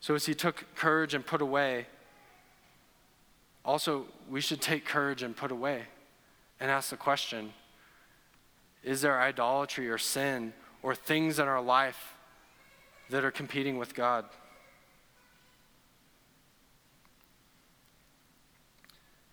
So, 0.00 0.14
as 0.14 0.26
he 0.26 0.34
took 0.34 0.64
courage 0.74 1.14
and 1.14 1.24
put 1.24 1.42
away, 1.42 1.86
also, 3.64 4.06
we 4.28 4.40
should 4.40 4.60
take 4.60 4.84
courage 4.84 5.22
and 5.22 5.36
put 5.36 5.52
away 5.52 5.82
and 6.58 6.70
ask 6.70 6.90
the 6.90 6.96
question 6.96 7.52
Is 8.82 9.02
there 9.02 9.20
idolatry 9.20 9.88
or 9.88 9.98
sin 9.98 10.54
or 10.82 10.94
things 10.94 11.38
in 11.38 11.46
our 11.46 11.62
life 11.62 12.14
that 13.10 13.24
are 13.24 13.30
competing 13.30 13.78
with 13.78 13.94
God? 13.94 14.24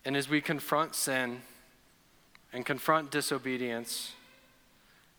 And 0.05 0.15
as 0.17 0.29
we 0.29 0.41
confront 0.41 0.95
sin 0.95 1.41
and 2.51 2.65
confront 2.65 3.11
disobedience 3.11 4.13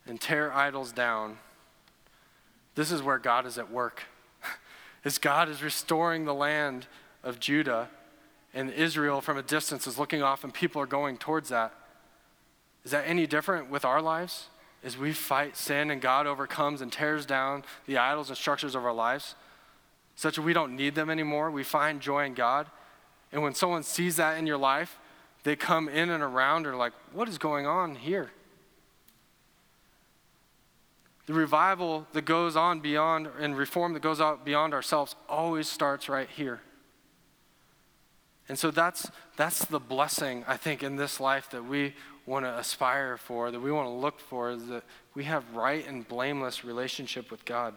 and 0.05 0.19
tear 0.19 0.53
idols 0.53 0.91
down, 0.91 1.37
this 2.75 2.91
is 2.91 3.01
where 3.01 3.19
God 3.19 3.45
is 3.45 3.57
at 3.57 3.71
work. 3.71 4.03
as 5.05 5.17
God 5.17 5.49
is 5.49 5.63
restoring 5.63 6.25
the 6.25 6.33
land 6.33 6.87
of 7.23 7.39
Judah 7.39 7.89
and 8.53 8.71
Israel 8.71 9.21
from 9.21 9.37
a 9.37 9.43
distance 9.43 9.87
is 9.87 9.97
looking 9.97 10.21
off 10.21 10.43
and 10.43 10.53
people 10.53 10.81
are 10.81 10.87
going 10.87 11.17
towards 11.17 11.49
that. 11.49 11.73
Is 12.83 12.91
that 12.91 13.07
any 13.07 13.27
different 13.27 13.69
with 13.69 13.85
our 13.85 14.01
lives? 14.01 14.47
As 14.83 14.97
we 14.97 15.13
fight 15.13 15.55
sin 15.55 15.91
and 15.91 16.01
God 16.01 16.25
overcomes 16.25 16.81
and 16.81 16.91
tears 16.91 17.25
down 17.25 17.63
the 17.85 17.97
idols 17.97 18.29
and 18.29 18.37
structures 18.37 18.73
of 18.73 18.83
our 18.83 18.93
lives, 18.93 19.35
such 20.15 20.35
that 20.35 20.41
we 20.41 20.53
don't 20.53 20.75
need 20.75 20.95
them 20.95 21.09
anymore, 21.09 21.51
we 21.51 21.63
find 21.63 22.01
joy 22.01 22.25
in 22.25 22.33
God. 22.33 22.67
And 23.31 23.43
when 23.43 23.53
someone 23.53 23.83
sees 23.83 24.15
that 24.15 24.37
in 24.37 24.47
your 24.47 24.57
life, 24.57 24.97
they 25.43 25.55
come 25.55 25.87
in 25.87 26.09
and 26.09 26.23
around 26.23 26.65
and 26.65 26.75
are 26.75 26.77
like, 26.77 26.93
what 27.13 27.29
is 27.29 27.37
going 27.37 27.65
on 27.65 27.95
here? 27.95 28.31
The 31.27 31.33
revival 31.33 32.07
that 32.13 32.25
goes 32.25 32.55
on 32.55 32.79
beyond 32.79 33.29
and 33.39 33.55
reform 33.55 33.93
that 33.93 34.01
goes 34.01 34.19
out 34.19 34.43
beyond 34.43 34.73
ourselves 34.73 35.15
always 35.29 35.67
starts 35.67 36.09
right 36.09 36.29
here. 36.29 36.61
And 38.49 38.57
so 38.57 38.71
that's, 38.71 39.09
that's 39.37 39.65
the 39.65 39.79
blessing, 39.79 40.43
I 40.47 40.57
think, 40.57 40.83
in 40.83 40.95
this 40.95 41.19
life 41.19 41.49
that 41.51 41.63
we 41.63 41.93
want 42.25 42.45
to 42.45 42.57
aspire 42.57 43.17
for, 43.17 43.51
that 43.51 43.59
we 43.59 43.71
want 43.71 43.87
to 43.87 43.93
look 43.93 44.19
for, 44.19 44.51
is 44.51 44.67
that 44.67 44.83
we 45.13 45.23
have 45.23 45.53
right 45.53 45.87
and 45.87 46.07
blameless 46.07 46.65
relationship 46.65 47.31
with 47.31 47.45
God. 47.45 47.73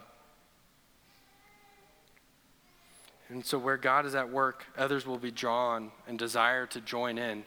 And 3.29 3.45
so, 3.45 3.59
where 3.59 3.77
God 3.77 4.05
is 4.05 4.15
at 4.15 4.31
work, 4.31 4.65
others 4.77 5.07
will 5.07 5.19
be 5.19 5.31
drawn 5.31 5.91
and 6.07 6.19
desire 6.19 6.67
to 6.67 6.81
join 6.81 7.19
in. 7.19 7.45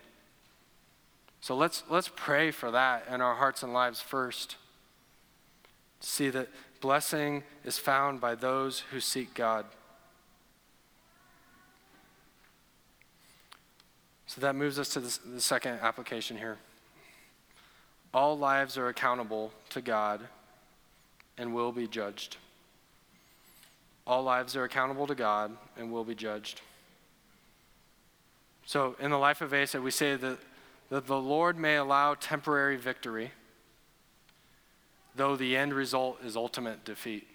So, 1.39 1.55
let's, 1.55 1.83
let's 1.89 2.09
pray 2.15 2.51
for 2.51 2.71
that 2.71 3.07
in 3.11 3.21
our 3.21 3.35
hearts 3.35 3.61
and 3.61 3.73
lives 3.73 4.01
first. 4.01 4.55
See 5.99 6.29
that 6.29 6.49
blessing 6.81 7.43
is 7.65 7.77
found 7.77 8.21
by 8.21 8.35
those 8.35 8.79
who 8.91 8.99
seek 8.99 9.33
God. 9.33 9.65
So, 14.27 14.41
that 14.41 14.55
moves 14.55 14.77
us 14.77 14.89
to 14.89 14.99
the, 14.99 15.41
second 15.41 15.79
application 15.81 16.37
here. 16.37 16.57
All 18.13 18.37
lives 18.37 18.77
are 18.77 18.89
accountable 18.89 19.53
to 19.69 19.81
God 19.81 20.21
and 21.37 21.53
will 21.53 21.71
be 21.71 21.87
judged. 21.87 22.37
All 24.05 24.23
lives 24.23 24.55
are 24.55 24.63
accountable 24.63 25.07
to 25.07 25.15
God 25.15 25.55
and 25.77 25.91
will 25.91 26.03
be 26.03 26.15
judged. 26.15 26.61
So, 28.65 28.95
in 28.99 29.11
the 29.11 29.17
life 29.17 29.41
of 29.41 29.53
Asa, 29.53 29.81
we 29.81 29.91
say 29.91 30.15
that, 30.17 30.39
that 30.89 31.07
the 31.07 31.19
Lord 31.19 31.57
may 31.57 31.77
allow 31.77 32.15
temporary 32.15 32.75
victory, 32.75 33.31
though 35.17 35.35
the 35.35 35.57
end 35.57 35.73
result 35.73 36.19
is 36.23 36.37
ultimate 36.37 36.85
defeat. 36.85 37.27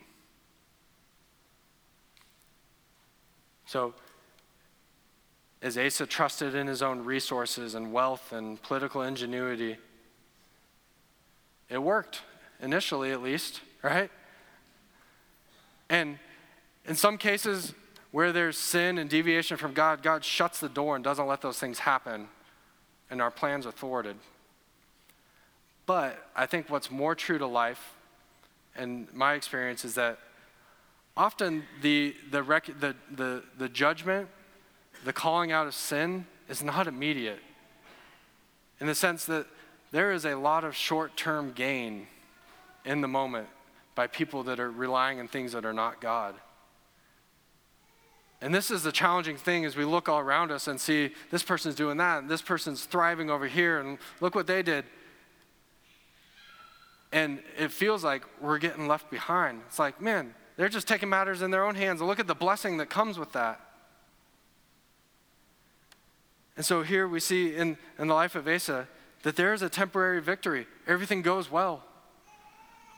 So, 3.66 3.94
as 5.60 5.78
Asa 5.78 6.06
trusted 6.06 6.54
in 6.54 6.66
his 6.66 6.82
own 6.82 7.04
resources 7.04 7.74
and 7.74 7.92
wealth 7.92 8.32
and 8.32 8.60
political 8.62 9.02
ingenuity, 9.02 9.78
it 11.68 11.82
worked, 11.82 12.22
initially 12.60 13.12
at 13.12 13.22
least, 13.22 13.60
right? 13.82 14.10
And 15.88 16.18
in 16.84 16.96
some 16.96 17.16
cases 17.16 17.74
where 18.10 18.32
there's 18.32 18.58
sin 18.58 18.98
and 18.98 19.08
deviation 19.08 19.56
from 19.56 19.72
God, 19.72 20.02
God 20.02 20.24
shuts 20.24 20.60
the 20.60 20.68
door 20.68 20.96
and 20.96 21.04
doesn't 21.04 21.26
let 21.26 21.40
those 21.40 21.58
things 21.58 21.80
happen, 21.80 22.28
and 23.10 23.22
our 23.22 23.30
plans 23.30 23.66
are 23.66 23.72
thwarted. 23.72 24.16
But 25.86 26.26
I 26.36 26.46
think 26.46 26.70
what's 26.70 26.90
more 26.90 27.14
true 27.14 27.38
to 27.38 27.46
life, 27.46 27.94
and 28.76 29.12
my 29.12 29.34
experience, 29.34 29.84
is 29.84 29.94
that 29.94 30.18
often 31.16 31.64
the, 31.82 32.14
the, 32.30 32.42
rec- 32.42 32.78
the, 32.80 32.94
the, 33.14 33.42
the 33.58 33.68
judgment, 33.68 34.28
the 35.04 35.12
calling 35.12 35.52
out 35.52 35.66
of 35.66 35.74
sin, 35.74 36.26
is 36.48 36.62
not 36.62 36.86
immediate. 36.86 37.40
In 38.80 38.86
the 38.86 38.94
sense 38.94 39.24
that 39.26 39.46
there 39.90 40.12
is 40.12 40.24
a 40.24 40.34
lot 40.34 40.64
of 40.64 40.74
short 40.74 41.16
term 41.16 41.52
gain 41.52 42.06
in 42.84 43.00
the 43.00 43.08
moment 43.08 43.48
by 43.94 44.06
people 44.06 44.42
that 44.44 44.58
are 44.58 44.70
relying 44.70 45.20
on 45.20 45.28
things 45.28 45.52
that 45.52 45.64
are 45.64 45.72
not 45.72 46.00
God. 46.00 46.34
And 48.40 48.52
this 48.52 48.70
is 48.70 48.82
the 48.82 48.90
challenging 48.90 49.36
thing 49.36 49.64
as 49.64 49.76
we 49.76 49.84
look 49.84 50.08
all 50.08 50.18
around 50.18 50.50
us 50.50 50.66
and 50.66 50.80
see 50.80 51.12
this 51.30 51.44
person's 51.44 51.76
doing 51.76 51.96
that, 51.98 52.22
and 52.22 52.28
this 52.28 52.42
person's 52.42 52.84
thriving 52.84 53.30
over 53.30 53.46
here, 53.46 53.78
and 53.78 53.98
look 54.20 54.34
what 54.34 54.48
they 54.48 54.62
did. 54.62 54.84
And 57.12 57.40
it 57.58 57.70
feels 57.70 58.02
like 58.02 58.24
we're 58.40 58.58
getting 58.58 58.88
left 58.88 59.10
behind. 59.10 59.60
It's 59.66 59.78
like, 59.78 60.00
man, 60.00 60.34
they're 60.56 60.70
just 60.70 60.88
taking 60.88 61.08
matters 61.08 61.42
in 61.42 61.50
their 61.50 61.64
own 61.64 61.74
hands. 61.74 62.00
Look 62.00 62.18
at 62.18 62.26
the 62.26 62.34
blessing 62.34 62.78
that 62.78 62.88
comes 62.88 63.18
with 63.18 63.32
that. 63.32 63.60
And 66.56 66.64
so 66.64 66.82
here 66.82 67.06
we 67.08 67.20
see 67.20 67.54
in, 67.54 67.76
in 67.98 68.08
the 68.08 68.14
life 68.14 68.34
of 68.34 68.46
Asa 68.46 68.88
that 69.22 69.36
there 69.36 69.54
is 69.54 69.62
a 69.62 69.68
temporary 69.68 70.20
victory. 70.20 70.66
Everything 70.86 71.22
goes 71.22 71.50
well. 71.50 71.84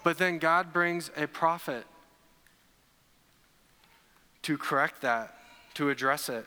But 0.02 0.18
then 0.18 0.38
God 0.38 0.72
brings 0.72 1.10
a 1.16 1.26
prophet 1.26 1.84
to 4.42 4.58
correct 4.58 5.00
that, 5.02 5.34
to 5.74 5.90
address 5.90 6.28
it. 6.28 6.46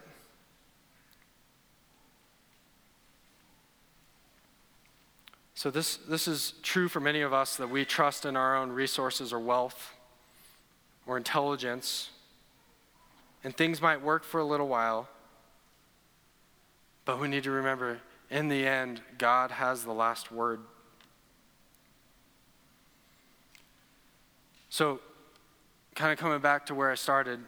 So, 5.57 5.71
this, 5.71 5.95
this 5.97 6.27
is 6.27 6.53
true 6.61 6.87
for 6.87 6.99
many 6.99 7.21
of 7.21 7.33
us 7.33 7.55
that 7.55 7.71
we 7.71 7.83
trust 7.83 8.27
in 8.27 8.37
our 8.37 8.55
own 8.55 8.71
resources 8.71 9.33
or 9.33 9.39
wealth 9.39 9.95
or 11.07 11.17
intelligence, 11.17 12.11
and 13.43 13.57
things 13.57 13.81
might 13.81 14.03
work 14.03 14.23
for 14.23 14.39
a 14.39 14.45
little 14.45 14.67
while, 14.67 15.09
but 17.05 17.19
we 17.19 17.27
need 17.27 17.41
to 17.41 17.49
remember 17.49 18.01
in 18.29 18.49
the 18.49 18.67
end, 18.67 19.01
God 19.17 19.49
has 19.49 19.83
the 19.83 19.93
last 19.93 20.31
word. 20.31 20.59
So, 24.69 24.99
kind 25.95 26.11
of 26.11 26.19
coming 26.19 26.39
back 26.39 26.67
to 26.67 26.75
where 26.75 26.91
I 26.91 26.95
started, 26.95 27.39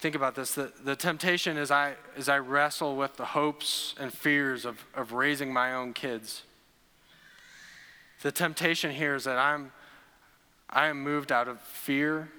think 0.00 0.16
about 0.16 0.34
this. 0.34 0.52
The, 0.52 0.72
the 0.82 0.96
temptation 0.96 1.58
is 1.58 1.70
I, 1.70 1.94
as 2.16 2.28
I 2.28 2.40
wrestle 2.40 2.96
with 2.96 3.16
the 3.16 3.26
hopes 3.26 3.94
and 4.00 4.12
fears 4.12 4.64
of, 4.64 4.84
of 4.96 5.12
raising 5.12 5.52
my 5.52 5.72
own 5.72 5.92
kids. 5.92 6.42
The 8.24 8.32
temptation 8.32 8.90
here 8.90 9.14
is 9.14 9.24
that 9.24 9.36
I'm, 9.36 9.70
I 10.70 10.86
am 10.86 11.02
moved 11.02 11.30
out 11.30 11.46
of 11.46 11.60
fear. 11.60 12.30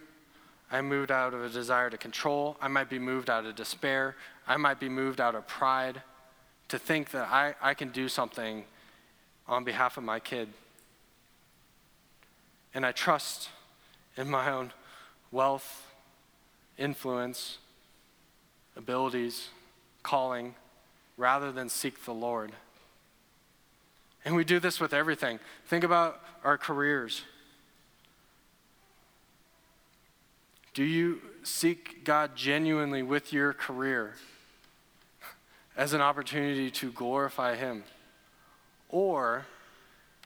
I'm 0.72 0.90
moved 0.90 1.12
out 1.12 1.36
of 1.36 1.44
a 1.44 1.50
desire 1.50 1.92
to 1.92 1.98
control. 1.98 2.58
I 2.60 2.70
might 2.70 2.90
be 2.90 2.98
moved 2.98 3.30
out 3.30 3.46
of 3.46 3.56
despair. 3.56 4.16
I 4.48 4.58
might 4.58 4.80
be 4.80 4.90
moved 4.90 5.22
out 5.22 5.36
of 5.36 5.48
pride 5.48 6.02
to 6.70 6.80
think 6.80 7.12
that 7.12 7.28
I, 7.28 7.54
I 7.62 7.76
can 7.76 7.90
do 7.90 8.10
something 8.10 8.64
on 9.48 9.64
behalf 9.64 9.96
of 9.98 10.04
my 10.04 10.20
kid. 10.20 10.50
And 12.74 12.84
I 12.84 12.92
trust 12.92 13.50
in 14.18 14.28
my 14.28 14.50
own 14.50 14.74
wealth, 15.32 15.86
influence, 16.80 17.60
abilities, 18.76 19.50
calling, 20.02 20.56
rather 21.16 21.52
than 21.52 21.70
seek 21.70 22.06
the 22.06 22.14
Lord. 22.14 22.54
And 24.26 24.36
we 24.36 24.44
do 24.44 24.60
this 24.60 24.80
with 24.80 24.94
everything. 24.94 25.40
Think 25.68 25.84
about 25.84 26.20
our 26.44 26.58
careers. 26.58 27.22
Do 30.74 30.84
you 30.84 31.22
seek 31.44 32.04
God 32.04 32.36
genuinely 32.36 33.04
with 33.04 33.32
your 33.32 33.54
career 33.54 34.16
as 35.78 35.94
an 35.94 36.02
opportunity 36.02 36.72
to 36.72 36.92
glorify 36.92 37.56
Him? 37.56 37.84
Or 38.90 39.46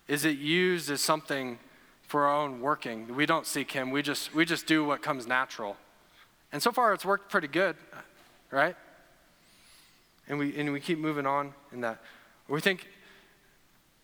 is 0.07 0.23
it 0.23 0.37
used 0.37 0.89
as 0.89 1.01
something 1.01 1.59
for 2.07 2.25
our 2.25 2.35
own 2.35 2.61
working? 2.61 3.13
We 3.15 3.25
don't 3.25 3.45
seek 3.45 3.71
Him, 3.71 3.91
we 3.91 4.01
just, 4.01 4.33
we 4.33 4.45
just 4.45 4.65
do 4.65 4.85
what 4.85 5.03
comes 5.03 5.27
natural. 5.27 5.75
And 6.51 6.63
so 6.63 6.71
far, 6.71 6.93
it's 6.93 7.05
worked 7.05 7.29
pretty 7.29 7.47
good, 7.47 7.75
right? 8.49 8.75
And 10.27 10.39
we, 10.39 10.57
and 10.57 10.71
we 10.71 10.79
keep 10.79 10.97
moving 10.97 11.27
on 11.27 11.53
in 11.71 11.81
that. 11.81 12.01
We 12.47 12.59
think 12.59 12.87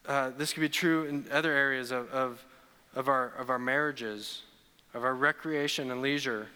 uh, 0.08 0.32
this 0.38 0.53
could 0.53 0.62
be 0.62 0.70
true 0.70 1.06
in 1.06 1.26
other 1.32 1.51
areas 1.51 1.91
of, 1.91 2.10
of, 2.12 2.45
of, 2.95 3.08
our, 3.08 3.34
of 3.38 3.49
our 3.49 3.60
marriages, 3.60 4.43
of 4.93 5.03
our 5.03 5.14
recreation 5.14 5.91
and 5.91 6.01
leisure, 6.01 6.47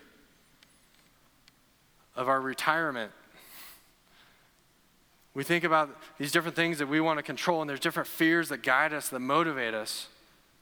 of 2.16 2.28
our 2.28 2.42
retirement. 2.42 3.12
We 5.34 5.44
think 5.44 5.64
about 5.64 5.96
these 6.18 6.32
different 6.32 6.56
things 6.56 6.80
that 6.80 6.88
we 6.88 7.00
want 7.00 7.18
to 7.18 7.24
control, 7.24 7.62
and 7.62 7.70
there's 7.70 7.80
different 7.80 8.08
fears 8.08 8.50
that 8.50 8.64
guide 8.64 8.94
us, 8.94 9.10
that 9.10 9.20
motivate 9.20 9.74
us. 9.74 10.08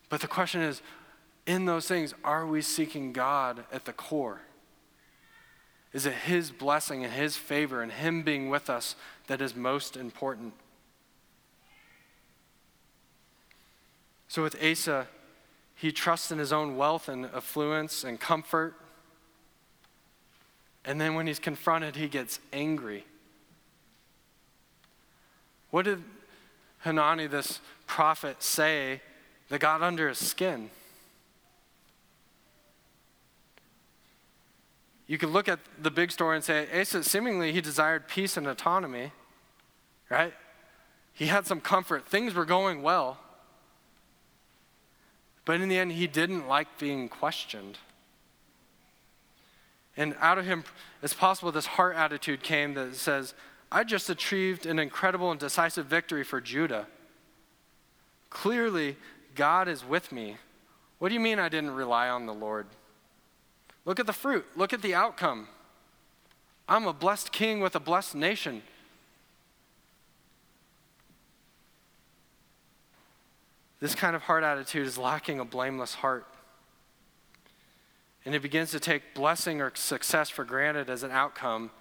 But 0.10 0.22
the 0.22 0.28
question 0.28 0.62
is 0.62 0.82
in 1.46 1.66
those 1.66 1.88
things, 1.88 2.14
are 2.24 2.46
we 2.46 2.62
seeking 2.62 3.14
God 3.14 3.64
at 3.72 3.86
the 3.86 3.94
core? 3.94 4.42
Is 5.94 6.06
it 6.06 6.14
His 6.14 6.52
blessing 6.52 7.04
and 7.04 7.14
His 7.14 7.38
favor 7.38 7.82
and 7.82 7.92
Him 7.92 8.22
being 8.22 8.50
with 8.50 8.70
us 8.70 8.96
that 9.28 9.42
is 9.42 9.56
most 9.56 9.98
important? 9.98 10.54
So 14.28 14.44
with 14.44 14.62
Asa, 14.64 15.08
he 15.76 15.92
trusts 15.92 16.32
in 16.32 16.40
his 16.40 16.52
own 16.52 16.76
wealth 16.76 17.08
and 17.08 17.26
affluence 17.26 18.04
and 18.04 18.20
comfort. 18.20 18.76
And 20.84 21.00
then 21.00 21.16
when 21.16 21.28
he's 21.28 21.40
confronted, 21.40 21.96
he 21.96 22.08
gets 22.08 22.40
angry. 22.52 23.06
What 25.70 25.86
did 25.86 26.04
Hanani, 26.80 27.28
this 27.28 27.60
prophet, 27.86 28.42
say 28.42 29.02
that 29.50 29.60
got 29.60 29.82
under 29.82 30.10
his 30.10 30.18
skin? 30.18 30.70
You 35.08 35.18
could 35.18 35.30
look 35.30 35.48
at 35.48 35.60
the 35.82 35.92
big 35.92 36.12
story 36.12 36.36
and 36.36 36.44
say, 36.44 36.68
Asa, 36.82 37.04
seemingly 37.04 37.54
he 37.54 37.62
desired 37.62 38.08
peace 38.08 38.36
and 38.36 38.46
autonomy, 38.46 39.12
right? 40.10 40.34
He 41.14 41.28
had 41.28 41.48
some 41.48 41.62
comfort. 41.62 42.06
Things 42.08 42.34
were 42.34 42.46
going 42.46 42.82
well. 42.82 43.18
But 45.48 45.62
in 45.62 45.70
the 45.70 45.78
end, 45.78 45.94
he 45.94 46.08
didn't 46.08 46.46
like 46.50 46.78
being 46.78 47.08
questioned. 47.08 47.78
And 49.96 50.14
out 50.20 50.38
of 50.38 50.46
him, 50.46 50.66
it's 51.02 51.14
possible 51.14 51.54
this 51.54 51.66
heart 51.66 51.96
attitude 51.96 52.44
came 52.44 52.74
that 52.74 52.94
says, 52.96 53.34
I 53.72 53.86
just 53.86 54.10
achieved 54.10 54.66
an 54.66 54.78
incredible 54.78 55.32
and 55.32 55.40
decisive 55.40 55.86
victory 55.86 56.26
for 56.26 56.42
Judah. 56.42 56.86
Clearly, 58.30 58.98
God 59.36 59.70
is 59.70 59.86
with 59.86 60.12
me. 60.12 60.36
What 61.00 61.08
do 61.08 61.14
you 61.14 61.22
mean 61.22 61.40
I 61.40 61.48
didn't 61.48 61.72
rely 61.72 62.10
on 62.10 62.26
the 62.26 62.34
Lord? 62.34 62.68
Look 63.86 64.02
at 64.02 64.06
the 64.06 64.12
fruit, 64.12 64.46
look 64.58 64.74
at 64.74 64.82
the 64.82 64.96
outcome. 64.96 65.48
I'm 66.68 66.88
a 66.88 66.94
blessed 66.94 67.32
king 67.32 67.62
with 67.62 67.74
a 67.74 67.80
blessed 67.80 68.16
nation. 68.16 68.64
This 73.80 73.94
kind 73.94 74.16
of 74.16 74.24
heart 74.24 74.44
attitude 74.44 74.88
is 74.88 74.98
lacking 74.98 75.40
a 75.40 75.46
blameless 75.46 75.96
heart. 75.96 76.26
And 78.26 78.34
it 78.34 78.42
begins 78.42 78.72
to 78.72 78.80
take 78.80 79.14
blessing 79.14 79.62
or 79.62 79.72
success 79.76 80.30
for 80.30 80.44
granted 80.44 80.90
as 80.90 81.04
an 81.04 81.12
outcome, 81.12 81.72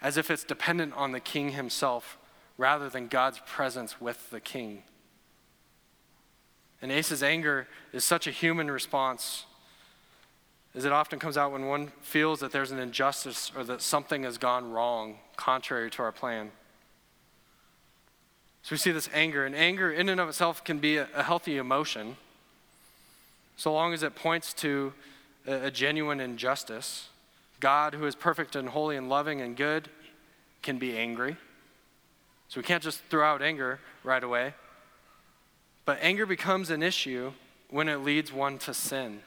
as 0.00 0.16
if 0.16 0.30
it's 0.30 0.44
dependent 0.44 0.94
on 0.94 1.12
the 1.12 1.20
king 1.20 1.50
himself 1.50 2.18
rather 2.58 2.88
than 2.88 3.08
God's 3.08 3.40
presence 3.46 4.00
with 4.00 4.30
the 4.30 4.40
king. 4.40 4.82
And 6.80 6.92
Asa's 6.92 7.22
anger 7.22 7.66
is 7.92 8.04
such 8.04 8.26
a 8.26 8.30
human 8.30 8.70
response, 8.70 9.46
as 10.74 10.84
it 10.84 10.92
often 10.92 11.18
comes 11.18 11.38
out 11.38 11.52
when 11.52 11.66
one 11.66 11.90
feels 12.02 12.40
that 12.40 12.52
there's 12.52 12.70
an 12.70 12.78
injustice 12.78 13.50
or 13.56 13.64
that 13.64 13.80
something 13.80 14.24
has 14.24 14.36
gone 14.36 14.70
wrong, 14.70 15.18
contrary 15.36 15.90
to 15.90 16.02
our 16.02 16.12
plan. 16.12 16.52
So 18.66 18.72
we 18.72 18.78
see 18.78 18.90
this 18.90 19.08
anger, 19.14 19.46
and 19.46 19.54
anger 19.54 19.92
in 19.92 20.08
and 20.08 20.20
of 20.20 20.28
itself 20.28 20.64
can 20.64 20.80
be 20.80 20.96
a, 20.96 21.06
a 21.14 21.22
healthy 21.22 21.56
emotion, 21.56 22.16
so 23.56 23.72
long 23.72 23.94
as 23.94 24.02
it 24.02 24.16
points 24.16 24.52
to 24.54 24.92
a, 25.46 25.66
a 25.66 25.70
genuine 25.70 26.18
injustice. 26.18 27.10
God, 27.60 27.94
who 27.94 28.04
is 28.06 28.16
perfect 28.16 28.56
and 28.56 28.70
holy 28.70 28.96
and 28.96 29.08
loving 29.08 29.40
and 29.40 29.56
good, 29.56 29.88
can 30.62 30.78
be 30.78 30.98
angry. 30.98 31.36
So 32.48 32.58
we 32.58 32.64
can't 32.64 32.82
just 32.82 33.02
throw 33.08 33.24
out 33.24 33.40
anger 33.40 33.78
right 34.02 34.24
away. 34.24 34.54
But 35.84 35.98
anger 36.00 36.26
becomes 36.26 36.68
an 36.68 36.82
issue 36.82 37.34
when 37.70 37.88
it 37.88 37.98
leads 37.98 38.32
one 38.32 38.58
to 38.58 38.74
sin, 38.74 39.20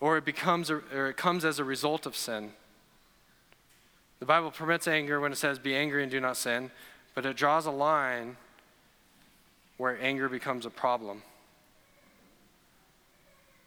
or 0.00 0.18
it 0.18 0.26
becomes, 0.26 0.70
or 0.70 1.08
it 1.08 1.16
comes 1.16 1.46
as 1.46 1.58
a 1.58 1.64
result 1.64 2.04
of 2.04 2.14
sin. 2.14 2.52
The 4.18 4.26
Bible 4.26 4.50
permits 4.50 4.86
anger 4.86 5.18
when 5.18 5.32
it 5.32 5.36
says, 5.36 5.58
"Be 5.58 5.74
angry 5.74 6.02
and 6.02 6.12
do 6.12 6.20
not 6.20 6.36
sin." 6.36 6.70
But 7.20 7.28
it 7.28 7.36
draws 7.36 7.66
a 7.66 7.70
line 7.70 8.38
where 9.76 10.00
anger 10.00 10.26
becomes 10.26 10.64
a 10.64 10.70
problem. 10.70 11.22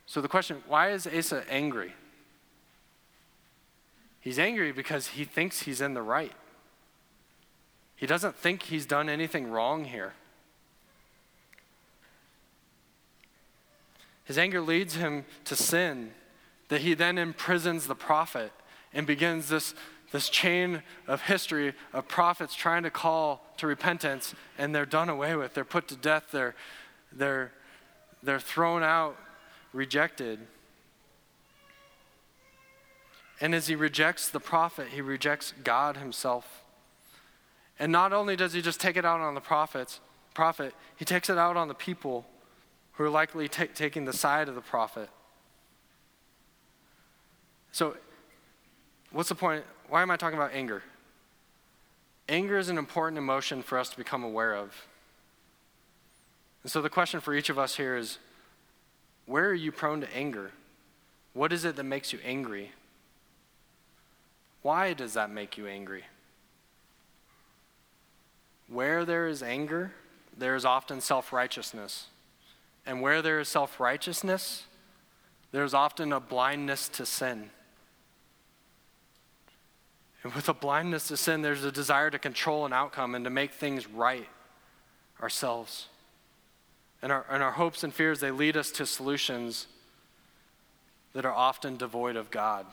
So 0.08 0.22
the 0.22 0.28
question 0.28 0.64
why 0.68 0.90
is 0.90 1.06
Asa 1.06 1.44
angry? 1.48 1.94
He's 4.20 4.40
angry 4.40 4.72
because 4.72 5.10
he 5.10 5.24
thinks 5.24 5.62
he's 5.62 5.82
in 5.82 5.94
the 5.94 6.02
right. 6.02 6.32
He 7.96 8.08
doesn't 8.08 8.36
think 8.36 8.64
he's 8.64 8.88
done 8.88 9.08
anything 9.08 9.52
wrong 9.52 9.86
here. 9.86 10.14
His 14.24 14.40
anger 14.40 14.62
leads 14.62 14.96
him 14.96 15.26
to 15.46 15.56
sin, 15.56 16.14
that 16.70 16.82
he 16.82 16.96
then 16.96 17.20
imprisons 17.20 17.86
the 17.86 17.94
prophet 17.94 18.52
and 18.96 19.06
begins 19.06 19.50
this 19.50 19.76
this 20.14 20.30
chain 20.30 20.84
of 21.08 21.24
history 21.24 21.74
of 21.92 22.08
prophets 22.08 22.54
trying 22.54 22.84
to 22.84 22.92
call 22.92 23.44
to 23.58 23.66
repentance, 23.66 24.36
and 24.60 24.74
they're 24.74 24.86
done 24.86 25.10
away 25.10 25.36
with. 25.36 25.56
They're 25.56 25.66
put 25.66 25.88
to 25.88 25.96
death. 25.96 26.28
They're, 26.32 26.54
they're, 27.12 27.52
they're 28.22 28.40
thrown 28.40 28.84
out, 28.84 29.18
rejected. 29.74 30.40
And 33.42 33.56
as 33.56 33.66
he 33.66 33.76
rejects 33.76 34.30
the 34.30 34.40
prophet, 34.40 34.90
he 34.90 35.02
rejects 35.02 35.52
God 35.64 35.98
himself. 35.98 36.62
And 37.80 37.92
not 37.92 38.14
only 38.14 38.36
does 38.36 38.54
he 38.54 38.62
just 38.62 38.80
take 38.80 38.96
it 38.96 39.06
out 39.06 39.20
on 39.20 39.34
the 39.34 39.42
prophets, 39.42 40.00
prophet, 40.36 40.76
he 40.96 41.06
takes 41.06 41.28
it 41.28 41.40
out 41.40 41.58
on 41.58 41.68
the 41.68 41.74
people 41.74 42.28
who 42.94 43.04
are 43.04 43.10
likely 43.10 43.50
t- 43.50 43.66
taking 43.66 44.06
the 44.06 44.14
side 44.14 44.48
of 44.48 44.54
the 44.54 44.62
prophet. 44.62 45.10
So, 47.72 47.98
what's 49.14 49.30
the 49.30 49.36
point? 49.36 49.64
why 49.90 50.02
am 50.02 50.12
I 50.12 50.18
talking 50.18 50.38
about 50.38 50.54
anger? 50.54 50.82
Anger 52.28 52.58
is 52.58 52.70
an 52.70 52.78
important 52.78 53.18
emotion 53.18 53.62
for 53.62 53.78
us 53.78 53.90
to 53.90 53.98
become 53.98 54.24
aware 54.24 54.56
of. 54.56 54.88
And 56.64 56.72
so 56.72 56.82
the 56.82 56.90
question 56.90 57.20
for 57.20 57.34
each 57.34 57.50
of 57.50 57.60
us 57.60 57.76
here 57.76 57.96
is 57.96 58.18
where 59.26 59.46
are 59.50 59.54
you 59.54 59.72
prone 59.72 60.02
to 60.02 60.16
anger? 60.16 60.52
What 61.34 61.54
is 61.54 61.64
it 61.66 61.76
that 61.76 61.84
makes 61.84 62.12
you 62.12 62.20
angry? 62.24 62.72
Why 64.62 64.94
does 64.94 65.14
that 65.14 65.30
make 65.30 65.58
you 65.58 65.68
angry? 65.68 66.06
Where 68.68 69.06
there 69.06 69.28
is 69.28 69.44
anger, 69.44 69.92
there 70.38 70.56
is 70.56 70.66
often 70.66 71.02
self 71.02 71.34
righteousness. 71.34 72.08
And 72.86 73.02
where 73.02 73.22
there 73.22 73.40
is 73.40 73.48
self 73.48 73.80
righteousness, 73.80 74.66
there's 75.52 75.74
often 75.74 76.12
a 76.12 76.20
blindness 76.20 76.90
to 76.90 77.06
sin. 77.06 77.50
And 80.24 80.34
with 80.34 80.48
a 80.48 80.54
blindness 80.54 81.10
to 81.10 81.18
sin, 81.18 81.42
there's 81.42 81.64
a 81.64 81.72
desire 81.72 82.10
to 82.10 82.18
control 82.18 82.66
an 82.66 82.74
outcome 82.74 83.14
and 83.14 83.26
to 83.26 83.30
make 83.30 83.52
things 83.52 83.88
right 83.88 84.28
ourselves. 85.22 85.88
And 87.02 87.12
our, 87.12 87.26
and 87.30 87.44
our 87.44 87.52
hopes 87.52 87.84
and 87.84 87.94
fears, 87.94 88.22
they 88.22 88.32
lead 88.32 88.56
us 88.56 88.72
to 88.72 88.86
solutions 88.86 89.68
that 91.12 91.26
are 91.26 91.34
often 91.34 91.76
devoid 91.76 92.16
of 92.16 92.32
God. 92.32 92.66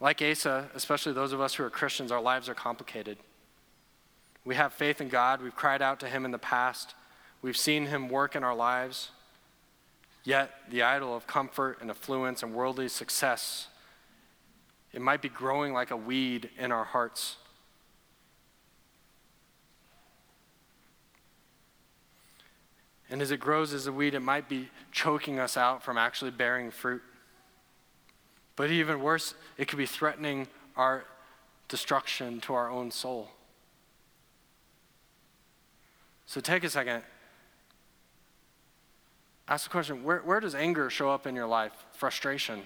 Like 0.00 0.20
Asa, 0.20 0.68
especially 0.74 1.12
those 1.12 1.32
of 1.32 1.40
us 1.40 1.54
who 1.54 1.64
are 1.64 1.70
Christians, 1.70 2.12
our 2.12 2.20
lives 2.20 2.48
are 2.48 2.54
complicated. 2.54 3.18
We 4.44 4.56
have 4.56 4.72
faith 4.72 5.00
in 5.00 5.08
God. 5.08 5.42
We've 5.42 5.54
cried 5.54 5.82
out 5.82 6.00
to 6.00 6.08
Him 6.08 6.24
in 6.24 6.30
the 6.30 6.38
past. 6.38 6.94
We've 7.42 7.56
seen 7.56 7.86
Him 7.86 8.08
work 8.08 8.34
in 8.34 8.42
our 8.42 8.54
lives. 8.54 9.10
Yet, 10.24 10.50
the 10.70 10.82
idol 10.82 11.16
of 11.16 11.26
comfort 11.26 11.78
and 11.80 11.90
affluence 11.90 12.42
and 12.42 12.52
worldly 12.52 12.88
success, 12.88 13.67
it 14.92 15.00
might 15.00 15.22
be 15.22 15.28
growing 15.28 15.72
like 15.72 15.90
a 15.90 15.96
weed 15.96 16.50
in 16.58 16.72
our 16.72 16.84
hearts. 16.84 17.36
And 23.10 23.22
as 23.22 23.30
it 23.30 23.40
grows 23.40 23.72
as 23.72 23.86
a 23.86 23.92
weed, 23.92 24.14
it 24.14 24.20
might 24.20 24.48
be 24.48 24.68
choking 24.92 25.38
us 25.38 25.56
out 25.56 25.82
from 25.82 25.96
actually 25.96 26.30
bearing 26.30 26.70
fruit. 26.70 27.02
But 28.56 28.70
even 28.70 29.00
worse, 29.00 29.34
it 29.56 29.68
could 29.68 29.78
be 29.78 29.86
threatening 29.86 30.48
our 30.76 31.04
destruction 31.68 32.40
to 32.40 32.54
our 32.54 32.70
own 32.70 32.90
soul. 32.90 33.30
So 36.26 36.40
take 36.40 36.64
a 36.64 36.70
second. 36.70 37.02
Ask 39.48 39.64
the 39.64 39.70
question 39.70 40.04
where, 40.04 40.18
where 40.18 40.40
does 40.40 40.54
anger 40.54 40.90
show 40.90 41.08
up 41.08 41.26
in 41.26 41.34
your 41.34 41.46
life? 41.46 41.72
Frustration. 41.92 42.62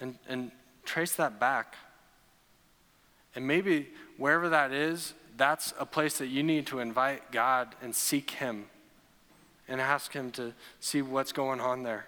And, 0.00 0.18
and 0.28 0.50
trace 0.90 1.14
that 1.14 1.38
back. 1.38 1.76
And 3.36 3.46
maybe 3.46 3.88
wherever 4.16 4.48
that 4.48 4.72
is, 4.72 5.14
that's 5.36 5.72
a 5.78 5.86
place 5.86 6.18
that 6.18 6.26
you 6.26 6.42
need 6.42 6.66
to 6.66 6.80
invite 6.80 7.30
God 7.30 7.76
and 7.80 7.94
seek 7.94 8.32
Him 8.32 8.66
and 9.68 9.80
ask 9.80 10.12
Him 10.12 10.32
to 10.32 10.52
see 10.80 11.00
what's 11.00 11.32
going 11.32 11.60
on 11.60 11.84
there. 11.84 12.06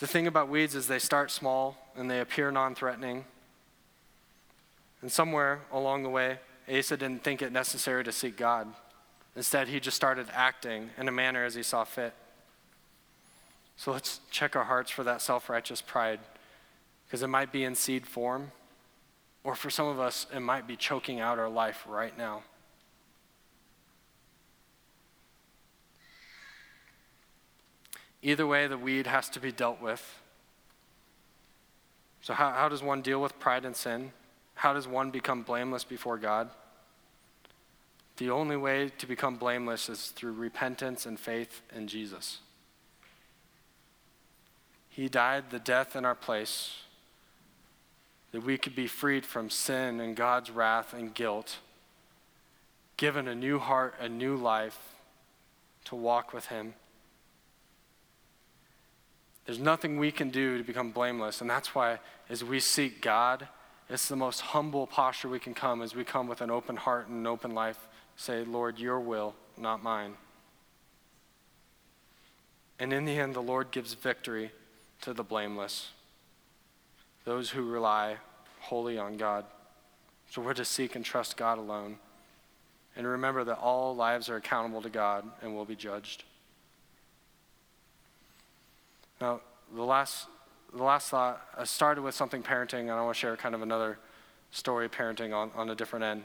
The 0.00 0.06
thing 0.08 0.26
about 0.26 0.48
weeds 0.48 0.74
is 0.74 0.88
they 0.88 0.98
start 0.98 1.30
small 1.30 1.78
and 1.96 2.10
they 2.10 2.20
appear 2.20 2.50
non 2.50 2.74
threatening. 2.74 3.24
And 5.00 5.10
somewhere 5.10 5.60
along 5.72 6.02
the 6.02 6.10
way, 6.10 6.40
Asa 6.68 6.96
didn't 6.96 7.22
think 7.22 7.40
it 7.40 7.52
necessary 7.52 8.02
to 8.02 8.10
seek 8.10 8.36
God. 8.36 8.66
Instead, 9.36 9.68
he 9.68 9.78
just 9.78 9.96
started 9.96 10.26
acting 10.32 10.90
in 10.98 11.06
a 11.06 11.12
manner 11.12 11.44
as 11.44 11.54
he 11.54 11.62
saw 11.62 11.84
fit. 11.84 12.14
So 13.76 13.92
let's 13.92 14.20
check 14.30 14.56
our 14.56 14.64
hearts 14.64 14.90
for 14.90 15.04
that 15.04 15.20
self 15.20 15.48
righteous 15.48 15.82
pride, 15.82 16.20
because 17.06 17.22
it 17.22 17.28
might 17.28 17.52
be 17.52 17.64
in 17.64 17.74
seed 17.74 18.06
form, 18.06 18.52
or 19.44 19.54
for 19.54 19.70
some 19.70 19.86
of 19.86 20.00
us, 20.00 20.26
it 20.34 20.40
might 20.40 20.66
be 20.66 20.76
choking 20.76 21.20
out 21.20 21.38
our 21.38 21.48
life 21.48 21.84
right 21.86 22.16
now. 22.16 22.42
Either 28.22 28.46
way, 28.46 28.66
the 28.66 28.78
weed 28.78 29.06
has 29.06 29.28
to 29.28 29.38
be 29.38 29.52
dealt 29.52 29.80
with. 29.80 30.20
So, 32.22 32.34
how, 32.34 32.50
how 32.50 32.68
does 32.68 32.82
one 32.82 33.02
deal 33.02 33.20
with 33.22 33.38
pride 33.38 33.64
and 33.64 33.76
sin? 33.76 34.10
How 34.54 34.72
does 34.72 34.88
one 34.88 35.10
become 35.10 35.42
blameless 35.42 35.84
before 35.84 36.18
God? 36.18 36.50
The 38.16 38.30
only 38.30 38.56
way 38.56 38.90
to 38.98 39.06
become 39.06 39.36
blameless 39.36 39.88
is 39.88 40.08
through 40.08 40.32
repentance 40.32 41.06
and 41.06 41.20
faith 41.20 41.60
in 41.72 41.86
Jesus. 41.86 42.38
He 44.96 45.10
died 45.10 45.50
the 45.50 45.58
death 45.58 45.94
in 45.94 46.06
our 46.06 46.14
place 46.14 46.78
that 48.32 48.42
we 48.42 48.56
could 48.56 48.74
be 48.74 48.86
freed 48.86 49.26
from 49.26 49.50
sin 49.50 50.00
and 50.00 50.16
God's 50.16 50.50
wrath 50.50 50.94
and 50.94 51.12
guilt, 51.12 51.58
given 52.96 53.28
a 53.28 53.34
new 53.34 53.58
heart, 53.58 53.94
a 54.00 54.08
new 54.08 54.36
life 54.36 54.78
to 55.84 55.94
walk 55.94 56.32
with 56.32 56.46
Him. 56.46 56.72
There's 59.44 59.58
nothing 59.58 59.98
we 59.98 60.10
can 60.10 60.30
do 60.30 60.56
to 60.56 60.64
become 60.64 60.92
blameless. 60.92 61.42
And 61.42 61.50
that's 61.50 61.74
why, 61.74 61.98
as 62.30 62.42
we 62.42 62.58
seek 62.58 63.02
God, 63.02 63.48
it's 63.90 64.08
the 64.08 64.16
most 64.16 64.40
humble 64.40 64.86
posture 64.86 65.28
we 65.28 65.38
can 65.38 65.52
come 65.52 65.82
as 65.82 65.94
we 65.94 66.04
come 66.04 66.26
with 66.26 66.40
an 66.40 66.50
open 66.50 66.76
heart 66.76 67.08
and 67.08 67.18
an 67.18 67.26
open 67.26 67.50
life. 67.50 67.86
Say, 68.16 68.44
Lord, 68.44 68.78
your 68.78 68.98
will, 68.98 69.34
not 69.58 69.82
mine. 69.82 70.14
And 72.78 72.94
in 72.94 73.04
the 73.04 73.18
end, 73.18 73.34
the 73.34 73.42
Lord 73.42 73.70
gives 73.70 73.92
victory 73.92 74.52
to 75.06 75.14
the 75.14 75.22
blameless, 75.22 75.90
those 77.24 77.50
who 77.50 77.62
rely 77.62 78.16
wholly 78.58 78.98
on 78.98 79.16
God. 79.16 79.44
So 80.32 80.42
we're 80.42 80.52
to 80.54 80.64
seek 80.64 80.96
and 80.96 81.04
trust 81.04 81.36
God 81.36 81.58
alone. 81.58 81.98
And 82.96 83.06
remember 83.06 83.44
that 83.44 83.56
all 83.58 83.94
lives 83.94 84.28
are 84.28 84.34
accountable 84.34 84.82
to 84.82 84.90
God 84.90 85.24
and 85.42 85.54
will 85.54 85.64
be 85.64 85.76
judged. 85.76 86.24
Now, 89.20 89.42
the 89.72 89.84
last, 89.84 90.26
the 90.74 90.82
last 90.82 91.10
thought, 91.10 91.40
I 91.56 91.62
started 91.62 92.02
with 92.02 92.16
something 92.16 92.42
parenting, 92.42 92.80
and 92.80 92.90
I 92.90 93.02
want 93.02 93.14
to 93.14 93.20
share 93.20 93.36
kind 93.36 93.54
of 93.54 93.62
another 93.62 93.98
story 94.50 94.86
of 94.86 94.90
parenting 94.90 95.32
on, 95.32 95.52
on 95.54 95.70
a 95.70 95.76
different 95.76 96.04
end. 96.04 96.24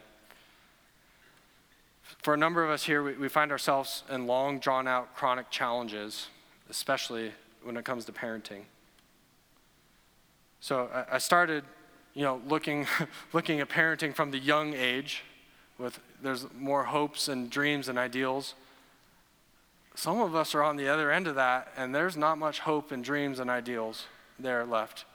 For 2.24 2.34
a 2.34 2.38
number 2.38 2.64
of 2.64 2.72
us 2.72 2.84
here, 2.84 3.04
we, 3.04 3.14
we 3.14 3.30
find 3.30 3.52
ourselves 3.52 4.04
in 4.10 4.26
long, 4.26 4.58
drawn 4.58 4.88
out 4.88 5.16
chronic 5.16 5.52
challenges, 5.52 6.30
especially 6.68 7.32
when 7.64 7.78
it 7.78 7.86
comes 7.86 8.06
to 8.06 8.12
parenting. 8.12 8.64
So 10.60 10.90
I, 11.12 11.18
started, 11.18 11.64
you 12.14 12.24
know, 12.24 12.42
looking, 12.48 12.86
looking 13.34 13.60
at 13.60 13.70
parenting 13.70 14.16
from 14.16 14.32
the 14.32 14.38
young 14.38 14.74
age, 14.74 15.24
with 15.78 16.00
there's 16.22 16.46
more 16.58 16.84
hopes 16.84 17.28
and 17.28 17.50
dreams 17.50 17.90
and 17.90 17.98
ideals. 17.98 18.54
Some 19.96 20.22
of 20.22 20.36
us 20.36 20.54
are 20.54 20.62
on 20.62 20.78
the 20.78 20.88
other 20.88 21.12
end 21.12 21.28
of 21.28 21.36
that, 21.36 21.70
and 21.76 21.94
there's 21.94 22.16
not 22.16 22.38
much 22.38 22.60
hope 22.60 22.92
and 22.92 23.04
dreams 23.04 23.40
and 23.40 23.50
ideals 23.50 24.06
there 24.40 24.66
left. 24.66 25.06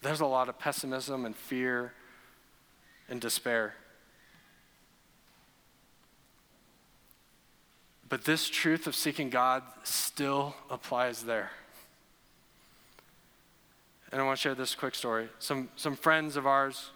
There's 0.00 0.20
a 0.20 0.26
lot 0.26 0.48
of 0.48 0.58
pessimism 0.58 1.24
and 1.24 1.36
fear 1.36 1.92
and 3.08 3.20
despair. 3.20 3.74
But 8.08 8.24
this 8.24 8.48
truth 8.48 8.86
of 8.86 8.94
seeking 8.94 9.30
God 9.30 9.62
still 9.84 10.54
applies 10.68 11.22
there. 11.22 11.50
And 14.12 14.20
I 14.20 14.24
want 14.24 14.38
to 14.38 14.42
share 14.42 14.54
this 14.54 14.74
quick 14.74 14.94
story. 14.94 15.28
Some, 15.38 15.70
some 15.74 15.96
friends 15.96 16.36
of 16.36 16.46
ours 16.46 16.90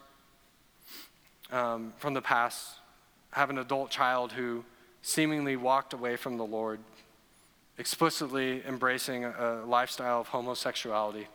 um, 1.50 1.94
from 1.96 2.12
the 2.12 2.20
past 2.20 2.74
have 3.30 3.48
an 3.48 3.56
adult 3.56 3.90
child 3.90 4.32
who 4.32 4.64
seemingly 5.00 5.56
walked 5.56 5.94
away 5.94 6.16
from 6.16 6.36
the 6.36 6.44
Lord 6.44 6.78
explicitly 7.78 8.62
embracing 8.66 9.24
a 9.24 9.64
lifestyle 9.66 10.20
of 10.20 10.28
homosexuality. 10.28 11.26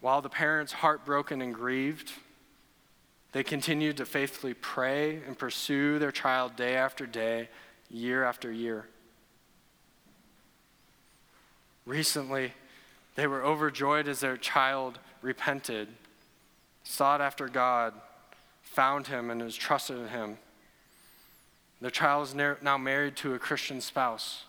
While 0.00 0.20
the 0.20 0.28
parents, 0.28 0.72
heartbroken 0.72 1.40
and 1.40 1.54
grieved, 1.54 2.12
they 3.32 3.42
continued 3.42 3.96
to 3.96 4.06
faithfully 4.06 4.54
pray 4.54 5.20
and 5.26 5.38
pursue 5.38 5.98
their 5.98 6.12
child 6.12 6.56
day 6.56 6.76
after 6.76 7.06
day, 7.06 7.48
year 7.90 8.22
after 8.24 8.52
year. 8.52 8.86
Recently, 11.86 12.52
they 13.14 13.26
were 13.26 13.44
overjoyed 13.44 14.08
as 14.08 14.20
their 14.20 14.36
child 14.36 14.98
repented, 15.22 15.88
sought 16.82 17.20
after 17.20 17.48
God, 17.48 17.94
found 18.62 19.06
Him, 19.06 19.30
and 19.30 19.40
has 19.40 19.54
trusted 19.54 19.98
in 19.98 20.08
Him. 20.08 20.38
Their 21.80 21.90
child 21.90 22.28
is 22.28 22.34
now 22.34 22.78
married 22.78 23.16
to 23.16 23.34
a 23.34 23.38
Christian 23.38 23.80
spouse. 23.80 24.44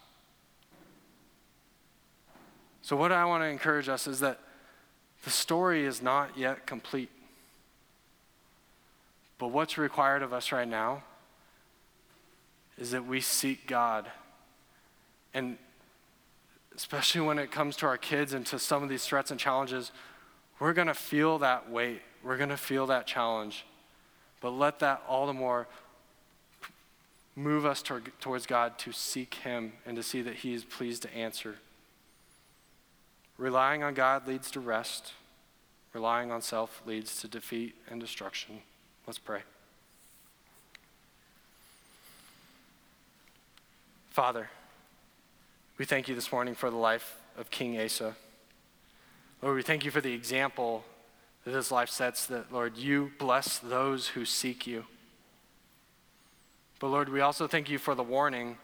So, 2.82 2.96
what 2.96 3.12
I 3.12 3.26
want 3.26 3.44
to 3.44 3.48
encourage 3.48 3.90
us 3.90 4.08
is 4.08 4.20
that 4.20 4.40
the 5.24 5.32
story 5.32 5.86
is 5.86 6.02
not 6.02 6.38
yet 6.38 6.68
complete. 6.68 7.10
But 9.38 9.48
what's 9.48 9.78
required 9.78 10.22
of 10.22 10.34
us 10.34 10.52
right 10.52 10.68
now 10.68 11.04
is 12.78 12.92
that 12.92 13.06
we 13.06 13.22
seek 13.22 13.68
God. 13.68 14.06
And 15.34 15.58
especially 16.76 17.22
when 17.22 17.40
it 17.40 17.52
comes 17.52 17.76
to 17.78 17.86
our 17.86 17.98
kids 17.98 18.34
and 18.34 18.46
to 18.48 18.60
some 18.60 18.84
of 18.84 18.90
these 18.90 19.06
threats 19.06 19.32
and 19.32 19.40
challenges, 19.40 19.92
we're 20.60 20.74
going 20.74 20.88
to 20.88 20.94
feel 20.94 21.40
that 21.40 21.70
weight. 21.70 22.02
We're 22.24 22.38
going 22.38 22.50
to 22.50 22.58
feel 22.58 22.88
that 22.88 23.08
challenge. 23.08 23.66
but 24.42 24.52
let 24.52 24.80
that 24.80 25.02
all 25.08 25.26
the 25.26 25.34
more 25.34 25.68
move 27.36 27.66
us 27.66 27.82
toward, 27.82 28.12
towards 28.20 28.46
God 28.46 28.78
to 28.80 28.92
seek 28.92 29.36
Him 29.36 29.74
and 29.86 29.96
to 29.96 30.04
see 30.04 30.22
that 30.22 30.36
He 30.36 30.54
is 30.54 30.64
pleased 30.64 31.02
to 31.04 31.14
answer. 31.16 31.56
Relying 33.38 33.84
on 33.84 33.94
God 33.94 34.28
leads 34.28 34.50
to 34.52 34.60
rest. 34.60 35.14
Relying 35.94 36.32
on 36.32 36.42
self 36.42 36.82
leads 36.86 37.20
to 37.22 37.28
defeat 37.28 37.76
and 37.90 38.00
destruction. 38.00 38.60
Let's 39.06 39.20
pray. 39.20 39.42
Father, 44.10 44.50
we 45.78 45.84
thank 45.84 46.08
you 46.08 46.16
this 46.16 46.32
morning 46.32 46.56
for 46.56 46.70
the 46.70 46.78
life 46.78 47.18
of 47.38 47.52
King 47.52 47.80
Asa. 47.80 48.16
Lord, 49.42 49.58
we 49.58 49.62
thank 49.62 49.84
you 49.84 49.92
for 49.92 50.00
the 50.00 50.14
example 50.14 50.86
that 51.44 51.54
his 51.54 51.70
life 51.70 51.90
sets 51.90 52.26
that, 52.28 52.52
Lord, 52.52 52.78
you 52.78 53.12
bless 53.20 53.60
those 53.60 54.10
who 54.10 54.24
seek 54.24 54.66
you. 54.66 54.86
But 56.80 56.88
Lord, 56.88 57.10
we 57.10 57.20
also 57.20 57.46
thank 57.46 57.70
you 57.70 57.78
for 57.78 57.94
the 57.94 58.04
warning 58.04 58.58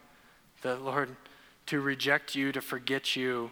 that, 0.62 0.82
Lord, 0.84 1.18
to 1.66 1.82
reject 1.82 2.34
you, 2.34 2.54
to 2.54 2.62
forget 2.62 3.16
you, 3.16 3.52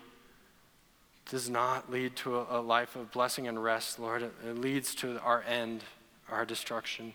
does 1.30 1.50
not 1.50 1.92
lead 1.92 2.16
to 2.18 2.38
a, 2.50 2.62
life 2.62 2.96
of 2.96 3.12
blessing 3.12 3.48
and 3.48 3.62
rest, 3.62 4.00
Lord. 4.00 4.24
It 4.24 4.58
leads 4.58 4.96
to 4.96 5.20
our 5.20 5.44
end, 5.44 5.84
our 6.32 6.46
destruction. 6.46 7.14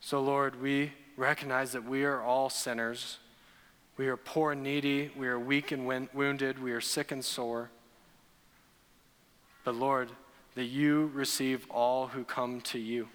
So, 0.00 0.20
Lord, 0.20 0.60
we 0.60 0.92
recognize 1.16 1.72
that 1.72 1.84
we 1.84 2.04
are 2.04 2.20
all 2.20 2.50
sinners. 2.50 3.18
We 3.96 4.08
are 4.08 4.16
poor 4.16 4.52
and 4.52 4.62
needy. 4.62 5.10
We 5.16 5.28
are 5.28 5.38
weak 5.38 5.70
and 5.70 5.86
win- 5.86 6.08
wounded. 6.12 6.62
We 6.62 6.72
are 6.72 6.80
sick 6.80 7.12
and 7.12 7.24
sore. 7.24 7.70
But, 9.62 9.76
Lord, 9.76 10.10
that 10.56 10.64
you 10.64 11.10
receive 11.14 11.66
all 11.70 12.08
who 12.08 12.24
come 12.24 12.60
to 12.62 12.78
you. 12.78 13.08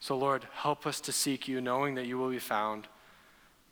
So, 0.00 0.16
Lord, 0.16 0.46
help 0.54 0.86
us 0.86 1.00
to 1.02 1.12
seek 1.12 1.46
you, 1.46 1.60
knowing 1.60 1.94
that 1.94 2.06
you 2.06 2.18
will 2.18 2.30
be 2.30 2.38
found. 2.38 2.88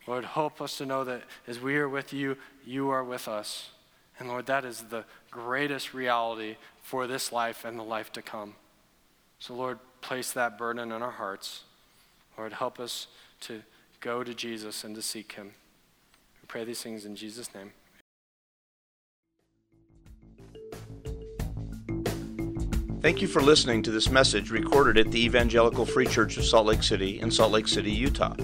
Lord, 0.07 0.25
help 0.25 0.61
us 0.61 0.77
to 0.77 0.85
know 0.85 1.03
that 1.03 1.23
as 1.47 1.59
we 1.59 1.75
are 1.77 1.89
with 1.89 2.13
you, 2.13 2.37
you 2.65 2.89
are 2.89 3.03
with 3.03 3.27
us. 3.27 3.71
And 4.19 4.27
Lord, 4.27 4.45
that 4.47 4.65
is 4.65 4.83
the 4.83 5.05
greatest 5.31 5.93
reality 5.93 6.57
for 6.81 7.07
this 7.07 7.31
life 7.31 7.65
and 7.65 7.77
the 7.77 7.83
life 7.83 8.11
to 8.13 8.21
come. 8.21 8.55
So, 9.39 9.53
Lord, 9.53 9.79
place 10.01 10.31
that 10.33 10.57
burden 10.57 10.91
in 10.91 11.01
our 11.01 11.11
hearts. 11.11 11.63
Lord, 12.37 12.53
help 12.53 12.79
us 12.79 13.07
to 13.41 13.61
go 13.99 14.23
to 14.23 14.33
Jesus 14.33 14.83
and 14.83 14.95
to 14.95 15.01
seek 15.01 15.33
him. 15.33 15.53
We 16.41 16.47
pray 16.47 16.63
these 16.63 16.81
things 16.81 17.05
in 17.05 17.15
Jesus' 17.15 17.49
name. 17.53 17.73
Thank 23.01 23.21
you 23.21 23.27
for 23.29 23.41
listening 23.41 23.81
to 23.83 23.91
this 23.91 24.09
message 24.09 24.51
recorded 24.51 24.97
at 24.97 25.09
the 25.11 25.23
Evangelical 25.23 25.85
Free 25.85 26.05
Church 26.05 26.35
of 26.37 26.43
Salt 26.43 26.65
Lake 26.65 26.83
City 26.83 27.21
in 27.21 27.31
Salt 27.31 27.53
Lake 27.53 27.65
City, 27.67 27.91
Utah. 27.91 28.35